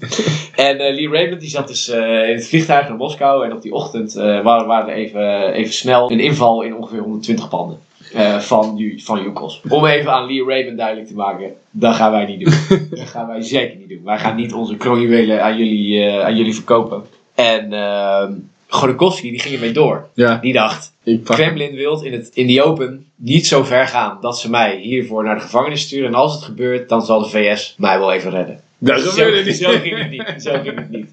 En 0.54 0.78
eh, 0.78 0.94
Lee 0.94 1.08
Raymond 1.08 1.40
die 1.40 1.50
zat 1.50 1.68
dus 1.68 1.88
in 1.88 2.34
het 2.34 2.48
vliegtuig 2.48 2.88
naar 2.88 2.96
Moskou. 2.96 3.44
En 3.44 3.52
op 3.52 3.62
die 3.62 3.72
ochtend 3.72 4.12
waren, 4.12 4.66
waren 4.66 4.88
er 4.88 4.94
even, 4.94 5.52
even 5.52 5.72
snel 5.72 6.10
een 6.10 6.20
inval 6.20 6.62
in 6.62 6.76
ongeveer 6.76 7.00
120 7.00 7.48
panden. 7.48 7.78
Eh, 8.14 8.38
van, 8.38 8.92
van 8.96 9.22
Yukos. 9.22 9.60
Om 9.68 9.86
even 9.86 10.12
aan 10.12 10.26
Lee 10.26 10.44
Raymond 10.44 10.78
duidelijk 10.78 11.08
te 11.08 11.14
maken, 11.14 11.52
dat 11.70 11.94
gaan 11.94 12.10
wij 12.10 12.26
niet 12.26 12.40
doen. 12.40 12.78
dat 12.90 13.08
gaan 13.08 13.26
wij 13.26 13.42
zeker 13.42 13.76
niet 13.76 13.88
doen. 13.88 14.04
Wij 14.04 14.18
gaan 14.18 14.36
niet 14.36 14.52
onze 14.52 14.76
kroonjuwelen 14.76 15.42
aan 15.42 15.56
jullie, 15.56 16.04
eh, 16.04 16.24
aan 16.24 16.36
jullie 16.36 16.54
verkopen. 16.54 17.02
En 17.34 17.72
uh, 17.72 18.26
die 19.20 19.40
ging 19.40 19.54
ermee 19.54 19.72
door. 19.72 20.08
Ja, 20.14 20.36
Die 20.36 20.52
dacht, 20.52 20.92
Kremlin 21.24 21.74
wil 21.74 22.02
in, 22.02 22.12
het, 22.12 22.30
in 22.34 22.46
die 22.46 22.62
open 22.62 23.06
niet 23.16 23.46
zo 23.46 23.62
ver 23.62 23.86
gaan 23.86 24.18
dat 24.20 24.38
ze 24.38 24.50
mij 24.50 24.78
hiervoor 24.78 25.24
naar 25.24 25.34
de 25.34 25.40
gevangenis 25.40 25.82
sturen. 25.82 26.08
En 26.08 26.14
als 26.14 26.34
het 26.34 26.42
gebeurt, 26.42 26.88
dan 26.88 27.04
zal 27.04 27.22
de 27.22 27.28
VS 27.28 27.74
mij 27.78 27.98
wel 27.98 28.12
even 28.12 28.30
redden. 28.30 28.60
Dat 28.84 29.00
gebeurde 29.00 29.36
zo, 29.36 29.44
niet. 29.46 29.56
Zo 29.56 29.70
ging 29.70 29.98
het 29.98 30.10
niet. 30.10 30.42
Zo 30.42 30.52
ging 30.62 30.74
het 30.76 30.90
niet. 30.90 31.10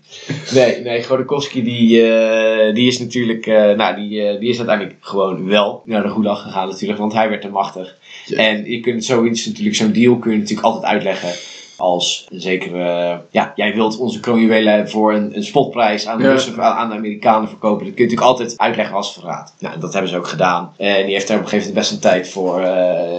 Nee, 0.53 0.81
nee 0.81 1.03
Godakowski 1.03 1.63
die, 1.63 2.11
eh, 2.11 2.73
die 2.73 2.87
is 2.87 2.99
natuurlijk, 2.99 3.45
eh, 3.45 3.71
nou 3.71 3.95
die, 3.95 4.27
eh, 4.27 4.39
die 4.39 4.49
is 4.49 4.57
uiteindelijk 4.57 4.97
gewoon 4.99 5.47
wel 5.47 5.81
naar 5.85 6.03
de 6.03 6.09
Gulag 6.09 6.41
gegaan 6.41 6.67
natuurlijk, 6.67 6.99
want 6.99 7.13
hij 7.13 7.29
werd 7.29 7.41
te 7.41 7.49
machtig. 7.49 7.95
Ja. 8.25 8.37
En 8.37 8.71
je 8.71 8.79
kunt 8.79 9.05
zoiets 9.05 9.45
natuurlijk, 9.45 9.75
zo'n 9.75 9.91
deal 9.91 10.17
kun 10.17 10.31
je 10.31 10.37
natuurlijk 10.37 10.67
altijd 10.67 10.85
uitleggen 10.85 11.29
als 11.77 12.25
een 12.29 12.41
zekere, 12.41 13.21
ja, 13.31 13.53
jij 13.55 13.73
wilt 13.73 13.97
onze 13.97 14.19
kroonjuwelen 14.19 14.89
voor 14.89 15.13
een, 15.13 15.35
een 15.35 15.43
spotprijs 15.43 16.07
aan 16.07 16.17
de, 16.17 16.23
Ja. 16.23 16.31
Russen, 16.31 16.63
aan 16.63 16.89
de 16.89 16.95
Amerikanen 16.95 17.49
verkopen. 17.49 17.85
Dat 17.85 17.95
kun 17.95 18.03
je 18.03 18.09
natuurlijk 18.09 18.39
altijd 18.39 18.57
uitleggen 18.59 18.95
als 18.95 19.13
verraad. 19.13 19.53
Nou, 19.59 19.79
dat 19.79 19.93
hebben 19.93 20.11
ze 20.11 20.17
ook 20.17 20.27
gedaan. 20.27 20.73
En 20.77 21.05
die 21.05 21.13
heeft 21.13 21.27
daar 21.27 21.37
op 21.37 21.43
een 21.43 21.49
gegeven 21.49 21.73
moment 21.73 21.89
best 21.89 21.91
een 21.91 22.09
tijd 22.09 22.29
voor 22.29 22.61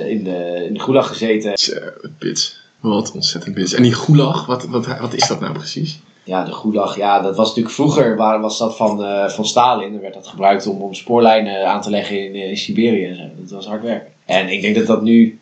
in, 0.07 0.25
de, 0.25 0.65
in 0.69 0.75
de 0.75 0.81
Gulag 0.81 1.09
gezeten. 1.09 1.59
Zo, 1.59 1.75
Bits. 2.19 2.62
Wat 2.83 3.13
ontzettend 3.13 3.55
bits. 3.55 3.73
En 3.73 3.83
die 3.83 3.95
gulag, 3.95 4.47
wat, 4.47 4.65
wat, 4.67 4.99
wat 4.99 5.15
is 5.15 5.29
dat 5.29 5.41
nou 5.41 5.53
precies? 5.53 6.01
Ja, 6.25 6.45
de 6.45 6.53
Gulag, 6.53 6.97
ja, 6.97 7.21
dat 7.21 7.37
was 7.37 7.47
natuurlijk 7.49 7.75
vroeger 7.75 8.17
waar, 8.17 8.41
was 8.41 8.59
dat 8.59 8.77
van, 8.77 9.05
eh, 9.05 9.29
van 9.29 9.47
Stalin. 9.47 9.93
Dan 9.93 10.01
werd 10.01 10.15
dat 10.15 10.27
gebruikt 10.27 10.67
om, 10.67 10.81
om 10.83 10.95
spoorlijnen 10.95 11.67
aan 11.67 11.83
te 11.83 11.91
leggen 11.91 12.35
in, 12.35 12.51
eh, 12.51 12.57
Siberië. 12.57 13.31
Dat 13.41 13.51
was 13.51 13.67
hard 13.67 13.83
werken. 13.83 14.13
En 14.25 14.49
ik 14.49 14.63
denk 14.63 14.75
dat 14.77 14.87
dat 14.87 15.03
nu, 15.03 15.39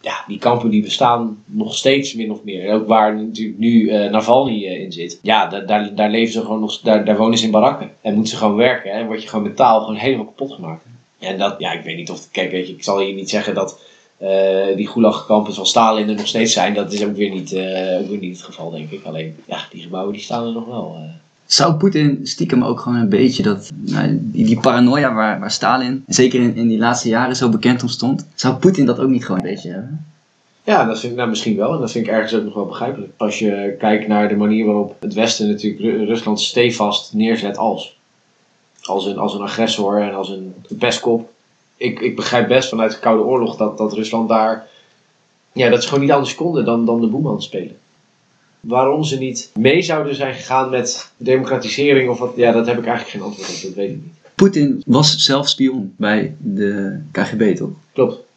ja, 0.00 0.24
die 0.26 0.38
kampen 0.38 0.70
die 0.70 0.82
bestaan 0.82 1.42
nog 1.44 1.74
steeds 1.76 2.14
min 2.14 2.30
of 2.32 2.44
meer. 2.44 2.72
Ook 2.72 2.86
waar 2.88 3.16
natuurlijk 3.16 3.58
nu 3.58 3.88
eh, 3.88 4.10
Navalny 4.10 4.64
in 4.64 4.92
zit. 4.92 5.18
Ja, 5.22 5.46
da- 5.46 5.60
daar, 5.60 5.94
daar 5.94 6.10
leven 6.10 6.32
ze 6.32 6.40
gewoon 6.40 6.60
nog, 6.60 6.80
daar, 6.80 7.04
daar 7.04 7.16
wonen 7.16 7.38
ze 7.38 7.44
in 7.44 7.50
barakken. 7.50 7.90
En 8.00 8.14
moeten 8.14 8.32
ze 8.32 8.38
gewoon 8.38 8.56
werken. 8.56 8.92
En 8.92 9.06
word 9.06 9.22
je 9.22 9.28
gewoon 9.28 9.44
mentaal 9.44 9.80
gewoon 9.80 9.96
helemaal 9.96 10.24
kapot 10.24 10.52
gemaakt. 10.52 10.84
En 11.18 11.38
dat, 11.38 11.54
ja, 11.58 11.72
ik 11.72 11.84
weet 11.84 11.96
niet 11.96 12.10
of, 12.10 12.30
kijk, 12.30 12.50
weet 12.50 12.66
je, 12.66 12.72
ik 12.74 12.84
zal 12.84 12.98
hier 13.00 13.14
niet 13.14 13.30
zeggen 13.30 13.54
dat 13.54 13.78
eh, 14.20 14.76
die 14.76 14.88
Gulag-kampen 14.88 15.54
van 15.54 15.66
Stalin 15.66 16.08
er 16.08 16.14
nog 16.14 16.26
steeds 16.26 16.52
zijn. 16.52 16.74
Dat 16.74 16.92
is 16.92 17.04
ook 17.04 17.16
weer 17.16 17.30
niet, 17.30 17.52
eh, 17.52 17.98
ook 18.00 18.08
weer 18.08 18.18
niet 18.18 18.36
het 18.36 18.44
geval, 18.44 18.70
denk 18.70 18.90
ik. 18.90 19.04
Alleen, 19.04 19.36
ja, 19.46 19.58
die 19.70 19.82
gebouwen 19.82 20.12
die 20.12 20.22
staan 20.22 20.46
er 20.46 20.52
nog 20.52 20.66
wel. 20.66 20.96
eh. 20.98 21.02
Zou 21.46 21.74
Poetin 21.74 22.20
stiekem 22.22 22.64
ook 22.64 22.80
gewoon 22.80 22.98
een 22.98 23.08
beetje 23.08 23.42
dat, 23.42 23.70
nou, 23.74 24.08
die, 24.20 24.44
die 24.44 24.60
paranoia 24.60 25.14
waar, 25.14 25.40
waar 25.40 25.50
Stalin, 25.50 26.04
zeker 26.08 26.40
in, 26.40 26.54
in 26.56 26.68
die 26.68 26.78
laatste 26.78 27.08
jaren, 27.08 27.36
zo 27.36 27.48
bekend 27.48 27.82
om 27.82 27.88
stond, 27.88 28.26
zou 28.34 28.54
Poetin 28.54 28.86
dat 28.86 28.98
ook 28.98 29.08
niet 29.08 29.24
gewoon 29.24 29.40
een 29.40 29.50
beetje 29.50 29.70
hebben? 29.70 30.04
Ja, 30.64 30.84
dat 30.84 31.00
vind 31.00 31.12
ik 31.12 31.18
nou 31.18 31.30
misschien 31.30 31.56
wel. 31.56 31.74
En 31.74 31.80
dat 31.80 31.90
vind 31.90 32.06
ik 32.06 32.12
ergens 32.12 32.34
ook 32.34 32.44
nog 32.44 32.54
wel 32.54 32.66
begrijpelijk. 32.66 33.12
Als 33.16 33.38
je 33.38 33.76
kijkt 33.78 34.08
naar 34.08 34.28
de 34.28 34.36
manier 34.36 34.64
waarop 34.66 34.96
het 35.00 35.14
Westen 35.14 35.48
natuurlijk 35.48 35.82
Ru- 35.82 36.04
Rusland 36.04 36.40
stevast 36.40 37.12
neerzet 37.14 37.56
als. 37.58 37.96
Als 38.82 39.06
een, 39.06 39.18
als 39.18 39.34
een 39.34 39.40
agressor 39.40 40.00
en 40.02 40.14
als 40.14 40.28
een 40.28 40.54
pestkop. 40.78 41.30
Ik, 41.80 42.00
ik 42.00 42.16
begrijp 42.16 42.48
best 42.48 42.68
vanuit 42.68 42.92
de 42.92 42.98
Koude 42.98 43.22
Oorlog 43.22 43.56
dat, 43.56 43.78
dat 43.78 43.92
Rusland 43.92 44.28
daar... 44.28 44.66
Ja, 45.52 45.68
dat 45.68 45.82
ze 45.82 45.88
gewoon 45.88 46.04
niet 46.04 46.12
anders 46.12 46.34
konden 46.34 46.64
dan, 46.64 46.84
dan 46.86 47.00
de 47.00 47.06
boeman 47.06 47.42
spelen. 47.42 47.76
Waarom 48.60 49.04
ze 49.04 49.18
niet 49.18 49.50
mee 49.54 49.82
zouden 49.82 50.14
zijn 50.14 50.34
gegaan 50.34 50.70
met 50.70 51.12
democratisering 51.16 52.10
of 52.10 52.18
wat... 52.18 52.32
Ja, 52.36 52.52
dat 52.52 52.66
heb 52.66 52.78
ik 52.78 52.86
eigenlijk 52.86 53.16
geen 53.16 53.22
antwoord 53.22 53.48
op. 53.48 53.62
Dat 53.62 53.74
weet 53.74 53.90
ik 53.90 53.96
niet. 53.96 54.14
Poetin 54.34 54.82
was 54.86 55.16
zelf 55.16 55.48
spion 55.48 55.94
bij 55.96 56.34
de 56.38 57.00
KGB, 57.12 57.56
toch? 57.56 57.70
Klopt. 57.92 58.28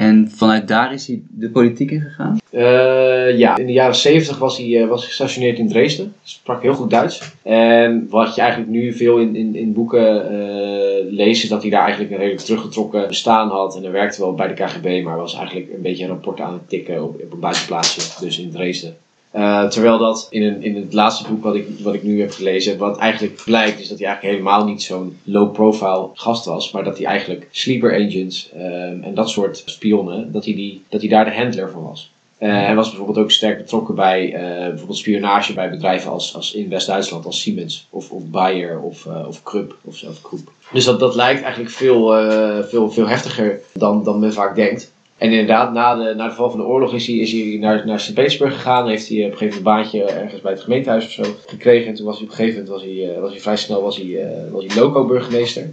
En 0.00 0.30
vanuit 0.34 0.68
daar 0.68 0.92
is 0.92 1.06
hij 1.06 1.22
de 1.28 1.50
politiek 1.50 1.90
in 1.90 2.00
gegaan? 2.00 2.38
Eh, 2.50 3.38
ja, 3.38 3.56
in 3.56 3.66
de 3.66 3.72
jaren 3.72 3.94
70 3.94 4.38
was 4.38 4.58
hij, 4.58 4.82
eh, 4.82 4.88
was 4.88 5.06
gestationeerd 5.06 5.58
in 5.58 5.68
Dresden. 5.68 6.14
Sprak 6.22 6.62
heel 6.62 6.74
goed 6.74 6.90
Duits. 6.90 7.32
En 7.42 8.06
wat 8.10 8.34
je 8.34 8.40
eigenlijk 8.40 8.70
nu 8.70 8.92
veel 8.92 9.18
in, 9.18 9.36
in, 9.36 9.56
in 9.56 9.72
boeken 9.72 10.30
eh, 10.30 10.89
is 11.16 11.48
dat 11.48 11.62
hij 11.62 11.70
daar 11.70 11.82
eigenlijk 11.82 12.10
een 12.12 12.18
redelijk 12.18 12.44
teruggetrokken 12.44 13.08
bestaan 13.08 13.48
had. 13.48 13.76
En 13.76 13.82
hij 13.82 13.90
werkte 13.90 14.20
wel 14.20 14.34
bij 14.34 14.48
de 14.48 14.54
KGB, 14.54 15.02
maar 15.04 15.16
was 15.16 15.34
eigenlijk 15.34 15.72
een 15.74 15.82
beetje 15.82 16.04
een 16.04 16.10
rapport 16.10 16.40
aan 16.40 16.52
het 16.52 16.68
tikken 16.68 17.02
op, 17.02 17.20
op 17.22 17.32
een 17.32 17.40
buitenplaatsje, 17.40 18.20
dus 18.20 18.38
in 18.38 18.50
Dresden. 18.50 18.96
Eh, 19.30 19.68
terwijl 19.68 19.98
dat 19.98 20.26
in, 20.30 20.42
een, 20.42 20.62
in 20.62 20.76
het 20.76 20.92
laatste 20.92 21.28
boek 21.28 21.42
wat 21.42 21.54
ik, 21.54 21.66
wat 21.82 21.94
ik 21.94 22.02
nu 22.02 22.20
heb 22.20 22.30
gelezen, 22.30 22.78
wat 22.78 22.98
eigenlijk 22.98 23.42
blijkt, 23.44 23.80
is 23.80 23.88
dat 23.88 23.98
hij 23.98 24.06
eigenlijk 24.06 24.36
helemaal 24.36 24.64
niet 24.64 24.82
zo'n 24.82 25.18
low-profile 25.24 26.08
gast 26.14 26.44
was, 26.44 26.70
maar 26.70 26.84
dat 26.84 26.98
hij 26.98 27.06
eigenlijk 27.06 27.48
sleeper 27.50 27.94
agents 27.94 28.50
ehm, 28.52 29.02
en 29.02 29.14
dat 29.14 29.30
soort 29.30 29.62
spionnen, 29.64 30.32
dat 30.32 30.44
hij, 30.44 30.54
die, 30.54 30.82
dat 30.88 31.00
hij 31.00 31.10
daar 31.10 31.24
de 31.24 31.34
handler 31.34 31.70
van 31.70 31.82
was. 31.82 32.10
Eh, 32.40 32.50
hij 32.50 32.74
was 32.74 32.88
bijvoorbeeld 32.88 33.18
ook 33.18 33.30
sterk 33.30 33.58
betrokken 33.58 33.94
bij 33.94 34.34
eh, 34.34 34.68
bijvoorbeeld 34.68 34.98
spionage 34.98 35.52
bij 35.52 35.70
bedrijven 35.70 36.10
als, 36.10 36.34
als 36.34 36.54
in 36.54 36.68
West-Duitsland, 36.68 37.26
als 37.26 37.40
Siemens 37.40 37.86
of, 37.90 38.10
of 38.10 38.26
Bayer 38.26 38.80
of, 38.80 39.06
eh 39.06 39.28
of 39.28 39.42
Krupp 39.42 39.76
of 39.84 39.96
zelf 39.96 40.22
Krupp. 40.22 40.50
Dus 40.72 40.84
dat, 40.84 41.00
dat 41.00 41.14
lijkt 41.14 41.42
eigenlijk 41.42 41.72
veel, 41.72 42.06
veel, 42.68 42.90
veel 42.90 43.06
heftiger 43.06 43.60
dan, 43.72 44.04
dan 44.04 44.18
men 44.18 44.32
vaak 44.32 44.54
denkt. 44.54 44.92
En 45.18 45.30
inderdaad, 45.30 45.72
na 45.72 45.94
de, 45.94 46.14
na 46.14 46.28
de 46.28 46.34
val 46.34 46.50
van 46.50 46.58
de 46.60 46.66
oorlog 46.66 46.94
is 46.94 47.06
hij, 47.06 47.16
is 47.16 47.32
hij 47.32 47.56
naar, 47.60 47.86
naar 47.86 48.00
Sint-Petersburg 48.00 48.54
gegaan. 48.54 48.88
Heeft 48.88 49.08
hij 49.08 49.24
op 49.24 49.30
een 49.30 49.38
gegeven 49.38 49.62
moment 49.62 49.94
een 49.94 50.02
baantje 50.02 50.20
ergens 50.20 50.40
bij 50.40 50.52
het 50.52 50.60
gemeentehuis 50.60 51.04
of 51.04 51.10
zo 51.10 51.24
gekregen. 51.46 51.88
En 51.88 51.94
toen 51.94 52.06
was 52.06 52.16
hij 52.16 52.24
op 52.24 52.30
een 52.30 52.36
gegeven 52.36 52.62
moment 52.62 52.82
was 52.82 52.90
hij, 52.90 53.20
was 53.20 53.30
hij 53.30 53.40
vrij 53.40 53.56
snel 53.56 53.82
was 53.82 53.96
hij, 53.96 54.28
was 54.50 54.64
hij 54.66 54.82
loco-burgemeester. 54.82 55.70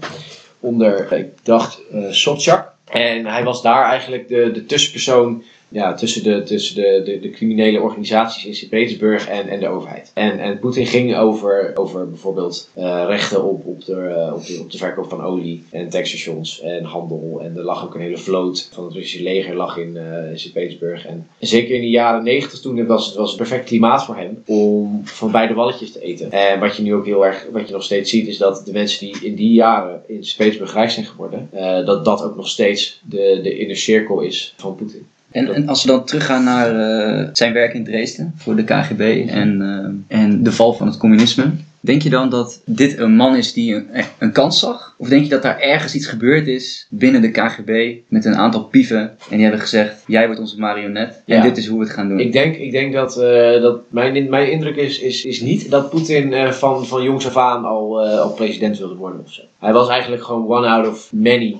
Onder, 0.60 1.12
ik 1.12 1.28
dacht, 1.44 1.82
eh 1.92 2.00
Sobchak. 2.10 2.76
En 2.86 3.26
hij 3.26 3.44
was 3.44 3.62
daar 3.62 3.90
eigenlijk 3.90 4.28
de, 4.28 4.52
de 4.52 4.66
tussenpersoon 4.66 5.44
ja, 5.70 5.94
tussen, 5.94 6.24
de, 6.24 6.44
tussen 6.44 6.76
de, 6.76 7.02
de, 7.06 7.20
de 7.20 7.30
criminele 7.30 7.82
organisaties 7.82 8.46
in 8.46 8.56
Sint-Petersburg 8.56 9.28
en, 9.28 9.48
en 9.48 9.60
de 9.60 9.68
overheid. 9.68 10.12
En, 10.14 10.40
en 10.40 10.60
Poetin 10.60 10.86
ging 10.86 11.16
over, 11.16 11.72
over 11.76 12.10
bijvoorbeeld 12.10 12.70
eh, 12.74 13.04
rechten 13.08 13.44
op, 13.44 13.66
op, 13.66 13.86
de, 13.86 13.94
eh, 13.94 14.34
op, 14.34 14.46
de, 14.46 14.60
op 14.62 14.72
de 14.72 14.78
verkoop 14.78 15.10
van 15.10 15.24
olie 15.24 15.64
en 15.72 15.90
tankstations 15.90 16.62
en 16.62 16.84
handel. 16.84 17.40
En 17.44 17.58
er 17.58 17.64
lag 17.64 17.84
ook 17.84 17.96
een 17.96 18.02
hele 18.02 18.18
vloot 18.18 18.70
van 18.74 18.84
het 18.84 18.94
Russische 18.94 19.24
leger 19.24 19.56
lag 19.56 19.78
in, 19.78 19.98
eh, 19.98 20.32
in 20.32 20.40
Sint-Petersburg. 20.40 21.06
En 21.06 21.28
zeker 21.40 21.76
in 21.76 21.82
de 21.82 21.90
jaren 21.90 22.24
negentig 22.24 22.60
toen 22.60 22.86
was 22.86 23.06
het 23.06 23.16
was 23.16 23.28
het 23.28 23.38
perfect 23.38 23.66
klimaat 23.66 24.06
voor 24.06 24.16
hem 24.16 24.44
om 24.46 25.02
van 25.04 25.32
beide 25.32 25.54
walletjes 25.54 25.92
te 25.92 26.02
eten. 26.02 26.32
En 26.32 26.60
wat 26.60 26.76
je 26.76 26.84
nu 26.84 26.94
ook 26.94 27.06
heel 27.06 27.26
erg, 27.26 27.48
wat 27.52 27.68
je 27.68 27.74
nog 27.74 27.84
steeds 27.84 28.10
ziet, 28.10 28.28
is 28.28 28.38
dat 28.38 28.62
de 28.66 28.72
mensen 28.72 29.00
die 29.00 29.18
in 29.22 29.36
die 29.36 29.54
jaren 29.54 30.02
in 30.08 30.24
Sint-Petersburg 30.24 30.74
rijk 30.74 30.90
zijn 30.90 31.06
geworden, 31.06 31.50
dat 31.86 32.06
dat 32.06 32.24
ook 32.24 32.36
nog 32.36 32.48
steeds 32.48 33.02
de, 33.04 33.40
de 33.44 33.58
inner 33.58 33.78
cirkel 33.78 34.20
is 34.20 34.54
van 34.58 34.76
Poetin. 34.76 35.08
En, 35.38 35.54
en 35.54 35.68
als 35.68 35.84
we 35.84 35.90
dan 35.90 36.06
teruggaan 36.06 36.44
naar 36.44 36.80
eh, 36.80 37.30
zijn 37.34 37.54
werk 37.54 37.74
in 37.74 37.84
Dresden 37.84 38.34
voor 38.36 38.56
de 38.56 38.64
KGB 38.64 39.26
en, 39.30 39.62
eh, 39.62 40.20
en 40.20 40.44
de 40.44 40.52
val 40.52 40.74
van 40.74 40.88
het 40.88 40.98
communisme. 40.98 41.52
Denk 41.80 42.02
je 42.02 42.10
dan 42.10 42.30
dat 42.30 42.62
dit 42.66 42.98
een 42.98 43.16
man 43.16 43.36
is 43.36 43.54
die 43.54 43.76
een, 43.76 43.88
een 44.20 44.32
kans 44.32 44.60
zag? 44.60 44.87
Of 44.98 45.10
denk 45.10 45.24
je 45.24 45.30
dat 45.30 45.42
daar 45.42 45.60
ergens 45.60 45.96
iets 45.96 46.08
gebeurd 46.08 46.48
is 46.48 46.88
binnen 46.90 47.22
de 47.22 47.32
KGB 47.32 47.96
met 48.08 48.26
een 48.26 48.36
aantal 48.36 48.64
pieven 48.64 49.00
en 49.00 49.18
die 49.30 49.42
hebben 49.42 49.60
gezegd, 49.60 50.04
jij 50.08 50.26
wordt 50.26 50.40
onze 50.40 50.60
marionet 50.60 51.22
en 51.26 51.42
dit 51.42 51.58
is 51.58 51.68
hoe 51.68 51.80
we 51.80 51.86
het 51.86 51.94
gaan 51.94 52.08
doen? 52.10 52.20
Ik 52.20 52.32
denk, 52.32 52.56
ik 52.56 52.72
denk 52.72 52.94
dat, 52.94 53.18
eh, 53.18 53.62
dat 53.62 53.80
mijn, 53.90 54.30
mijn 54.30 54.52
indruk 54.52 54.76
is, 54.76 55.00
is, 55.00 55.26
is 55.26 55.42
niet 55.42 55.72
dat 55.72 55.90
Poetin 55.90 56.34
eh, 56.34 56.52
van, 56.52 56.86
van 56.86 57.04
jongs 57.04 57.28
af 57.28 57.38
aan 57.38 57.66
al, 57.66 58.02
eh, 58.02 58.20
al 58.20 58.32
president 58.32 58.78
wilde 58.78 58.96
worden 58.96 59.22
of 59.26 59.34
zo. 59.34 59.42
Hij 59.60 59.74
was 59.74 59.90
eigenlijk 59.90 60.24
gewoon 60.24 60.48
one 60.48 60.68
out 60.68 60.88
of 60.88 61.10
many 61.14 61.58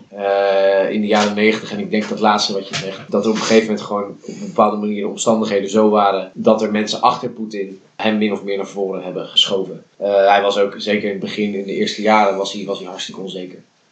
in 0.90 1.02
de 1.02 1.08
jaren 1.08 1.36
negentig. 1.36 1.72
En 1.72 1.80
ik 1.80 1.92
denk 1.92 2.10
dat 2.10 2.20
laatste 2.20 2.54
wat 2.54 2.68
je 2.68 2.76
zegt, 2.76 3.02
dat 3.10 3.24
er 3.24 3.30
op 3.30 3.36
een 3.36 3.42
gegeven 3.42 3.66
moment 3.66 3.82
gewoon 3.82 4.04
op 4.04 4.28
een 4.28 4.48
bepaalde 4.48 4.78
manier 4.78 5.02
de 5.02 5.08
omstandigheden 5.08 5.70
zo 5.70 5.90
waren 5.90 6.32
dat 6.34 6.62
er 6.62 6.72
mensen 6.72 7.02
achter 7.02 7.30
Poetin 7.30 7.80
hem 7.96 8.18
min 8.18 8.32
of 8.32 8.44
meer 8.44 8.58
naar 8.58 8.68
voren 8.68 9.04
hebben 9.04 9.28
geschoven. 9.28 9.84
Hij 9.98 10.42
was 10.42 10.60
ook, 10.60 10.74
zeker 10.78 11.04
in 11.04 11.10
het 11.10 11.20
begin, 11.20 11.54
in 11.54 11.66
de 11.66 11.74
eerste 11.74 12.02
jaren, 12.02 12.38
was 12.38 12.54
hij, 12.54 12.66
was 12.66 12.80
hij 12.80 12.88
hartstikke 12.88 13.22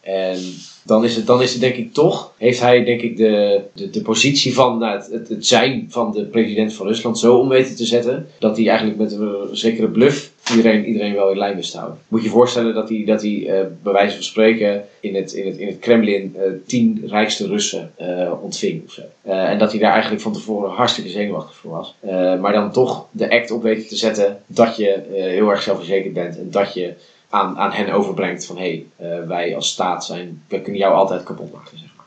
En 0.06 0.38
dan 0.82 1.04
is 1.04 1.16
het, 1.16 1.26
dan 1.26 1.42
is 1.42 1.52
het 1.52 1.60
denk 1.60 1.76
ik 1.76 1.92
toch, 1.92 2.32
heeft 2.36 2.60
hij 2.60 2.84
denk 2.84 3.00
ik 3.00 3.16
de, 3.16 3.60
de, 3.72 3.90
de 3.90 4.02
positie 4.02 4.54
van 4.54 4.78
nou, 4.78 5.00
het, 5.10 5.28
het, 5.28 5.46
zijn 5.46 5.86
van 5.88 6.12
de 6.12 6.24
president 6.24 6.74
van 6.74 6.86
Rusland 6.86 7.18
zo 7.18 7.36
om 7.36 7.48
weten 7.48 7.76
te 7.76 7.84
zetten, 7.84 8.28
dat 8.38 8.56
hij 8.56 8.68
eigenlijk 8.68 8.98
met 8.98 9.12
een 9.12 9.48
zekere 9.52 9.88
bluff 9.88 10.32
iedereen, 10.50 10.84
iedereen 10.84 11.14
wel 11.14 11.30
in 11.30 11.38
lijn 11.38 11.56
wist 11.56 11.70
te 11.70 11.76
houden. 11.76 11.98
Moet 12.08 12.20
je 12.20 12.26
je 12.26 12.32
voorstellen 12.32 12.74
dat 12.74 12.88
hij, 12.88 13.02
dat 13.06 13.22
hij 13.22 13.46
eh, 13.46 13.66
bij 13.82 13.92
wijze 13.92 14.14
van 14.14 14.24
spreken 14.24 14.84
in 15.00 15.14
het, 15.14 15.32
in 15.32 15.46
het, 15.46 15.56
in 15.56 15.66
het 15.66 15.78
Kremlin 15.78 16.34
eh, 16.36 16.42
tien 16.66 17.04
rijkste 17.06 17.46
Russen 17.46 17.92
eh, 17.96 18.32
ontving 18.42 18.84
of 18.84 18.92
zo. 18.92 19.02
En 19.22 19.58
dat 19.58 19.70
hij 19.70 19.80
daar 19.80 19.92
eigenlijk 19.92 20.22
van 20.22 20.32
tevoren 20.32 20.70
hartstikke 20.70 21.10
zenuwachtig 21.10 21.54
voor 21.54 21.70
was. 21.70 21.94
Maar 22.40 22.52
dan 22.52 22.72
toch 22.72 23.06
de 23.10 23.30
act 23.30 23.50
op 23.50 23.62
weten 23.62 23.88
te 23.88 23.96
zetten 23.96 24.42
dat 24.46 24.76
je 24.76 25.02
heel 25.10 25.50
erg 25.50 25.62
zelfverzekerd 25.62 26.14
bent 26.14 26.38
en 26.38 26.50
dat 26.50 26.74
je 26.74 26.94
aan, 27.30 27.58
aan 27.58 27.72
hen 27.72 27.92
overbrengt 27.92 28.46
van 28.46 28.56
hé, 28.56 28.84
hey, 28.96 29.10
eh, 29.10 29.26
wij 29.26 29.54
als 29.54 29.68
staat 29.68 30.04
zijn, 30.04 30.42
we 30.48 30.60
kunnen 30.60 30.80
jou 30.80 30.94
altijd 30.94 31.22
kapot 31.22 31.52
maken, 31.52 31.78
zeg 31.78 31.88
maar. 31.96 32.06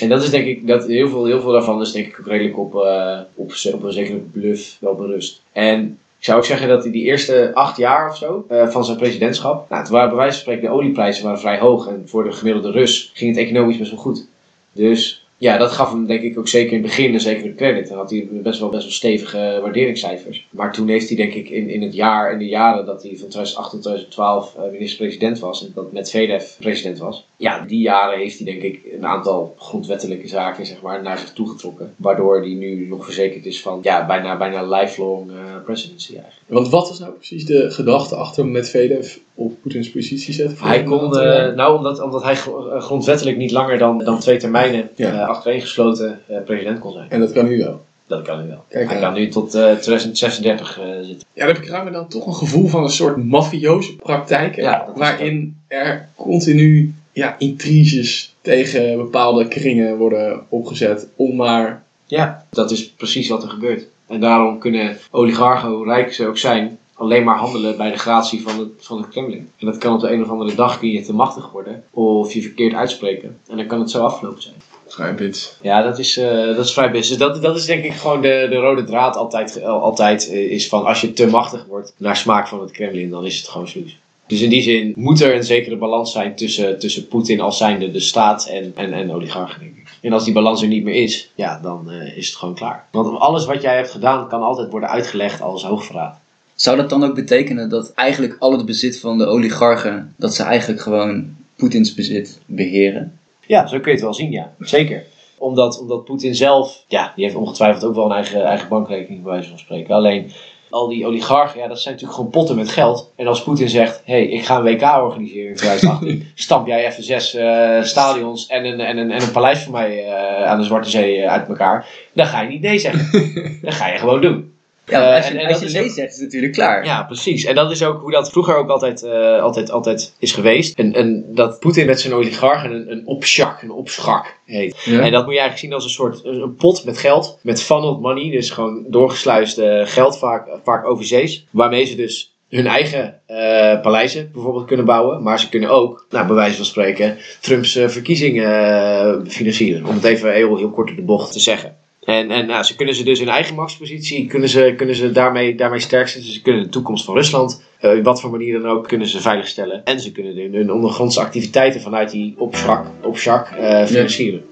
En 0.00 0.08
dat 0.08 0.22
is 0.22 0.30
denk 0.30 0.46
ik, 0.46 0.66
dat 0.66 0.86
heel 0.86 1.08
veel, 1.08 1.24
heel 1.24 1.40
veel 1.40 1.52
daarvan 1.52 1.80
is 1.80 1.92
denk 1.92 2.06
ik 2.06 2.26
redelijk 2.26 2.58
op, 2.58 2.74
eh, 2.74 3.18
op, 3.34 3.52
op 3.72 3.82
een 3.82 3.92
zekere 3.92 4.16
bluff 4.16 4.76
wel 4.80 4.94
berust. 4.94 5.42
En 5.52 5.98
ik 6.18 6.24
zou 6.24 6.38
ook 6.38 6.44
zeggen 6.44 6.68
dat 6.68 6.82
hij 6.82 6.92
die 6.92 7.04
eerste 7.04 7.50
acht 7.54 7.76
jaar 7.76 8.10
of 8.10 8.16
zo 8.16 8.44
eh, 8.48 8.68
van 8.68 8.84
zijn 8.84 8.96
presidentschap, 8.96 9.68
nou, 9.68 9.80
het 9.82 9.90
waren 9.90 10.08
bij 10.08 10.18
wijze 10.18 10.32
van 10.32 10.42
spreken 10.42 10.68
de 10.68 10.74
olieprijzen 10.74 11.24
waren 11.24 11.40
vrij 11.40 11.58
hoog 11.58 11.86
en 11.86 12.02
voor 12.06 12.24
de 12.24 12.32
gemiddelde 12.32 12.70
Rus 12.70 13.10
ging 13.14 13.36
het 13.36 13.46
economisch 13.46 13.78
best 13.78 13.90
wel 13.90 14.00
goed. 14.00 14.26
Dus 14.72 15.19
Ja, 15.40 15.56
dat 15.58 15.72
gaf 15.72 15.90
hem 15.90 16.06
denk 16.06 16.22
ik 16.22 16.38
ook 16.38 16.48
zeker 16.48 16.72
in 16.72 16.78
het 16.78 16.86
begin 16.86 17.14
een 17.14 17.20
zekere 17.20 17.54
credit. 17.54 17.88
Dan 17.88 17.96
had 17.96 18.10
hij 18.10 18.28
best 18.30 18.60
wel, 18.60 18.68
best 18.68 18.82
wel 18.82 18.92
stevige 18.92 19.58
waarderingscijfers. 19.62 20.46
Maar 20.50 20.72
toen 20.72 20.88
heeft 20.88 21.08
hij 21.08 21.16
denk 21.16 21.34
ik 21.34 21.48
in, 21.48 21.68
in 21.68 21.82
het 21.82 21.94
jaar 21.94 22.32
en 22.32 22.38
de 22.38 22.46
jaren 22.48 22.86
dat 22.86 23.02
hij 23.02 23.10
van 23.10 23.28
2008 23.28 23.70
tot 23.70 23.82
2012 23.82 24.54
eh, 24.56 24.62
minister-president 24.72 25.38
was. 25.38 25.64
En 25.64 25.72
dat 25.74 25.92
Medvedev 25.92 26.44
president 26.58 26.98
was. 26.98 27.26
Ja, 27.36 27.64
die 27.66 27.80
jaren 27.80 28.18
heeft 28.18 28.36
hij 28.38 28.46
denk 28.46 28.62
ik 28.62 28.80
een 28.98 29.06
aantal 29.06 29.54
grondwettelijke 29.58 30.28
zaken 30.28 30.66
zeg 30.66 30.82
maar, 30.82 31.02
naar 31.02 31.18
zich 31.18 31.32
toegetrokken. 31.32 31.94
Waardoor 31.96 32.40
hij 32.40 32.54
nu 32.54 32.86
nog 32.88 33.04
verzekerd 33.04 33.46
is 33.46 33.62
van 33.62 33.78
ja, 33.82 34.06
bijna, 34.06 34.36
bijna 34.36 34.62
lifelong 34.62 35.30
eh, 35.30 35.36
presidency 35.64 36.12
eigenlijk. 36.12 36.40
Want 36.46 36.68
wat 36.68 36.88
was 36.88 36.98
nou 36.98 37.12
precies 37.12 37.46
de 37.46 37.70
gedachte 37.70 38.14
achter 38.14 38.46
Medvedev 38.46 39.16
op 39.34 39.62
Poetins 39.62 39.90
positie 39.90 40.34
zetten? 40.34 40.56
Hij 40.60 40.82
kon, 40.82 41.18
eh, 41.18 41.54
nou 41.54 41.76
omdat, 41.76 42.00
omdat 42.00 42.22
hij 42.22 42.36
gro- 42.36 42.80
grondwettelijk 42.80 43.36
niet 43.36 43.50
langer 43.50 43.78
dan, 43.78 43.98
dan 43.98 44.18
twee 44.18 44.36
termijnen 44.36 44.88
Ja. 44.96 45.28
Achtereengesloten 45.30 46.20
eh, 46.26 46.36
president 46.44 46.78
kon 46.78 46.92
zijn. 46.92 47.10
En 47.10 47.20
dat 47.20 47.32
kan 47.32 47.48
nu 47.48 47.58
wel. 47.58 47.80
Dat 48.06 48.22
kan 48.22 48.38
hij 48.38 48.48
wel. 48.48 48.64
Kijk 48.68 48.90
hij 48.90 49.00
kan 49.00 49.14
nu 49.14 49.28
tot 49.28 49.54
eh 49.54 49.72
2036 49.72 50.78
eh, 50.78 50.86
zitten. 51.02 51.26
Ja, 51.32 51.46
dan 51.46 51.60
krijg 51.60 51.84
je 51.84 51.90
dan 51.90 52.08
toch 52.08 52.26
een 52.26 52.34
gevoel 52.34 52.66
van 52.66 52.82
een 52.82 52.90
soort 52.90 53.16
mafioze 53.24 53.96
praktijk. 53.96 54.56
hè, 54.56 54.62
Ja, 54.62 54.78
dat 54.78 54.94
is 54.94 55.00
waarin 55.00 55.56
er 55.66 56.08
continu 56.16 56.94
ja, 57.12 57.34
intriges 57.38 58.34
tegen 58.40 58.96
bepaalde 58.96 59.48
kringen 59.48 59.96
worden 59.96 60.40
opgezet 60.48 61.08
om 61.16 61.36
maar... 61.36 61.82
Ja, 62.06 62.44
dat 62.50 62.70
is 62.70 62.90
precies 62.90 63.28
wat 63.28 63.42
er 63.42 63.48
gebeurt. 63.48 63.86
En 64.06 64.20
daarom 64.20 64.58
kunnen 64.58 64.96
oligarchen, 65.10 65.68
hoe 65.68 65.84
rijk 65.84 66.12
ze 66.12 66.26
ook 66.26 66.38
zijn, 66.38 66.78
alleen 66.94 67.24
maar 67.24 67.36
handelen 67.36 67.76
bij 67.76 67.90
de 67.90 67.98
gratie 67.98 68.42
van 68.42 68.58
het, 68.58 68.68
van 68.78 68.98
het 68.98 69.08
Kremlin. 69.08 69.50
En 69.58 69.66
dat 69.66 69.78
kan 69.78 69.94
op 69.94 70.00
de 70.00 70.10
een 70.12 70.22
of 70.22 70.28
andere 70.28 70.54
dag 70.54 70.78
kun 70.78 70.90
je 70.90 71.02
te 71.02 71.14
machtig 71.14 71.50
worden 71.50 71.84
of 71.90 72.32
je 72.32 72.42
verkeerd 72.42 72.74
uitspreken. 72.74 73.38
En 73.48 73.56
dan 73.56 73.66
kan 73.66 73.80
het 73.80 73.90
zo 73.90 74.04
afgelopen 74.04 74.42
zijn. 74.42 74.54
Vrijbits. 74.94 75.56
Ja, 75.62 75.82
dat 75.82 75.98
is, 75.98 76.16
eh, 76.16 76.46
dat 76.46 76.64
is 76.64 76.72
vrij. 76.72 76.90
Dus 76.90 77.08
dat, 77.16 77.42
dat 77.42 77.56
is 77.56 77.64
denk 77.64 77.84
ik 77.84 77.92
gewoon 77.92 78.20
de, 78.20 78.46
de 78.50 78.56
rode 78.56 78.84
draad 78.84 79.16
altijd, 79.16 79.52
ge- 79.52 79.66
altijd 79.66 80.30
eh, 80.30 80.50
is 80.50 80.68
van 80.68 80.84
als 80.86 81.00
je 81.00 81.12
te 81.12 81.26
machtig 81.26 81.64
wordt 81.68 81.92
naar 81.96 82.16
smaak 82.16 82.48
van 82.48 82.60
het 82.60 82.70
Kremlin, 82.70 83.10
dan 83.10 83.26
is 83.26 83.36
het 83.38 83.48
gewoon 83.48 83.68
sloes. 83.68 83.98
Dus 84.26 84.40
in 84.40 84.50
die 84.50 84.62
zin 84.62 84.92
moet 84.96 85.20
er 85.20 85.34
een 85.34 85.44
zekere 85.44 85.76
balans 85.76 86.12
zijn 86.12 86.34
tussen, 86.34 86.78
tussen 86.78 87.08
Poetin 87.08 87.40
als 87.40 87.56
zijnde 87.58 87.90
de 87.90 88.00
staat 88.00 88.46
en, 88.46 88.72
en, 88.76 88.92
en 88.92 89.12
oligarchen, 89.12 89.60
denk 89.60 89.76
ik. 89.76 89.88
En 90.00 90.12
als 90.12 90.24
die 90.24 90.32
balans 90.34 90.62
er 90.62 90.68
niet 90.68 90.84
meer 90.84 91.02
is, 91.02 91.30
ja, 91.34 91.60
dan 91.62 91.90
eh, 91.90 92.16
is 92.16 92.26
het 92.26 92.36
gewoon 92.36 92.54
klaar. 92.54 92.84
Want 92.90 93.18
alles 93.18 93.44
wat 93.46 93.62
jij 93.62 93.76
hebt 93.76 93.90
gedaan 93.90 94.28
kan 94.28 94.42
altijd 94.42 94.70
worden 94.70 94.88
uitgelegd 94.88 95.40
als 95.40 95.64
hoogverraad. 95.64 96.18
Zou 96.54 96.76
dat 96.76 96.90
dan 96.90 97.04
ook 97.04 97.14
betekenen 97.14 97.68
dat 97.68 97.92
eigenlijk 97.94 98.36
al 98.38 98.52
het 98.52 98.64
bezit 98.66 99.00
van 99.00 99.18
de 99.18 99.26
oligarchen, 99.26 100.14
dat 100.16 100.34
ze 100.34 100.42
eigenlijk 100.42 100.80
gewoon 100.80 101.36
Poetins 101.56 101.94
bezit 101.94 102.38
beheren? 102.46 103.18
Ja, 103.50 103.66
zo 103.66 103.78
kun 103.78 103.86
je 103.86 103.96
het 103.96 104.00
wel 104.00 104.14
zien, 104.14 104.30
ja. 104.30 104.52
Zeker. 104.58 105.04
Omdat, 105.38 105.80
omdat 105.80 106.04
Poetin 106.04 106.34
zelf, 106.34 106.84
ja, 106.86 107.12
die 107.14 107.24
heeft 107.24 107.36
ongetwijfeld 107.36 107.84
ook 107.84 107.94
wel 107.94 108.04
een 108.04 108.12
eigen, 108.12 108.44
eigen 108.44 108.68
bankrekening, 108.68 109.22
bij 109.22 109.32
wijze 109.32 109.48
van 109.48 109.58
spreken. 109.58 109.94
Alleen, 109.94 110.32
al 110.70 110.88
die 110.88 111.06
oligarchen, 111.06 111.60
ja, 111.60 111.68
dat 111.68 111.80
zijn 111.80 111.94
natuurlijk 111.94 112.20
gewoon 112.20 112.34
potten 112.34 112.56
met 112.56 112.68
geld. 112.68 113.10
En 113.16 113.26
als 113.26 113.42
Poetin 113.42 113.68
zegt, 113.68 114.02
hé, 114.04 114.12
hey, 114.12 114.26
ik 114.26 114.44
ga 114.44 114.56
een 114.56 114.62
WK 114.62 114.82
organiseren 114.82 115.48
in 115.48 115.56
2018. 115.56 116.30
stamp 116.34 116.66
jij 116.66 116.86
even 116.86 117.02
zes 117.02 117.34
eh, 117.34 117.82
stadions 117.82 118.46
en 118.46 118.64
een, 118.64 118.80
en, 118.80 118.96
een, 118.96 119.10
en 119.10 119.22
een 119.22 119.32
paleis 119.32 119.62
voor 119.62 119.72
mij 119.72 120.04
eh, 120.04 120.44
aan 120.44 120.58
de 120.58 120.64
Zwarte 120.64 120.90
Zee 120.90 121.22
eh, 121.22 121.30
uit 121.30 121.48
elkaar. 121.48 121.86
Dan 122.12 122.26
ga 122.26 122.40
je 122.40 122.48
niet 122.48 122.62
nee 122.62 122.78
zeggen. 122.78 123.10
dan 123.62 123.72
ga 123.72 123.88
je 123.88 123.98
gewoon 123.98 124.20
doen. 124.20 124.52
Ja, 124.86 125.08
Eh, 125.10 125.16
als 125.16 125.26
je, 125.28 125.32
en- 125.34 125.40
en 125.40 125.46
als 125.46 125.60
dat 125.60 125.72
je 125.72 125.78
zegt, 125.90 125.96
is 125.96 126.14
het 126.14 126.20
natuurlijk 126.20 126.52
klaar. 126.52 126.84
Ja, 126.84 127.02
precies. 127.02 127.44
En 127.44 127.54
dat 127.54 127.70
is 127.70 127.82
ook 127.84 128.00
hoe 128.00 128.10
dat 128.10 128.30
vroeger 128.30 128.56
ook 128.56 128.68
altijd, 128.68 129.02
eh, 129.02 129.42
altijd, 129.42 129.70
altijd 129.70 130.14
is 130.18 130.32
geweest. 130.32 130.78
En, 130.78 130.92
en 130.94 131.24
dat 131.28 131.60
Poetin 131.60 131.86
met 131.86 132.00
zijn 132.00 132.12
oligarchen 132.14 132.70
een, 132.72 132.90
een 132.92 133.06
opschak, 133.06 133.62
een 133.62 133.70
opschak 133.70 134.38
heet. 134.46 134.82
Ja. 134.84 135.00
En 135.00 135.12
dat 135.12 135.24
moet 135.24 135.34
je 135.34 135.40
eigenlijk 135.40 135.58
zien 135.58 135.72
als 135.72 135.84
een 135.84 135.90
soort 135.90 136.24
een 136.24 136.54
pot 136.54 136.84
met 136.84 136.98
geld. 136.98 137.38
Met 137.42 137.62
funneled 137.62 138.00
money, 138.00 138.30
dus 138.30 138.50
gewoon 138.50 138.84
doorgesluist 138.88 139.58
eh, 139.58 139.80
geld, 139.86 140.18
vaak, 140.18 140.48
vaak 140.64 140.86
overzees. 140.86 141.46
Waarmee 141.50 141.84
ze 141.84 141.96
dus 141.96 142.34
hun 142.48 142.66
eigen 142.66 143.20
eh, 143.26 143.80
paleizen 143.80 144.30
bijvoorbeeld 144.32 144.66
kunnen 144.66 144.86
bouwen. 144.86 145.22
Maar 145.22 145.40
ze 145.40 145.48
kunnen 145.48 145.70
ook, 145.70 146.06
nou, 146.10 146.26
bij 146.26 146.36
wijze 146.36 146.56
van 146.56 146.64
spreken, 146.64 147.16
Trumps 147.40 147.72
verkiezingen 147.86 149.30
financieren. 149.30 149.86
Om 149.86 149.94
het 149.94 150.04
even 150.04 150.32
heel, 150.32 150.56
heel 150.56 150.70
kort 150.70 150.88
in 150.90 150.96
de 150.96 151.02
bocht 151.02 151.32
te 151.32 151.40
zeggen. 151.40 151.76
En, 152.10 152.30
en 152.30 152.46
nou, 152.46 152.62
ze 152.62 152.76
kunnen 152.76 152.94
ze 152.94 153.04
dus 153.04 153.18
hun 153.18 153.28
eigen 153.28 153.54
machtspositie, 153.54 154.26
kunnen 154.26 154.48
ze, 154.48 154.74
kunnen 154.76 154.94
ze 154.94 155.12
daarmee, 155.12 155.54
daarmee 155.54 155.80
sterk 155.80 156.08
zetten. 156.08 156.32
Ze 156.32 156.42
kunnen 156.42 156.62
de 156.62 156.68
toekomst 156.68 157.04
van 157.04 157.14
Rusland, 157.14 157.62
in 157.80 158.02
wat 158.02 158.20
voor 158.20 158.30
manier 158.30 158.60
dan 158.60 158.70
ook, 158.70 158.88
kunnen 158.88 159.06
ze 159.06 159.20
veiligstellen. 159.20 159.84
En 159.84 160.00
ze 160.00 160.12
kunnen 160.12 160.36
hun, 160.36 160.54
hun 160.54 160.72
ondergrondse 160.72 161.20
activiteiten 161.20 161.80
vanuit 161.80 162.10
die 162.10 162.34
opschak, 162.38 162.86
opschak 163.02 163.48
eh, 163.48 163.84
financieren. 163.86 164.42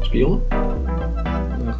Spionnen? 0.00 0.49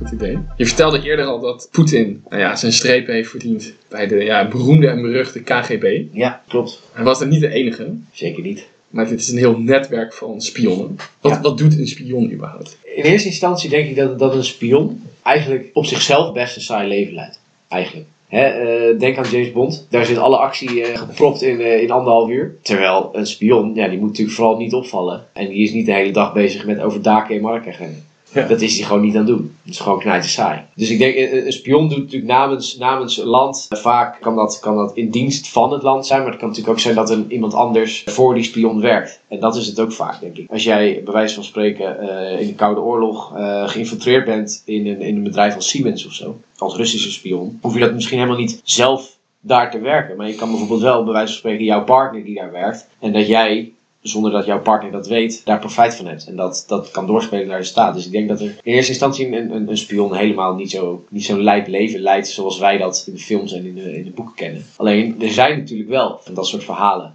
Goed 0.00 0.10
idee. 0.10 0.38
Je 0.56 0.66
vertelde 0.66 1.02
eerder 1.02 1.24
al 1.24 1.40
dat 1.40 1.68
Poetin 1.72 2.22
nou 2.28 2.42
ja, 2.42 2.56
zijn 2.56 2.72
strepen 2.72 3.14
heeft 3.14 3.30
verdiend 3.30 3.72
bij 3.88 4.06
de 4.06 4.24
ja, 4.24 4.48
beroemde 4.48 4.86
en 4.88 5.02
beruchte 5.02 5.40
KGB. 5.40 6.02
Ja, 6.12 6.42
klopt. 6.48 6.80
Hij 6.92 7.04
was 7.04 7.20
er 7.20 7.26
niet 7.26 7.40
de 7.40 7.48
enige, 7.48 7.88
Zeker 8.12 8.42
niet. 8.42 8.66
maar 8.88 9.08
dit 9.08 9.20
is 9.20 9.28
een 9.28 9.38
heel 9.38 9.58
netwerk 9.58 10.12
van 10.14 10.40
spionnen. 10.40 10.96
Wat, 11.20 11.32
Ja. 11.32 11.40
wat 11.40 11.58
doet 11.58 11.78
een 11.78 11.86
spion 11.86 12.32
überhaupt? 12.32 12.76
In 12.94 13.02
eerste 13.02 13.28
instantie 13.28 13.70
denk 13.70 13.88
ik 13.88 13.96
dat, 13.96 14.18
dat 14.18 14.34
een 14.34 14.44
spion 14.44 15.02
eigenlijk 15.22 15.70
op 15.72 15.84
zichzelf 15.86 16.32
best 16.32 16.56
een 16.56 16.62
saai 16.62 16.88
leven 16.88 17.14
leidt. 17.14 17.40
Eigenlijk. 17.68 18.06
Eh, 18.28 18.98
denk 18.98 19.16
aan 19.18 19.30
James 19.30 19.52
Bond. 19.52 19.86
Daar 19.90 20.04
zit 20.06 20.16
alle 20.18 20.36
actie 20.36 20.82
eh, 20.82 20.98
gepropt 20.98 21.42
in, 21.42 21.60
eh, 21.60 21.82
in 21.82 21.90
anderhalf 21.90 22.30
uur. 22.30 22.54
Terwijl 22.62 23.10
een 23.12 23.26
spion, 23.26 23.74
ja, 23.74 23.88
die 23.88 23.98
moet 23.98 24.08
natuurlijk 24.08 24.36
vooral 24.36 24.56
niet 24.56 24.72
opvallen. 24.74 25.24
En 25.32 25.48
die 25.48 25.62
is 25.62 25.72
niet 25.72 25.86
de 25.86 25.92
hele 25.92 26.12
dag 26.12 26.32
bezig 26.32 26.66
met 26.66 26.80
over 26.80 27.02
daken 27.02 27.34
en 27.36 27.40
marken 27.40 27.72
rennen. 27.72 28.04
Ja. 28.32 28.46
Dat 28.46 28.60
is 28.60 28.76
hij 28.76 28.86
gewoon 28.86 29.02
niet 29.02 29.12
aan 29.14 29.26
het 29.26 29.36
doen. 29.36 29.56
Het 29.62 29.72
is 29.72 29.80
gewoon 29.80 29.98
knijten 29.98 30.30
saai. 30.30 30.60
Dus 30.74 30.90
ik 30.90 30.98
denk, 30.98 31.16
een 31.16 31.46
een 31.46 31.52
spion 31.52 31.88
doet 31.88 31.98
natuurlijk 31.98 32.32
namens, 32.32 32.76
namens 32.76 33.18
een 33.18 33.26
land. 33.26 33.66
Vaak 33.68 34.20
kan 34.20 34.36
dat, 34.36 34.58
kan 34.58 34.76
dat 34.76 34.96
in 34.96 35.10
dienst 35.10 35.48
van 35.48 35.72
het 35.72 35.82
land 35.82 36.06
zijn. 36.06 36.20
Maar 36.20 36.30
het 36.30 36.38
kan 36.38 36.48
natuurlijk 36.48 36.76
ook 36.76 36.82
zijn 36.82 36.94
dat 36.94 37.10
een, 37.10 37.32
iemand 37.32 37.54
anders 37.54 38.02
voor 38.06 38.34
die 38.34 38.44
spion 38.44 38.80
werkt. 38.80 39.20
En 39.28 39.40
dat 39.40 39.56
is 39.56 39.66
het 39.66 39.80
ook 39.80 39.92
vaak, 39.92 40.20
denk 40.20 40.36
ik. 40.36 40.50
Als 40.50 40.64
jij, 40.64 41.00
bij 41.04 41.12
wijze 41.12 41.34
van 41.34 41.44
spreken, 41.44 42.00
eh, 42.00 42.40
in 42.40 42.46
de 42.46 42.54
Koude 42.54 42.80
Oorlog 42.80 43.36
eh, 43.36 43.68
geïnfiltreerd 43.68 44.24
bent 44.24 44.62
in 44.64 44.86
een, 44.86 45.00
in 45.00 45.16
een 45.16 45.22
bedrijf 45.22 45.54
als 45.54 45.68
Siemens 45.68 46.06
of 46.06 46.12
zo. 46.12 46.36
Als 46.58 46.76
Russische 46.76 47.10
spion. 47.10 47.58
Hoef 47.62 47.74
je 47.74 47.80
dat 47.80 47.94
misschien 47.94 48.18
helemaal 48.18 48.38
niet 48.38 48.60
zelf 48.64 49.18
daar 49.40 49.70
te 49.70 49.78
werken. 49.78 50.16
Maar 50.16 50.28
je 50.28 50.34
kan 50.34 50.50
bijvoorbeeld 50.50 50.80
wel, 50.80 51.04
bij 51.04 51.12
wijze 51.12 51.28
van 51.28 51.38
spreken, 51.38 51.64
jouw 51.64 51.84
partner 51.84 52.24
die 52.24 52.34
daar 52.34 52.52
werkt. 52.52 52.88
En 52.98 53.12
dat 53.12 53.26
jij 53.26 53.72
zonder 54.02 54.30
dat 54.30 54.46
jouw 54.46 54.60
partner 54.60 54.92
dat 54.92 55.06
weet, 55.06 55.44
daar 55.44 55.58
profijt 55.58 55.94
van 55.96 56.06
hebt. 56.06 56.26
En 56.26 56.36
dat, 56.36 56.64
dat 56.66 56.90
kan 56.90 57.06
doorspelen 57.06 57.46
naar 57.46 57.58
de 57.58 57.64
staat. 57.64 57.94
Dus 57.94 58.06
ik 58.06 58.12
denk 58.12 58.28
dat 58.28 58.40
er 58.40 58.46
in 58.62 58.72
eerste 58.74 58.90
instantie 58.90 59.26
een, 59.26 59.54
een, 59.54 59.68
een 59.68 59.76
spion 59.78 60.14
helemaal 60.14 60.54
niet 60.54 60.70
zo- 60.70 61.04
niet 61.08 61.24
zo'n 61.24 61.42
lijp 61.42 61.66
leven 61.66 62.00
leidt 62.00 62.28
zoals 62.28 62.58
wij 62.58 62.78
dat 62.78 63.04
in 63.06 63.12
de 63.12 63.18
films 63.18 63.52
en 63.52 63.64
in 63.66 63.74
de, 63.74 63.96
in 63.96 64.04
de 64.04 64.10
boeken 64.10 64.34
kennen. 64.34 64.64
Alleen, 64.76 65.16
er 65.20 65.30
zijn 65.30 65.58
natuurlijk 65.58 65.88
wel 65.88 66.20
van 66.22 66.34
dat 66.34 66.46
soort 66.46 66.64
verhalen. 66.64 67.14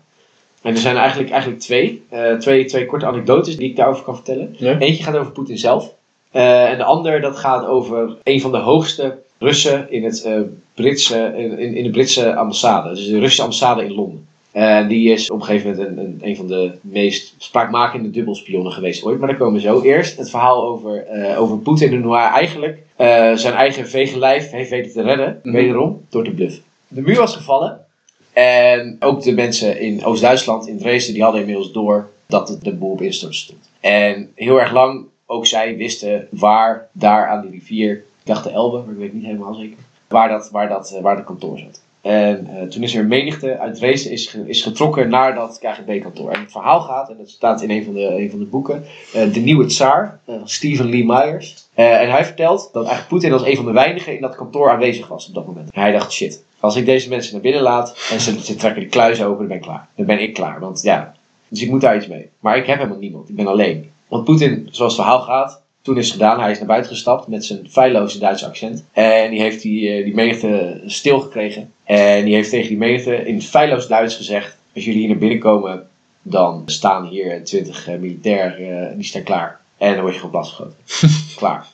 En 0.62 0.74
er 0.74 0.80
zijn 0.80 0.98
eigenlijk, 0.98 1.30
eigenlijk 1.30 1.62
twee, 1.62 2.04
eh, 2.10 2.34
twee, 2.34 2.66
twee 2.66 2.86
korte 2.86 3.06
anekdotes 3.06 3.58
die 3.58 3.70
ik 3.70 3.76
daarover 3.76 4.04
kan 4.04 4.16
vertellen. 4.16 4.56
Ja. 4.58 4.80
Eentje 4.80 5.04
gaat 5.04 5.16
over 5.18 5.32
Poetin 5.32 5.58
zelf. 5.58 5.94
Eh, 6.32 6.70
en 6.70 6.78
de 6.78 6.84
ander 6.84 7.22
dat 7.22 7.38
gaat 7.38 7.66
over 7.66 8.16
een 8.24 8.42
van 8.42 8.52
de 8.52 8.58
hoogste 8.58 9.18
Russen 9.40 9.92
in, 9.92 10.04
het, 10.04 10.24
eh, 10.24 10.40
Britse, 10.74 11.34
in- 11.38 11.76
in 11.76 11.84
de 11.84 11.90
Britse 11.90 12.36
ambassade. 12.36 12.90
Dus 12.96 13.06
de 13.06 13.14
Russische 13.20 13.42
ambassade 13.42 13.84
in 13.84 13.94
Londen. 13.94 14.25
En 14.56 14.88
die 14.88 15.12
is 15.12 15.30
op 15.30 15.40
een 15.40 15.46
gegeven 15.46 15.70
moment 15.70 15.88
een, 15.88 16.06
een, 16.06 16.20
een 16.22 16.36
van 16.36 16.48
de 16.48 16.72
meest 16.82 17.36
spraakmakende 17.38 18.10
dubbelspionnen 18.10 18.72
geweest 18.72 19.04
ooit. 19.04 19.20
Maar 19.20 19.28
daar 19.28 19.38
komen 19.38 19.54
we 19.54 19.60
zo. 19.60 19.82
Eerst 19.82 20.18
het 20.18 20.30
verhaal 20.30 20.64
over, 20.64 21.06
eh, 21.06 21.42
over 21.42 21.58
Poetin 21.58 21.94
en 21.94 22.02
hoe 22.02 22.16
hij 22.16 22.28
eigenlijk 22.28 22.80
eh, 22.96 23.34
zijn 23.34 23.54
eigen 23.54 23.88
vege 23.88 24.20
lijf 24.20 24.52
heeft 24.52 24.70
weten 24.70 24.92
te 24.92 25.02
redden. 25.02 25.40
Mhm. 25.44 25.56
Wederom 25.56 26.06
door 26.10 26.24
te 26.24 26.32
bluffen. 26.32 26.64
De 26.88 27.02
muur 27.02 27.18
was 27.18 27.36
gevallen. 27.36 27.86
En 28.34 28.96
ook 29.00 29.24
de 29.24 29.32
mensen 29.32 29.80
in 29.80 30.06
Oost-Duitsland, 30.06 30.68
in 30.68 30.78
Dresden, 30.78 31.14
die 31.14 31.24
hadden 31.24 31.42
inmiddels 31.42 31.72
door 31.72 32.10
dat 32.26 32.50
het 32.50 32.64
de 32.64 32.74
boel 32.74 32.92
op 32.92 33.02
instorten 33.02 33.40
stond. 33.40 33.70
En 33.80 34.32
heel 34.36 34.60
erg 34.60 34.72
lang, 34.72 35.06
ook 35.26 35.46
zij 35.46 35.78
wisten 35.78 36.28
waar 36.32 36.88
daar 36.92 37.28
aan 37.28 37.42
die 37.42 37.52
rivier, 37.52 37.92
ik 37.92 38.04
dacht 38.24 38.44
de 38.44 38.50
Elbe, 38.50 38.78
maar 38.78 38.94
ik 38.94 39.00
weet 39.00 39.14
niet 39.14 39.26
helemaal 39.26 39.54
zeker, 39.54 39.78
waar 40.08 40.30
dat, 40.30 40.50
waar 40.50 40.70
dat, 40.70 41.00
waar 41.02 41.16
dat 41.16 41.26
kantoor 41.26 41.58
zat. 41.60 41.82
En 42.06 42.48
eh, 42.48 42.68
toen 42.68 42.84
is 42.84 42.94
er 42.94 43.00
een 43.00 43.08
menigte 43.08 43.58
uit 43.58 43.76
Dresden 43.76 44.12
is, 44.12 44.38
is 44.46 44.62
getrokken 44.62 45.10
naar 45.10 45.36
dat 45.36 45.60
KGB-kantoor. 45.60 46.32
En 46.32 46.40
het 46.40 46.52
verhaal 46.52 46.82
gaat, 46.82 47.10
en 47.10 47.18
dat 47.18 47.30
staat 47.30 47.62
in 47.62 47.70
een 47.70 47.84
van 47.84 47.94
de, 47.94 48.02
een 48.02 48.30
van 48.30 48.40
de 48.40 48.46
boeken, 48.46 48.86
eh, 49.14 49.34
De 49.34 49.40
Nieuwe 49.40 49.66
Tsaar, 49.66 50.20
eh, 50.26 50.36
van 50.38 50.50
Stephen 50.50 50.90
Lee 50.90 51.06
Myers. 51.06 51.66
En 51.74 52.12
hij 52.12 52.26
vertelt 52.26 52.70
dat 52.74 52.84
eigenlijk 52.84 53.08
Poetin 53.08 53.34
als 53.34 53.46
een 53.46 53.56
van 53.56 53.66
de 53.66 53.72
weinigen 53.72 54.16
in 54.16 54.22
dat 54.22 54.36
kantoor 54.36 54.70
aanwezig 54.70 55.08
was 55.08 55.28
op 55.28 55.34
dat 55.34 55.46
moment. 55.46 55.70
En 55.72 55.82
hij 55.82 55.92
dacht, 55.92 56.12
shit, 56.12 56.44
als 56.60 56.76
ik 56.76 56.86
deze 56.86 57.10
mensen 57.10 57.34
naar 57.34 57.42
binnen 57.42 57.62
laat 57.62 57.98
en 58.12 58.20
ze, 58.20 58.44
ze 58.44 58.56
trekken 58.56 58.82
de 58.82 58.88
kluis 58.88 59.24
open, 59.24 59.38
dan 59.38 59.48
ben 59.48 59.58
ik 59.58 59.64
klaar. 59.64 59.88
Dan 59.96 60.06
ben 60.06 60.22
ik 60.22 60.34
klaar, 60.34 60.60
want 60.60 60.82
ja, 60.82 61.16
dus 61.48 61.62
ik 61.62 61.70
moet 61.70 61.82
daar 61.82 61.96
iets 61.96 62.08
mee. 62.08 62.30
Maar 62.40 62.58
ik 62.58 62.66
heb 62.66 62.78
helemaal 62.78 63.00
niemand, 63.00 63.30
ik 63.30 63.36
ben 63.36 63.48
alleen. 63.48 63.92
Want 64.08 64.24
Poetin, 64.24 64.68
zoals 64.72 64.94
het 64.94 65.02
verhaal 65.02 65.22
gaat, 65.22 65.62
Toen 65.86 65.98
is 65.98 66.06
het 66.06 66.14
gedaan, 66.14 66.40
hij 66.40 66.52
is 66.52 66.58
naar 66.58 66.68
buiten 66.68 66.92
gestapt 66.92 67.28
met 67.28 67.46
zijn 67.46 67.70
feilloze 67.70 68.20
Duitse 68.20 68.46
accent. 68.46 68.84
En 68.92 69.30
die 69.30 69.42
heeft 69.42 69.62
die, 69.62 69.90
eh, 69.90 70.04
die 70.04 70.14
menigte 70.14 70.82
stilgekregen. 70.86 71.74
En 71.84 72.26
die 72.26 72.34
heeft 72.34 72.50
tegen 72.50 72.68
die 72.68 72.78
menigte 72.78 73.16
in 73.16 73.42
feilloos 73.42 73.88
Duits 73.88 74.16
gezegd: 74.16 74.58
Als 74.76 74.86
jullie 74.86 75.00
hier 75.00 75.10
naar 75.10 75.18
binnen 75.18 75.40
komen, 75.40 75.88
dan 76.22 76.64
staan 76.66 77.08
hier 77.08 77.44
20 77.44 77.90
uh, 77.90 77.98
militairen, 77.98 78.96
die 78.96 79.06
staan 79.06 79.24
klaar. 79.24 79.60
En 79.78 79.94
dan 79.94 80.02
word 80.02 80.14
je 80.14 80.20
gewoon 80.20 80.32
plasgeschoten. 80.32 80.78
klaar. 81.42 81.68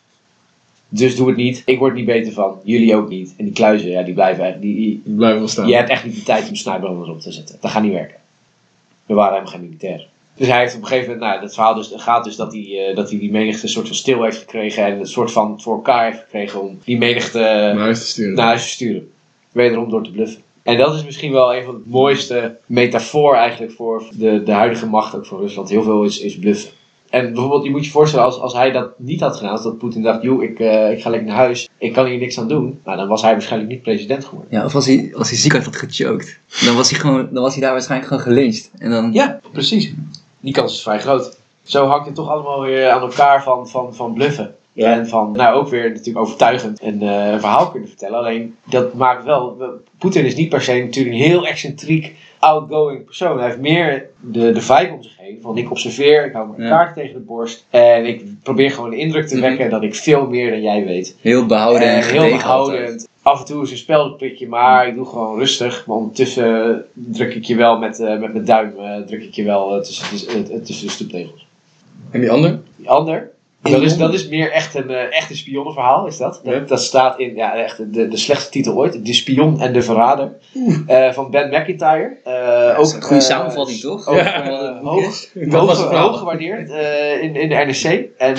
Dus 0.89 1.15
doe 1.15 1.27
het 1.27 1.37
niet. 1.37 1.61
Ik 1.65 1.79
word 1.79 1.93
niet 1.93 2.05
beter 2.05 2.33
van. 2.33 2.59
Jullie 2.63 2.95
ook 2.95 3.09
niet. 3.09 3.33
En 3.37 3.45
die 3.45 3.53
kluizen, 3.53 3.89
ja, 3.89 4.01
die 4.01 4.13
blijven. 4.13 4.59
Die, 4.59 5.01
blijf 5.05 5.37
wel 5.37 5.47
staan. 5.47 5.67
je 5.67 5.75
hebt 5.75 5.89
echt 5.89 6.05
niet 6.05 6.15
de 6.15 6.23
tijd 6.23 6.49
om 6.49 6.55
snijbranders 6.55 7.09
op 7.09 7.19
te 7.19 7.31
zetten. 7.31 7.57
Dat 7.61 7.71
gaat 7.71 7.83
niet 7.83 7.93
werken. 7.93 8.17
We 9.05 9.13
waren 9.13 9.33
helemaal 9.33 9.53
geen 9.53 9.63
militair. 9.63 10.07
Dus 10.35 10.47
hij 10.47 10.59
heeft 10.59 10.75
op 10.75 10.81
een 10.81 10.87
gegeven 10.87 11.11
moment, 11.11 11.29
nou, 11.29 11.41
dat 11.41 11.53
verhaal 11.53 11.75
dus, 11.75 11.91
gaat 11.95 12.23
dus 12.23 12.35
dat 12.35 12.53
hij, 12.53 12.87
eh, 12.89 12.95
dat 12.95 13.09
hij 13.09 13.19
die 13.19 13.31
menigte 13.31 13.63
een 13.63 13.69
soort 13.69 13.87
van 13.87 13.95
stil 13.95 14.23
heeft 14.23 14.37
gekregen 14.37 14.85
en 14.85 14.99
een 14.99 15.07
soort 15.07 15.31
van 15.31 15.61
voor 15.61 15.75
elkaar 15.75 16.05
heeft 16.05 16.19
gekregen 16.19 16.61
om 16.61 16.79
die 16.83 16.97
menigte 16.97 17.39
Naar 17.39 17.77
huis 17.77 17.99
te 17.99 18.05
sturen. 18.05 18.35
naar 18.35 18.45
huis 18.45 18.63
te 18.63 18.69
sturen. 18.69 19.11
Wederom 19.51 19.89
door 19.89 20.03
te 20.03 20.11
bluffen. 20.11 20.41
En 20.63 20.77
dat 20.77 20.95
is 20.95 21.03
misschien 21.05 21.31
wel 21.31 21.55
een 21.55 21.63
van 21.63 21.73
de 21.73 21.89
mooiste 21.89 22.55
metafoor 22.65 23.35
eigenlijk 23.35 23.71
voor 23.71 24.03
de, 24.13 24.43
de 24.43 24.51
huidige 24.51 24.85
macht 24.85 25.15
ook 25.15 25.25
voor 25.25 25.39
Rusland. 25.41 25.69
Heel 25.69 25.83
veel 25.83 26.03
is, 26.03 26.19
is 26.19 26.39
bluffen. 26.39 26.71
En 27.09 27.33
bijvoorbeeld, 27.33 27.63
je 27.63 27.69
moet 27.69 27.85
je 27.85 27.91
voorstellen, 27.91 28.25
als, 28.25 28.39
als 28.39 28.53
hij 28.53 28.71
dat 28.71 28.99
niet 28.99 29.19
had 29.19 29.35
gedaan, 29.35 29.51
als 29.51 29.63
dat 29.63 29.77
Poetin 29.77 30.01
dacht, 30.01 30.21
joh, 30.21 30.43
ik, 30.43 30.59
eh, 30.59 30.91
ik 30.91 31.01
ga 31.01 31.09
lekker 31.09 31.27
naar 31.27 31.37
huis, 31.37 31.69
ik 31.77 31.93
kan 31.93 32.05
hier 32.05 32.17
niks 32.17 32.39
aan 32.39 32.47
doen, 32.47 32.79
nou, 32.85 32.97
dan 32.97 33.07
was 33.07 33.21
hij 33.21 33.31
waarschijnlijk 33.31 33.71
niet 33.71 33.81
president 33.81 34.25
geworden. 34.25 34.57
Ja, 34.57 34.65
of 34.65 34.75
als 34.75 34.85
hij, 34.85 35.11
als 35.17 35.29
hij 35.29 35.37
ziek 35.37 35.51
had 35.51 35.75
gechoked. 35.75 36.37
Dan 36.65 36.75
was 36.75 36.89
hij, 36.89 36.99
gewoon, 36.99 37.29
dan 37.31 37.43
was 37.43 37.53
hij 37.53 37.61
daar 37.61 37.71
waarschijnlijk 37.71 38.09
gewoon 38.09 38.23
gelyncht. 38.23 38.71
En 38.77 38.89
dan... 38.89 39.13
Ja, 39.13 39.39
precies. 39.51 39.93
Die 40.41 40.53
kans 40.53 40.73
is 40.73 40.81
vrij 40.81 40.99
groot. 40.99 41.37
Zo 41.63 41.85
hangt 41.87 42.05
het 42.05 42.15
toch 42.15 42.29
allemaal 42.29 42.61
weer 42.61 42.89
aan 42.89 43.01
elkaar 43.01 43.43
van, 43.43 43.67
van, 43.69 43.95
van 43.95 44.13
bluffen. 44.13 44.55
En 44.75 45.07
van, 45.07 45.31
nou 45.31 45.55
ook 45.55 45.67
weer 45.69 45.89
natuurlijk 45.89 46.25
overtuigend 46.25 46.81
een 46.81 47.01
eh, 47.01 47.39
verhaal 47.39 47.69
kunnen 47.71 47.89
vertellen. 47.89 48.19
Alleen, 48.19 48.55
dat 48.63 48.93
maakt 48.93 49.23
wel... 49.23 49.57
we- 49.57 49.79
Poetin 49.97 50.25
is 50.25 50.35
niet 50.35 50.49
per 50.49 50.61
se 50.61 50.73
natuurlijk 50.83 51.15
een 51.15 51.21
heel 51.21 51.47
excentriek, 51.47 52.15
outgoing 52.39 53.05
persoon. 53.05 53.37
Hij 53.37 53.47
heeft 53.47 53.59
meer 53.59 54.09
de, 54.19 54.51
de 54.51 54.61
vibe 54.61 54.93
om 54.93 55.03
zich 55.03 55.17
heen. 55.17 55.39
Van, 55.41 55.57
ik 55.57 55.71
observeer, 55.71 56.25
ik 56.25 56.33
hou 56.33 56.47
mijn 56.49 56.69
Ja. 56.69 56.77
kaart 56.77 56.95
tegen 56.95 57.13
de 57.13 57.19
borst. 57.19 57.65
En 57.69 58.05
ik 58.05 58.23
probeer 58.43 58.71
gewoon 58.71 58.89
de 58.89 58.97
indruk 58.97 59.27
te 59.27 59.35
Mhm. 59.37 59.43
wekken 59.47 59.69
dat 59.69 59.83
ik 59.83 59.95
veel 59.95 60.27
meer 60.27 60.49
dan 60.51 60.61
jij 60.61 60.85
weet. 60.85 61.15
Heel 61.21 61.45
behouden 61.45 61.81
en 61.87 61.95
En 62.01 62.09
heel 62.09 62.37
behoudend. 62.37 63.07
Af 63.23 63.39
en 63.39 63.45
toe 63.45 63.63
is 63.63 63.71
een 63.71 63.77
speldenprikje, 63.77 64.47
maar 64.47 64.87
ik 64.87 64.95
doe 64.95 65.05
gewoon 65.05 65.37
rustig. 65.39 65.85
Maar 65.87 65.97
ondertussen 65.97 66.85
druk 66.93 67.33
ik 67.35 67.43
je 67.43 67.55
wel 67.55 67.77
met, 67.77 67.99
eh, 67.99 68.19
met 68.19 68.33
mijn 68.33 68.45
duim 68.45 68.73
eh, 68.79 68.97
druk 68.97 69.23
ik 69.23 69.33
je 69.33 69.43
wel 69.43 69.75
eh, 69.75 69.81
tussen, 69.81 70.45
de, 70.45 70.61
tussen 70.61 70.85
de 70.87 70.91
stoeptegels. 70.93 71.45
En 72.11 72.19
die 72.21 72.31
ander? 72.31 72.59
Die 72.75 72.89
ander, 72.89 73.31
dat 73.61 73.81
is, 73.81 73.97
dat 73.97 74.13
is 74.13 74.27
meer 74.27 74.51
echt 74.51 74.75
een, 74.75 74.89
eh, 74.89 75.17
echt 75.17 75.29
een 75.29 75.35
spionnenverhaal, 75.35 76.07
is 76.07 76.17
dat? 76.17 76.41
Dat, 76.43 76.53
Ja. 76.53 76.59
dat 76.59 76.81
staat 76.81 77.19
in 77.19 77.35
ja, 77.35 77.55
echt 77.55 77.93
de, 77.93 78.07
de 78.07 78.17
slechtste 78.17 78.51
titel 78.51 78.75
ooit. 78.75 79.05
De 79.05 79.13
spion 79.13 79.59
en 79.59 79.73
de 79.73 79.81
verrader. 79.81 80.31
Eh, 80.87 81.11
van 81.11 81.31
Ben 81.31 81.49
McIntyre. 81.49 82.17
Eh, 82.23 82.75
Dat 82.75 82.85
is 82.87 82.93
een 82.93 83.01
goede 83.01 83.21
samenvatting, 83.21 83.79
toch? 83.79 84.07
Ook, 84.07 84.15
Ja. 84.15 84.79
hoog, 84.81 85.27
gewaardeerd 86.19 86.69
eh, 86.69 87.23
in, 87.23 87.35
in 87.35 87.49
de 87.49 87.55
NRC. 87.55 88.07
En 88.17 88.35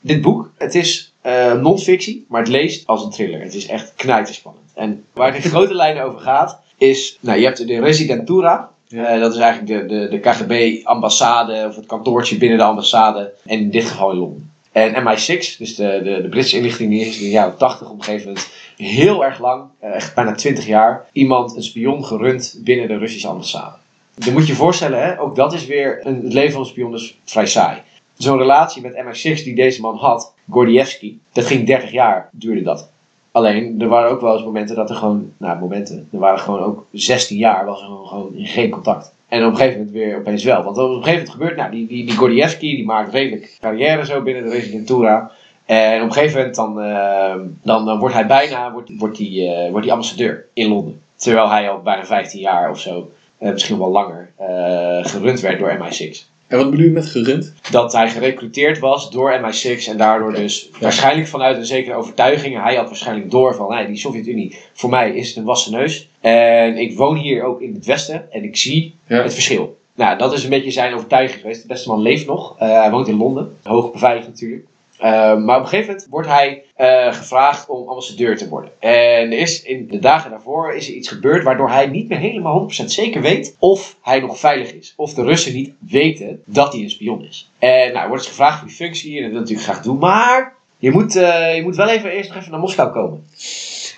dit 0.00 0.22
boek, 0.22 0.50
het 0.58 0.74
is 0.74 1.14
eh 1.26 1.52
non-fictie, 1.52 2.26
maar 2.28 2.40
het 2.40 2.50
leest 2.50 2.86
als 2.86 3.04
een 3.04 3.10
thriller. 3.10 3.40
Het 3.40 3.54
is 3.54 3.66
echt 3.66 3.92
knijterspannend. 3.96 4.64
En 4.74 5.04
waar 5.12 5.34
het 5.34 5.44
in 5.44 5.50
grote 5.50 5.74
lijnen 5.84 6.04
over 6.04 6.20
gaat, 6.20 6.60
is, 6.78 7.18
nou, 7.20 7.38
je 7.38 7.44
hebt 7.44 7.66
de 7.66 7.80
Residentura. 7.80 8.70
Eh, 8.88 9.20
dat 9.20 9.34
is 9.34 9.40
eigenlijk 9.40 9.88
de, 9.88 9.94
de, 9.94 10.08
de 10.08 10.18
KGB-ambassade 10.18 11.64
of 11.68 11.76
het 11.76 11.86
kantoortje 11.86 12.36
binnen 12.36 12.58
de 12.58 12.64
ambassade. 12.64 13.32
En 13.44 13.58
in 13.58 13.70
dit 13.70 13.84
geval 13.84 14.10
in 14.10 14.16
Londen. 14.16 14.52
En 14.72 14.92
MI6, 14.92 15.56
dus 15.58 15.74
de, 15.74 16.00
de, 16.04 16.22
de 16.22 16.28
Britse 16.30 16.56
inlichtingendienst 16.56 17.18
in 17.18 17.24
de 17.24 17.30
jaren 17.30 17.56
80 17.56 17.90
op 17.90 17.98
een 17.98 18.04
gegeven 18.04 18.26
moment, 18.26 18.48
heel 18.76 19.24
erg 19.24 19.40
lang, 19.40 19.64
eh, 19.78 19.94
echt 19.94 20.14
bijna 20.14 20.34
20 20.34 20.66
jaar, 20.66 21.04
iemand, 21.12 21.56
een 21.56 21.62
spion 21.62 22.04
gerund 22.04 22.60
binnen 22.64 22.88
de 22.88 22.98
Russische 22.98 23.28
ambassade. 23.28 23.76
Dan 24.14 24.32
moet 24.32 24.46
je 24.46 24.52
je 24.52 24.58
voorstellen, 24.58 25.02
hè, 25.02 25.20
ook 25.20 25.36
dat 25.36 25.52
is 25.52 25.66
weer, 25.66 26.00
een, 26.06 26.20
het 26.24 26.32
leven 26.32 26.52
van 26.52 26.60
een 26.60 26.66
spion 26.66 26.94
is 26.94 27.18
vrij 27.24 27.46
saai. 27.46 27.82
Zo'n 28.16 28.38
relatie 28.38 28.82
met 28.82 28.94
MI6 28.94 29.44
die 29.44 29.54
deze 29.54 29.80
man 29.80 29.96
had, 29.96 30.34
Gordievsky, 30.50 31.16
dat 31.32 31.44
ging 31.44 31.66
30 31.66 31.92
jaar, 31.92 32.28
duurde 32.32 32.62
dat. 32.62 32.88
Alleen, 33.32 33.80
er 33.80 33.88
waren 33.88 34.10
ook 34.10 34.20
wel 34.20 34.34
eens 34.34 34.44
momenten 34.44 34.76
dat 34.76 34.90
er 34.90 34.96
gewoon, 34.96 35.32
nou 35.36 35.58
momenten, 35.58 36.08
er 36.12 36.18
waren 36.18 36.38
gewoon 36.38 36.60
ook 36.60 36.86
16 36.92 37.36
jaar, 37.36 37.64
was 37.64 37.80
er 37.80 37.86
gewoon, 37.86 38.32
geen 38.36 38.70
contact. 38.70 39.14
En 39.28 39.44
op 39.44 39.50
een 39.50 39.56
gegeven 39.56 39.78
moment 39.78 39.94
weer 39.96 40.18
opeens 40.18 40.44
wel. 40.44 40.62
Want 40.62 40.78
op 40.78 40.88
een 40.88 40.94
gegeven 40.94 41.12
moment 41.12 41.30
gebeurt, 41.30 41.56
nou, 41.56 41.70
die, 41.70 41.86
die, 41.86 42.04
die 42.04 42.58
die 42.58 42.84
maakt 42.84 43.12
redelijk 43.12 43.56
carrière 43.60 44.04
zo 44.04 44.22
binnen 44.22 44.44
de 44.44 44.50
Residentura. 44.50 45.30
En 45.64 46.00
op 46.00 46.06
een 46.06 46.12
gegeven 46.12 46.36
moment 46.36 46.56
dan, 46.56 46.80
eh, 46.80 47.34
dan, 47.62 47.84
dan 47.84 47.98
wordt 47.98 48.14
hij 48.14 48.26
bijna 48.26 48.72
wordt, 48.72 48.90
wordt 48.98 49.16
die, 49.16 49.48
eh, 49.48 49.70
wordt 49.70 49.82
die 49.82 49.92
ambassadeur 49.92 50.46
in 50.52 50.68
Londen. 50.68 51.00
Terwijl 51.16 51.50
hij 51.50 51.70
al 51.70 51.82
bijna 51.82 52.04
15 52.04 52.40
jaar 52.40 52.70
of 52.70 52.80
zo, 52.80 53.10
eh, 53.38 53.52
misschien 53.52 53.78
wel 53.78 53.90
langer, 53.90 54.30
eh, 54.36 55.04
gerund 55.04 55.40
werd 55.40 55.58
door 55.58 55.70
MI6 55.70 56.28
En 56.46 56.58
wat 56.58 56.70
bedoel 56.70 56.84
je 56.86 56.90
met 56.92 57.06
gerund? 57.06 57.52
dat 57.70 57.92
hij 57.92 58.10
gerecruiteerd 58.10 58.78
was 58.78 59.10
door 59.10 59.40
MI6 59.40 59.88
en 59.88 59.96
daardoor 59.96 60.34
dus 60.34 60.70
waarschijnlijk 60.80 61.28
vanuit 61.28 61.56
een 61.56 61.66
zekere 61.66 61.94
overtuiging. 61.96 62.62
Hij 62.62 62.74
had 62.76 62.86
waarschijnlijk 62.86 63.30
door 63.30 63.54
van 63.54 63.72
hey, 63.72 63.86
die 63.86 63.96
Sovjet-Unie, 63.96 64.56
voor 64.72 64.90
mij 64.90 65.10
is 65.10 65.28
het 65.28 65.36
een 65.36 65.44
wassen 65.44 65.72
neus. 65.72 66.08
En 66.20 66.76
ik 66.76 66.96
woon 66.96 67.16
hier 67.16 67.44
ook 67.44 67.60
in 67.60 67.74
het 67.74 67.84
Westen 67.84 68.32
en 68.32 68.44
ik 68.44 68.56
zie 68.56 68.94
Ja. 69.06 69.22
het 69.22 69.32
verschil. 69.34 69.76
Nou, 69.94 70.18
dat 70.18 70.32
is 70.32 70.44
een 70.44 70.50
beetje 70.50 70.70
zijn 70.70 70.94
overtuiging 70.94 71.40
geweest. 71.40 71.62
De 71.62 71.68
beste 71.68 71.88
man 71.88 72.00
leeft 72.00 72.26
nog. 72.26 72.54
Eh, 72.58 72.68
hij 72.80 72.90
woont 72.90 73.08
in 73.08 73.16
Londen, 73.16 73.56
hoog 73.62 73.92
beveiligd 73.92 74.26
natuurlijk. 74.26 74.64
Eh, 74.98 75.36
maar 75.36 75.56
op 75.56 75.62
een 75.62 75.68
gegeven 75.68 75.86
moment 75.86 76.06
wordt 76.10 76.28
hij 76.28 76.62
eh, 76.74 77.12
gevraagd 77.12 77.68
om 77.68 77.88
ambassadeur 77.88 78.36
te 78.36 78.48
worden. 78.48 78.70
En 78.78 79.32
er 79.32 79.38
is 79.38 79.62
in 79.62 79.88
de 79.88 79.98
dagen 79.98 80.30
daarvoor 80.30 80.74
is 80.74 80.88
er 80.88 80.94
iets 80.94 81.08
gebeurd 81.08 81.44
waardoor 81.44 81.70
hij 81.70 81.86
niet 81.86 82.08
meer 82.08 82.18
helemaal 82.18 82.70
100% 82.82 82.84
zeker 82.84 83.22
weet 83.22 83.56
of 83.58 83.96
hij 84.02 84.20
nog 84.20 84.38
veilig 84.38 84.72
is. 84.72 84.92
Of 84.96 85.14
de 85.14 85.22
Russen 85.22 85.54
niet 85.54 85.72
weten 85.78 86.42
dat 86.44 86.72
hij 86.72 86.82
een 86.82 86.90
spion 86.90 87.24
is. 87.24 87.50
En 87.58 87.92
nou, 87.92 88.08
wordt 88.08 88.22
dus 88.22 88.32
gevraagd 88.32 88.58
voor 88.58 88.68
die 88.68 88.76
functie 88.76 89.16
en 89.16 89.22
dat 89.22 89.30
wil 89.30 89.40
natuurlijk 89.40 89.68
graag 89.68 89.82
doen. 89.82 89.98
Maar 89.98 90.56
je 90.78 90.90
moet, 90.90 91.16
eh, 91.16 91.56
je 91.56 91.62
moet 91.62 91.76
wel 91.76 91.88
even 91.88 92.10
eerst 92.10 92.28
nog 92.28 92.38
even 92.38 92.50
naar 92.50 92.60
Moskou 92.60 92.92
komen. 92.92 93.26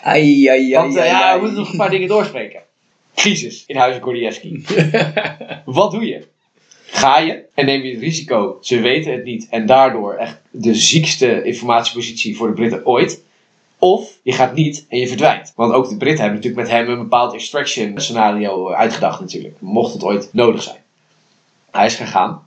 Ai, 0.02 0.48
ai, 0.48 0.74
ai, 0.74 0.74
Want 0.74 0.96
eh, 0.96 1.06
ja, 1.06 1.34
we 1.34 1.40
moeten 1.40 1.58
nog 1.58 1.70
een 1.70 1.76
paar 1.76 1.90
dingen 1.90 2.08
doorspreken. 2.08 2.60
Crisis 3.14 3.64
in 3.66 3.76
huizen 3.76 4.02
Gordievsky. 4.02 4.62
Wat 5.64 5.90
doe 5.90 6.06
je? 6.06 6.26
Ga 6.90 7.18
je 7.18 7.44
en 7.54 7.66
neem 7.66 7.82
je 7.82 7.90
het 7.90 8.00
risico, 8.00 8.58
ze 8.60 8.80
weten 8.80 9.12
het 9.12 9.24
niet 9.24 9.46
en 9.50 9.66
daardoor 9.66 10.14
echt 10.14 10.40
de 10.50 10.74
ziekste 10.74 11.42
informatiepositie 11.42 12.36
voor 12.36 12.46
de 12.46 12.52
Britten 12.52 12.86
ooit. 12.86 13.22
Of 13.78 14.18
je 14.22 14.32
gaat 14.32 14.54
niet 14.54 14.86
en 14.88 14.98
je 14.98 15.08
verdwijnt. 15.08 15.52
Want 15.56 15.72
ook 15.72 15.88
de 15.88 15.96
Britten 15.96 16.24
hebben 16.24 16.40
natuurlijk 16.40 16.68
met 16.68 16.78
hem 16.78 16.88
een 16.88 17.02
bepaald 17.02 17.34
extraction 17.34 18.00
scenario 18.00 18.72
uitgedacht 18.72 19.20
natuurlijk. 19.20 19.54
Mocht 19.58 19.92
het 19.92 20.04
ooit 20.04 20.28
nodig 20.32 20.62
zijn. 20.62 20.76
Hij 21.70 21.86
is 21.86 21.94
gegaan. 21.94 22.46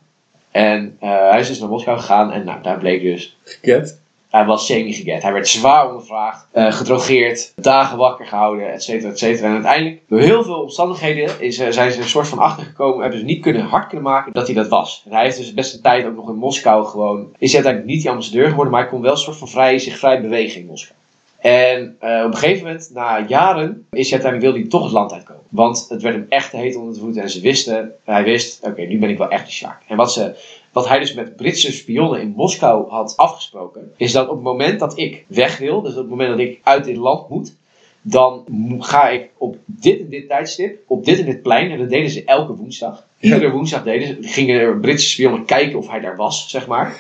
En 0.52 0.98
eh, 1.00 1.30
hij 1.30 1.40
is 1.40 1.48
dus 1.48 1.60
naar 1.60 1.70
Moskou 1.70 2.00
gegaan 2.00 2.32
en 2.32 2.46
nou, 2.46 2.62
daar 2.62 2.78
bleek 2.78 3.02
dus 3.02 3.38
Get. 3.62 4.01
Hij 4.32 4.46
was 4.46 4.66
semi-geget. 4.66 5.22
Hij 5.22 5.34
werd 5.34 5.48
zwaar 5.48 5.88
ondervraagd, 5.88 6.48
eh, 6.52 6.72
gedrogeerd, 6.72 7.54
dagen 7.56 7.98
wakker 7.98 8.26
gehouden, 8.26 8.74
et 8.74 8.84
cetera, 8.84 9.12
et 9.12 9.20
cetera. 9.20 9.48
En 9.48 9.54
uiteindelijk, 9.54 10.02
door 10.08 10.20
heel 10.20 10.44
veel 10.44 10.62
omstandigheden, 10.62 11.42
is, 11.42 11.60
eh, 11.60 11.72
zijn 11.72 11.92
ze 11.92 11.98
een 11.98 12.08
soort 12.08 12.28
van 12.28 12.40
achtergekomen. 12.40 13.02
Hebben 13.02 13.20
ze 13.20 13.26
niet 13.26 13.42
kunnen, 13.42 13.62
hard 13.62 13.88
kunnen 13.88 14.12
maken 14.12 14.34
dat 14.34 14.46
hij 14.46 14.56
dat 14.56 14.68
was. 14.68 15.04
En 15.06 15.14
hij 15.14 15.24
heeft 15.24 15.38
dus 15.38 15.54
best 15.54 15.74
een 15.74 15.82
tijd 15.82 16.06
ook 16.06 16.16
nog 16.16 16.30
in 16.30 16.36
Moskou 16.36 16.86
gewoon... 16.86 17.28
Is 17.38 17.54
uiteindelijk 17.54 17.92
niet 17.92 18.02
die 18.02 18.10
ambassadeur 18.10 18.50
geworden, 18.50 18.74
maar 18.74 18.82
hij 18.82 18.92
kon 18.92 19.02
wel 19.02 19.12
een 19.12 19.18
soort 19.18 19.38
van 19.38 19.48
vrij, 19.48 19.80
zich 19.80 19.98
vrij 19.98 20.22
bewegen 20.22 20.60
in 20.62 20.68
Moskou. 20.68 21.00
En 21.40 21.96
eh, 22.00 22.24
op 22.26 22.32
een 22.32 22.38
gegeven 22.38 22.66
moment, 22.66 22.90
na 22.94 23.26
jaren, 23.28 23.88
is 23.92 24.10
hij 24.10 24.22
uiteindelijk, 24.22 24.42
wilde 24.42 24.60
hij 24.60 24.68
toch 24.68 24.84
het 24.84 24.92
land 24.92 25.14
uitkomen. 25.14 25.41
Want 25.52 25.86
het 25.90 26.02
werd 26.02 26.16
hem 26.16 26.26
echt 26.30 26.52
heet 26.52 26.76
onder 26.76 26.94
de 26.94 27.00
voeten. 27.00 27.22
En 27.22 27.30
ze 27.30 27.42
wisten, 27.42 27.92
hij 28.04 28.24
wist, 28.24 28.60
oké, 28.64 28.82
nu 28.82 29.00
ben 29.00 29.10
ik 29.10 29.18
wel 29.18 29.30
echt 29.30 29.46
de 29.46 29.52
Sjaak. 29.52 29.82
En 29.88 29.98
wat, 29.98 30.14
ze, 30.14 30.36
wat 30.72 30.88
hij 30.88 31.00
dus 31.00 31.14
met 31.14 31.36
Britse 31.36 31.72
spionnen 31.72 32.22
in 32.22 32.34
Moskou 32.36 32.90
had 32.90 33.18
afgesproken, 33.18 33.94
is 33.98 34.12
dat 34.12 34.28
op 34.28 34.36
het 34.36 34.44
moment 34.44 34.80
dat 34.80 34.98
ik 34.98 35.26
weg 35.28 35.58
wil, 35.58 35.82
dus 35.82 35.92
op 35.92 35.98
het 35.98 36.10
moment 36.10 36.30
dat 36.30 36.40
ik 36.40 36.60
uit 36.64 36.84
dit 36.84 36.96
land 36.96 37.30
moet, 37.30 37.56
dan 38.02 38.46
ga 38.80 39.10
ik 39.10 39.30
op 39.38 39.58
dit 39.66 40.00
en 40.00 40.10
dit 40.10 40.28
tijdstip, 40.28 40.80
op 40.88 41.06
dit 41.06 41.20
en 41.20 41.26
dit 41.26 41.42
plein, 41.42 41.72
en 41.72 41.78
dat 41.78 41.90
deden 41.90 42.10
ze 42.10 42.24
elke 42.24 42.56
woensdag. 42.56 43.06
Iedere 43.20 43.52
woensdag 43.52 43.84
deden 43.84 44.08
ze, 44.08 44.18
gingen 44.30 44.60
er 44.60 44.80
Britse 44.80 45.10
spionnen 45.10 45.46
kijken 45.46 45.78
of 45.78 45.90
hij 45.90 46.00
daar 46.00 46.16
was, 46.16 46.50
zeg 46.50 46.68
maar. 46.68 46.98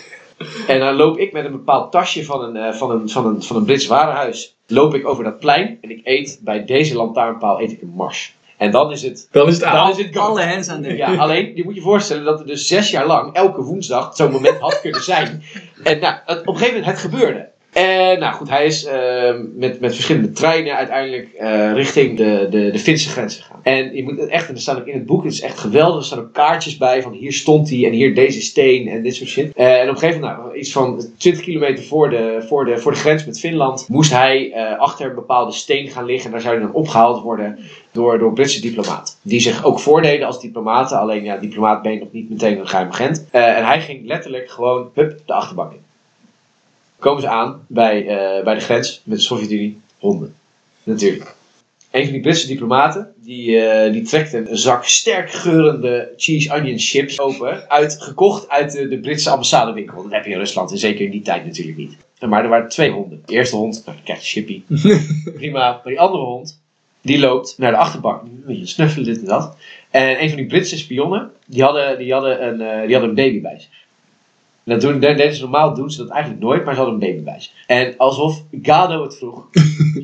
En 0.68 0.80
dan 0.80 0.96
loop 0.96 1.18
ik 1.18 1.32
met 1.32 1.46
een 1.46 1.52
bepaald 1.52 1.92
tasje 1.92 2.26
van 2.26 2.44
een, 2.44 2.56
eh, 2.56 2.74
van 2.74 2.92
een, 2.92 3.10
van 3.10 3.26
een, 3.26 3.44
van 3.44 3.56
een 3.56 3.66
Brits 3.66 3.88
warenhuis, 3.88 4.56
loop 4.68 4.94
ik 4.94 5.08
over 5.08 5.24
dat 5.24 5.40
plein 5.40 5.78
en 5.82 5.90
ik 5.90 6.02
eet 6.04 6.40
bij 6.44 6.66
deze 6.66 6.96
lantaarnpaal 6.96 7.62
eet 7.62 7.72
ik 7.72 7.82
een 7.82 7.94
mars. 7.96 8.36
En 8.62 8.72
dan 8.72 8.92
is 8.92 9.02
het, 9.02 9.28
Dan 9.32 9.48
is 9.48 9.54
het 9.54 9.64
dan 9.64 9.72
aan. 9.72 9.90
is 9.90 9.98
het. 9.98 10.18
Alle 10.18 10.44
hands 10.44 10.70
aan 10.70 10.82
dek. 10.82 10.98
Ja, 10.98 11.16
alleen, 11.16 11.52
je 11.56 11.64
moet 11.64 11.76
je 11.76 11.82
voorstellen 11.82 12.24
dat 12.24 12.40
er 12.40 12.46
dus 12.46 12.68
zes 12.68 12.92
jaar 12.92 13.06
lang, 13.06 13.34
elke 13.34 13.62
woensdag, 13.62 14.16
zo'n 14.16 14.32
moment 14.32 14.60
had 14.60 14.82
kunnen 14.82 15.04
zijn. 15.04 15.44
En 15.84 16.00
nou, 16.00 16.16
het, 16.26 16.40
op 16.40 16.48
een 16.48 16.54
gegeven 16.54 16.80
moment, 16.80 16.92
het 16.92 17.00
gebeurde. 17.12 17.50
En 17.72 18.20
nou 18.20 18.34
goed, 18.34 18.50
hij 18.50 18.66
is 18.66 18.86
eh, 18.86 19.34
met, 19.56 19.80
met 19.80 19.94
verschillende 19.94 20.32
treinen 20.32 20.76
uiteindelijk 20.76 21.34
eh, 21.34 21.74
richting 21.74 22.18
de, 22.18 22.48
de, 22.50 22.72
de 22.72 22.80
Finse 22.80 23.10
grens 23.10 23.36
gegaan. 23.36 23.60
En 23.64 23.96
je 23.96 24.04
moet 24.04 24.28
echt, 24.28 24.48
en 24.48 24.56
er 24.56 24.62
staat 24.62 24.80
ook 24.80 24.86
in 24.86 24.94
het 24.94 25.06
boek, 25.06 25.24
het 25.24 25.34
is 25.34 25.42
echt 25.42 25.60
geweldig, 25.60 26.00
er 26.00 26.06
staan 26.06 26.20
ook 26.20 26.34
kaartjes 26.34 26.78
bij 26.78 27.02
van 27.02 27.12
hier 27.12 27.34
stond 27.34 27.70
hij 27.70 27.86
en 27.86 27.92
hier 27.92 28.16
deze 28.16 28.42
steen 28.42 28.88
en 28.88 29.02
dit 29.02 29.16
soort 29.16 29.30
shit. 29.30 29.54
Eh, 29.56 29.80
en 29.80 29.90
op 29.90 29.94
een 29.94 30.00
gegeven 30.00 30.22
moment, 30.22 30.40
nou, 30.40 30.58
iets 30.58 30.72
van 30.72 31.04
20 31.18 31.44
kilometer 31.44 31.84
voor 31.84 32.10
de, 32.10 32.46
voor 32.48 32.66
de, 32.66 32.78
voor 32.78 32.92
de 32.92 32.98
grens 32.98 33.26
met 33.26 33.40
Finland, 33.40 33.86
moest 33.90 34.12
hij 34.12 34.52
eh, 34.52 34.80
achter 34.80 35.10
een 35.10 35.16
bepaalde 35.16 35.52
steen 35.52 35.90
gaan 35.90 36.06
liggen. 36.06 36.26
En 36.26 36.32
daar 36.32 36.42
zou 36.42 36.56
hij 36.56 36.64
dan 36.64 36.74
opgehaald 36.74 37.22
worden 37.22 37.60
door, 37.92 38.20
door 38.20 38.34
Britse 38.34 38.62
diplomaten. 38.62 39.16
Die 39.22 39.40
zich 39.40 39.64
ook 39.64 39.80
voordeden 39.80 40.28
als 40.28 40.42
diplomaten, 40.42 41.00
alleen 41.00 41.24
ja, 41.24 41.38
diplomaat 41.38 41.82
ben 41.82 41.92
je 41.92 42.00
nog 42.00 42.12
niet 42.12 42.30
meteen 42.30 42.60
een 42.60 42.68
geheim 42.68 42.90
agent. 42.90 43.28
En 43.32 43.66
hij 43.66 43.82
ging 43.82 44.06
letterlijk 44.06 44.50
gewoon, 44.50 44.90
hup, 44.94 45.20
de 45.26 45.34
achterbank 45.34 45.72
in. 45.72 45.91
Komen 47.02 47.22
ze 47.22 47.28
aan 47.28 47.66
bij, 47.68 48.08
eh, 48.08 48.44
bij 48.44 48.54
de 48.54 48.60
grens 48.60 49.02
met 49.04 49.18
de 49.18 49.24
Sovjet-Unie, 49.24 49.82
honden. 50.00 50.36
Natuurlijk. 50.84 51.36
Een 51.92 52.04
van 52.04 52.12
die 52.12 52.22
Britse 52.22 52.48
diplomaten, 52.48 53.14
die, 53.24 53.60
eh, 53.60 53.92
die 53.92 54.02
trekt 54.02 54.34
een 54.34 54.48
zak 54.52 54.86
sterk 54.86 55.32
geurende 55.32 56.14
cheese 56.18 56.54
onion 56.54 56.80
chips 56.80 57.20
open. 57.20 57.70
Uit, 57.70 58.02
gekocht 58.02 58.50
uit 58.50 58.72
de, 58.72 58.88
de 58.88 59.00
Britse 59.00 59.30
ambassadewinkel. 59.30 60.04
Dat 60.04 60.12
heb 60.12 60.26
je 60.26 60.32
in 60.32 60.38
Rusland, 60.38 60.72
en 60.72 60.78
zeker 60.78 61.06
in 61.06 61.12
die 61.12 61.22
tijd 61.22 61.46
natuurlijk 61.46 61.78
niet. 61.78 61.98
Maar 62.20 62.44
er 62.44 62.50
waren 62.50 62.70
twee 62.70 62.92
honden. 62.92 63.24
De 63.26 63.34
eerste 63.34 63.56
hond, 63.56 63.84
nou, 63.86 63.98
je 64.04 64.16
chippy. 64.16 64.62
Prima. 65.36 65.60
Maar 65.60 65.82
die 65.84 66.00
andere 66.00 66.24
hond, 66.24 66.62
die 67.02 67.20
loopt 67.20 67.56
naar 67.58 67.72
de 67.72 67.78
achterbank. 67.78 68.22
Een 68.22 68.44
beetje 68.46 68.66
snuffelen, 68.66 69.06
dit 69.06 69.20
en 69.20 69.26
dat. 69.26 69.56
En 69.90 70.22
een 70.22 70.28
van 70.28 70.38
die 70.38 70.48
Britse 70.48 70.78
spionnen, 70.78 71.32
die 71.46 71.64
hadden, 71.64 71.98
die 71.98 72.14
hadden, 72.14 72.48
een, 72.48 72.62
eh, 72.62 72.82
die 72.82 72.92
hadden 72.92 73.10
een 73.10 73.16
baby 73.16 73.42
bij 73.42 73.60
zich. 73.60 73.70
En 74.64 74.72
dat 74.72 74.82
doen, 74.82 75.00
dat 75.00 75.18
deden 75.18 75.36
ze 75.36 75.42
normaal 75.42 75.74
doen 75.74 75.92
ze 75.92 75.98
dat 75.98 76.10
eigenlijk 76.10 76.44
nooit, 76.44 76.66
maar 76.66 76.74
ze 76.74 76.80
hadden 76.80 77.02
een 77.02 77.08
baby 77.10 77.24
bij 77.24 77.40
zich. 77.40 77.52
En 77.68 77.94
alsof 77.98 78.44
Gado 78.62 79.04
het 79.04 79.18
vroeg, 79.18 79.48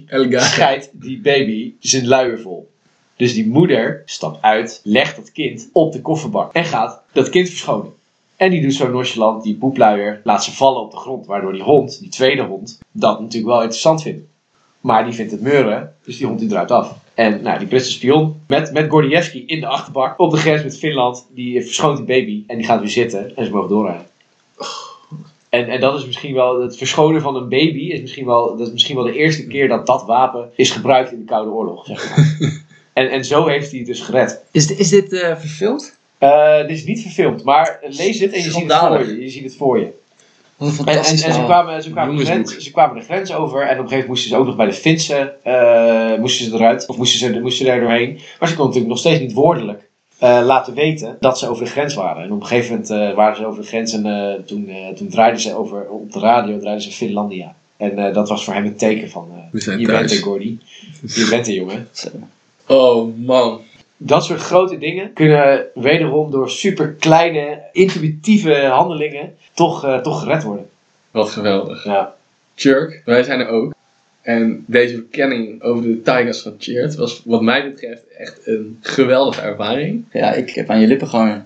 scheidt 0.51 0.89
die 0.93 1.21
baby 1.21 1.73
zijn 1.79 2.07
luier 2.07 2.39
vol. 2.39 2.69
Dus 3.15 3.33
die 3.33 3.47
moeder 3.47 4.01
stapt 4.05 4.41
uit, 4.41 4.81
legt 4.83 5.15
dat 5.15 5.31
kind 5.31 5.69
op 5.73 5.93
de 5.93 6.01
kofferbak 6.01 6.53
en 6.53 6.65
gaat 6.65 7.01
dat 7.11 7.29
kind 7.29 7.49
verschonen. 7.49 7.93
En 8.35 8.51
die 8.51 8.61
doet 8.61 8.73
zo 8.73 8.89
nonchalant 8.89 9.43
die 9.43 9.55
poepluier, 9.55 10.21
laat 10.23 10.43
ze 10.43 10.55
vallen 10.55 10.81
op 10.81 10.91
de 10.91 10.97
grond. 10.97 11.25
Waardoor 11.25 11.53
die 11.53 11.63
hond, 11.63 11.99
die 11.99 12.09
tweede 12.09 12.43
hond, 12.43 12.79
dat 12.91 13.19
natuurlijk 13.19 13.51
wel 13.51 13.61
interessant 13.61 14.01
vindt. 14.01 14.21
Maar 14.81 15.03
die 15.03 15.13
vindt 15.13 15.31
het 15.31 15.41
meuren, 15.41 15.95
dus 16.03 16.17
die 16.17 16.27
hond 16.27 16.39
die 16.39 16.49
draait 16.49 16.71
af. 16.71 16.95
En 17.13 17.41
nou, 17.41 17.59
die 17.59 17.67
Britse 17.67 17.91
spion 17.91 18.41
met, 18.47 18.73
met 18.73 18.89
Gordievski 18.89 19.43
in 19.45 19.59
de 19.59 19.67
achterbak 19.67 20.19
op 20.19 20.31
de 20.31 20.37
grens 20.37 20.63
met 20.63 20.77
Finland, 20.77 21.27
die 21.33 21.61
verschoont 21.61 21.97
die 21.97 22.05
baby 22.05 22.43
en 22.47 22.57
die 22.57 22.65
gaat 22.65 22.79
weer 22.79 22.89
zitten 22.89 23.35
en 23.35 23.45
ze 23.45 23.51
mogen 23.51 23.69
doorrijden. 23.69 24.06
En, 25.57 25.69
en 25.69 25.79
dat 25.79 25.99
is 25.99 26.05
misschien 26.05 26.33
wel, 26.33 26.61
het 26.61 26.77
verschonen 26.77 27.21
van 27.21 27.35
een 27.35 27.49
baby 27.49 27.79
is 27.79 28.01
misschien 28.01 28.25
wel, 28.25 28.57
dat 28.57 28.67
is 28.67 28.73
misschien 28.73 28.95
wel 28.95 29.05
de 29.05 29.13
eerste 29.13 29.47
keer 29.47 29.67
dat 29.67 29.85
dat 29.85 30.05
wapen 30.05 30.49
is 30.55 30.71
gebruikt 30.71 31.11
in 31.11 31.19
de 31.19 31.25
Koude 31.25 31.51
Oorlog. 31.51 31.85
Zeg 31.85 32.09
maar. 32.09 32.39
en, 33.03 33.09
en 33.09 33.25
zo 33.25 33.47
heeft 33.47 33.69
hij 33.69 33.79
het 33.79 33.87
dus 33.87 34.01
gered. 34.01 34.41
Is, 34.51 34.75
is 34.75 34.89
dit 34.89 35.13
eh, 35.13 35.37
verfilmd? 35.37 35.97
Eh, 36.17 36.57
dit 36.57 36.77
is 36.77 36.85
niet 36.85 37.01
verfilmd, 37.01 37.43
maar 37.43 37.79
lees 37.81 38.19
het 38.19 38.31
en 38.31 38.43
je 38.43 38.51
ziet 38.51 38.71
het 38.71 38.79
voor 38.79 39.05
je. 39.05 39.21
Je 39.23 39.29
ziet 39.29 39.43
het 39.43 39.55
voor 39.55 39.79
je. 39.79 39.87
Wat 40.57 40.79
een 40.79 40.85
En, 40.85 40.97
en, 40.97 41.17
ze, 41.17 41.43
kwamen, 41.43 41.83
ze, 41.83 41.91
kwamen 41.91 42.15
de 42.15 42.25
grens, 42.25 42.57
ze 42.57 42.71
kwamen 42.71 42.95
de 42.99 43.03
grens 43.05 43.33
over 43.33 43.61
en 43.61 43.63
op 43.63 43.69
een 43.69 43.75
gegeven 43.75 43.89
moment 43.89 44.07
moesten 44.07 44.29
ze 44.29 44.37
ook 44.37 44.45
nog 44.45 44.55
bij 44.55 44.65
de 44.65 44.73
Finse 44.73 45.35
eh, 45.43 46.19
moesten 46.19 46.45
ze 46.45 46.53
eruit. 46.53 46.87
Of 46.87 46.97
moesten 46.97 47.19
ze, 47.19 47.39
moesten 47.39 47.65
ze 47.65 47.71
daar 47.71 47.79
doorheen. 47.79 48.13
Maar 48.13 48.49
ze 48.49 48.55
konden 48.55 48.65
natuurlijk 48.65 48.87
nog 48.87 48.97
steeds 48.97 49.19
niet 49.19 49.33
woordelijk 49.33 49.86
eh, 50.19 50.41
laten 50.45 50.73
weten 50.73 51.17
dat 51.19 51.39
ze 51.39 51.49
over 51.49 51.63
de 51.63 51.71
grens 51.71 51.93
waren. 51.93 52.23
En 52.23 52.31
op 52.31 52.41
een 52.41 52.47
gegeven 52.47 52.71
moment 52.71 52.89
eh, 52.89 53.13
waren 53.15 53.35
ze 53.35 53.45
over 53.45 53.61
de 53.61 53.67
grens 53.67 53.93
en 53.93 54.05
eh, 54.05 54.33
toen, 54.45 54.67
eh, 54.69 54.87
toen 54.95 55.09
draaiden 55.09 55.41
ze 55.41 55.55
over, 55.55 55.89
op 55.89 56.11
de 56.11 56.19
radio 56.19 56.59
draaiden 56.59 56.83
ze 56.83 56.91
Finlandia. 56.91 57.55
En 57.77 57.97
eh, 57.97 58.13
dat 58.13 58.29
was 58.29 58.43
voor 58.43 58.53
hem 58.53 58.65
een 58.65 58.75
teken 58.75 59.09
van, 59.09 59.27
eh, 59.31 59.37
We 59.51 59.61
zijn 59.61 59.79
je 59.79 59.85
bent 59.87 60.11
er 60.11 60.17
Gordy. 60.17 60.57
Je 61.01 61.27
bent 61.29 61.47
er 61.47 61.53
jongen. 61.53 61.87
Oh 62.69 63.17
man. 63.17 63.61
Dat 63.97 64.25
soort 64.25 64.41
grote 64.41 64.77
dingen 64.77 65.13
kunnen 65.13 65.65
wederom 65.73 66.31
door 66.31 66.49
super 66.49 66.87
kleine, 66.99 67.59
intuïtieve 67.71 68.65
handelingen 68.65 69.35
toch, 69.53 69.85
eh, 69.85 69.97
toch 69.99 70.19
gered 70.19 70.43
worden. 70.43 70.69
Wat 71.11 71.29
geweldig. 71.29 71.83
Ja. 71.83 72.15
Chirk, 72.55 73.01
wij 73.05 73.23
zijn 73.23 73.39
er 73.39 73.47
ook. 73.47 73.73
En 74.27 74.63
deze 74.65 74.93
verkenning 74.93 75.61
over 75.61 75.83
de 75.83 76.01
Tigers 76.01 76.39
van 76.39 76.55
Cheert 76.57 76.95
was 76.95 77.21
wat 77.25 77.41
mij 77.41 77.71
betreft 77.71 78.01
echt 78.17 78.39
een 78.43 78.77
geweldige 78.81 79.41
ervaring. 79.41 80.03
Ja, 80.11 80.33
ik 80.33 80.49
heb 80.49 80.69
aan 80.69 80.79
je 80.79 80.87
lippen 80.87 81.07
gehangen. 81.07 81.45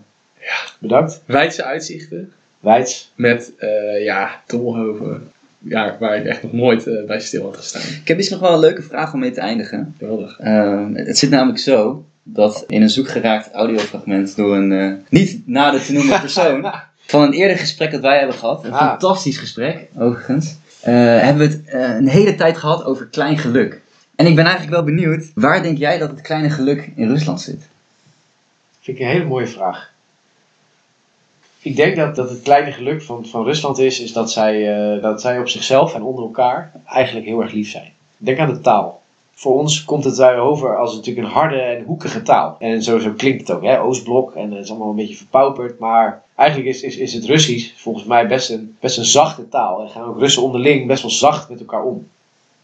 Bedankt. 0.79 1.21
Wijdse 1.25 1.63
uitzichten 1.63 2.31
Wijts. 2.59 3.11
met, 3.15 3.51
eh, 3.57 4.03
ja, 4.03 4.41
Tolhoven. 4.47 5.31
Ja, 5.57 5.97
waar 5.99 6.17
ik 6.17 6.25
echt 6.25 6.43
nog 6.43 6.51
nooit 6.53 6.87
eh, 6.87 7.05
bij 7.05 7.19
stil 7.19 7.43
had 7.43 7.57
gestaan. 7.57 7.81
Ik 8.01 8.07
heb 8.07 8.17
misschien 8.17 8.37
nog 8.39 8.47
wel 8.47 8.55
een 8.55 8.63
leuke 8.63 8.81
vraag 8.81 9.13
om 9.13 9.19
mee 9.19 9.31
te 9.31 9.39
eindigen. 9.39 9.95
Geweldig. 9.97 10.39
Ehm, 10.39 10.93
het 10.93 11.17
zit 11.17 11.29
namelijk 11.29 11.59
zo 11.59 12.05
dat 12.23 12.63
in 12.67 12.81
een 12.81 12.89
zoekgeraakt 12.89 13.51
audiofragment 13.51 14.35
door 14.35 14.55
een 14.55 14.71
eh, 14.71 14.91
niet 15.09 15.41
nader 15.47 15.83
te 15.83 15.93
noemen 15.93 16.19
persoon 16.19 16.71
van 17.11 17.21
een 17.21 17.33
eerder 17.33 17.57
gesprek 17.57 17.91
dat 17.91 18.01
wij 18.01 18.17
hebben 18.17 18.35
gehad, 18.35 18.63
een 18.65 18.71
Ah. 18.71 18.87
fantastisch 18.89 19.37
gesprek 19.37 19.87
overigens, 19.97 20.55
hebben 20.89 21.47
we 21.47 21.53
het 21.53 21.65
eh, 21.65 21.95
een 21.95 22.07
hele 22.07 22.35
tijd 22.35 22.57
gehad 22.57 22.83
over 22.83 23.05
klein 23.05 23.37
geluk. 23.37 23.81
En 24.15 24.25
ik 24.25 24.35
ben 24.35 24.45
eigenlijk 24.45 24.75
wel 24.75 24.83
benieuwd, 24.83 25.31
waar 25.35 25.63
denk 25.63 25.77
jij 25.77 25.97
dat 25.97 26.09
het 26.09 26.21
kleine 26.21 26.49
geluk 26.49 26.91
in 26.95 27.09
Rusland 27.09 27.41
zit? 27.41 27.67
Vind 28.81 28.97
ik 28.97 29.03
een 29.03 29.11
hele 29.11 29.25
mooie 29.25 29.47
vraag. 29.47 29.91
Ik 31.61 31.75
denk 31.75 31.95
dat, 31.95 32.15
dat 32.15 32.29
het 32.29 32.41
kleine 32.41 32.71
geluk 32.71 33.01
van, 33.01 33.25
van 33.25 33.43
Rusland 33.43 33.77
is, 33.79 33.99
is 33.99 34.13
dat 34.13 34.31
zij, 34.31 34.73
eh, 34.95 35.01
dat 35.01 35.21
zij 35.21 35.39
op 35.39 35.49
zichzelf 35.49 35.93
en 35.93 36.01
onder 36.01 36.23
elkaar 36.23 36.71
eigenlijk 36.85 37.25
heel 37.25 37.41
erg 37.41 37.51
lief 37.51 37.69
zijn. 37.69 37.91
Denk 38.17 38.39
aan 38.39 38.53
de 38.53 38.61
taal. 38.61 39.01
Voor 39.33 39.59
ons 39.59 39.83
komt 39.83 40.03
het 40.03 40.15
daar 40.15 40.37
over 40.37 40.77
als 40.77 40.95
natuurlijk 40.95 41.27
een 41.27 41.33
harde 41.33 41.61
en 41.61 41.83
hoekige 41.83 42.21
taal. 42.21 42.55
En 42.59 42.83
zo, 42.83 42.99
zo 42.99 43.11
klinkt 43.11 43.47
het 43.47 43.57
ook, 43.57 43.63
hè? 43.63 43.81
Oostblok. 43.81 44.35
En 44.35 44.51
het 44.51 44.63
is 44.63 44.69
allemaal 44.69 44.89
een 44.89 44.95
beetje 44.95 45.15
verpauperd. 45.15 45.79
Maar 45.79 46.21
eigenlijk 46.41 46.69
is, 46.69 46.81
is, 46.81 46.97
is 46.97 47.13
het 47.13 47.25
Russisch 47.25 47.71
volgens 47.75 48.05
mij 48.05 48.27
best 48.27 48.49
een, 48.49 48.77
best 48.79 48.97
een 48.97 49.05
zachte 49.05 49.49
taal. 49.49 49.81
En 49.81 49.89
gaan 49.89 50.03
ook 50.03 50.19
Russen 50.19 50.43
onderling 50.43 50.87
best 50.87 51.01
wel 51.01 51.11
zacht 51.11 51.49
met 51.49 51.59
elkaar 51.59 51.83
om. 51.83 52.07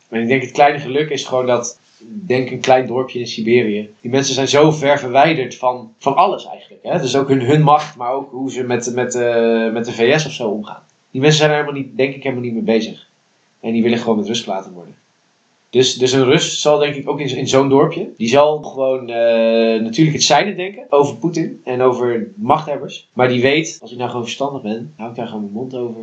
En 0.09 0.21
ik 0.21 0.28
denk 0.28 0.41
het 0.41 0.51
kleine 0.51 0.80
geluk 0.80 1.09
is 1.09 1.23
gewoon 1.23 1.45
dat 1.45 1.80
denk 1.99 2.49
een 2.49 2.59
klein 2.59 2.88
dorpje 2.88 3.19
in 3.19 3.28
Siberië. 3.28 3.89
Die 4.01 4.11
mensen 4.11 4.34
zijn 4.34 4.47
zo 4.47 4.71
ver 4.71 4.99
verwijderd 4.99 5.55
van, 5.55 5.93
van 5.97 6.15
alles 6.15 6.45
eigenlijk. 6.45 6.84
Hè? 6.84 6.99
Dus 6.99 7.15
ook 7.15 7.28
hun, 7.28 7.41
hun 7.41 7.61
macht, 7.61 7.95
maar 7.95 8.11
ook 8.11 8.32
hoe 8.32 8.51
ze 8.51 8.63
met, 8.63 8.93
met, 8.93 9.15
eh, 9.15 9.71
met 9.71 9.86
de 9.86 9.93
VS 9.93 10.25
of 10.25 10.32
zo 10.32 10.49
omgaan. 10.49 10.84
Die 11.11 11.21
mensen 11.21 11.39
zijn 11.39 11.51
er 11.51 11.57
helemaal 11.57 11.82
niet, 11.82 11.97
denk 11.97 12.15
ik, 12.15 12.23
helemaal 12.23 12.43
niet 12.43 12.53
mee 12.53 12.61
bezig. 12.61 13.07
En 13.59 13.71
die 13.71 13.84
willen 13.84 13.99
gewoon 13.99 14.17
met 14.17 14.28
rust 14.28 14.43
gelaten 14.43 14.73
worden. 14.73 14.95
Dus, 15.70 15.93
dus 15.93 16.11
een 16.11 16.26
Rus 16.26 16.61
zal 16.61 16.78
denk 16.78 16.95
ik 16.95 17.09
ook 17.09 17.20
in, 17.20 17.38
in 17.38 17.47
zo'n 17.47 17.70
dorpje, 17.70 18.09
die 18.18 18.30
zal 18.30 18.61
gewoon 18.61 19.09
eh, 19.09 19.82
natuurlijk 19.82 20.15
het 20.15 20.26
zijne 20.26 20.55
denken 20.55 20.84
over 20.89 21.15
Poetin 21.15 21.61
en 21.63 21.82
over 21.82 22.28
machthebbers. 22.36 23.07
Maar 23.13 23.28
die 23.28 23.41
weet, 23.41 23.78
als 23.82 23.91
ik 23.91 23.97
nou 23.97 24.09
gewoon 24.09 24.26
verstandig 24.26 24.61
ben, 24.61 24.93
hou 24.95 25.09
ik 25.09 25.15
daar 25.15 25.28
gewoon 25.28 25.41
mijn 25.41 25.53
mond 25.53 25.76
over. 25.76 26.01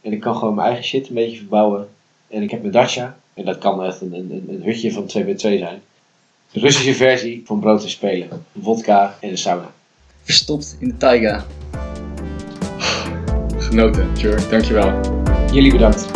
En 0.00 0.12
ik 0.12 0.20
kan 0.20 0.36
gewoon 0.36 0.54
mijn 0.54 0.66
eigen 0.66 0.84
shit 0.84 1.08
een 1.08 1.14
beetje 1.14 1.36
verbouwen. 1.36 1.88
En 2.28 2.42
ik 2.42 2.50
heb 2.50 2.60
mijn 2.60 2.72
dacha. 2.72 3.18
En 3.34 3.44
dat 3.44 3.58
kan 3.58 3.84
echt 3.84 4.00
een, 4.00 4.14
een, 4.14 4.46
een 4.48 4.62
hutje 4.62 4.92
van 4.92 5.06
2 5.06 5.24
bij 5.24 5.34
2 5.34 5.58
zijn. 5.58 5.82
De 6.52 6.60
Russische 6.60 6.94
versie 6.94 7.42
van 7.44 7.60
brood 7.60 7.82
en 7.82 7.90
spelen. 7.90 8.28
Vodka 8.62 9.16
en 9.20 9.30
een 9.30 9.38
sauna. 9.38 9.70
Verstopt 10.22 10.76
in 10.80 10.88
de 10.88 10.96
taiga. 10.96 11.44
Genoten, 13.58 14.16
Chirk. 14.16 14.50
Dankjewel. 14.50 15.00
Jullie 15.52 15.72
bedankt. 15.72 16.09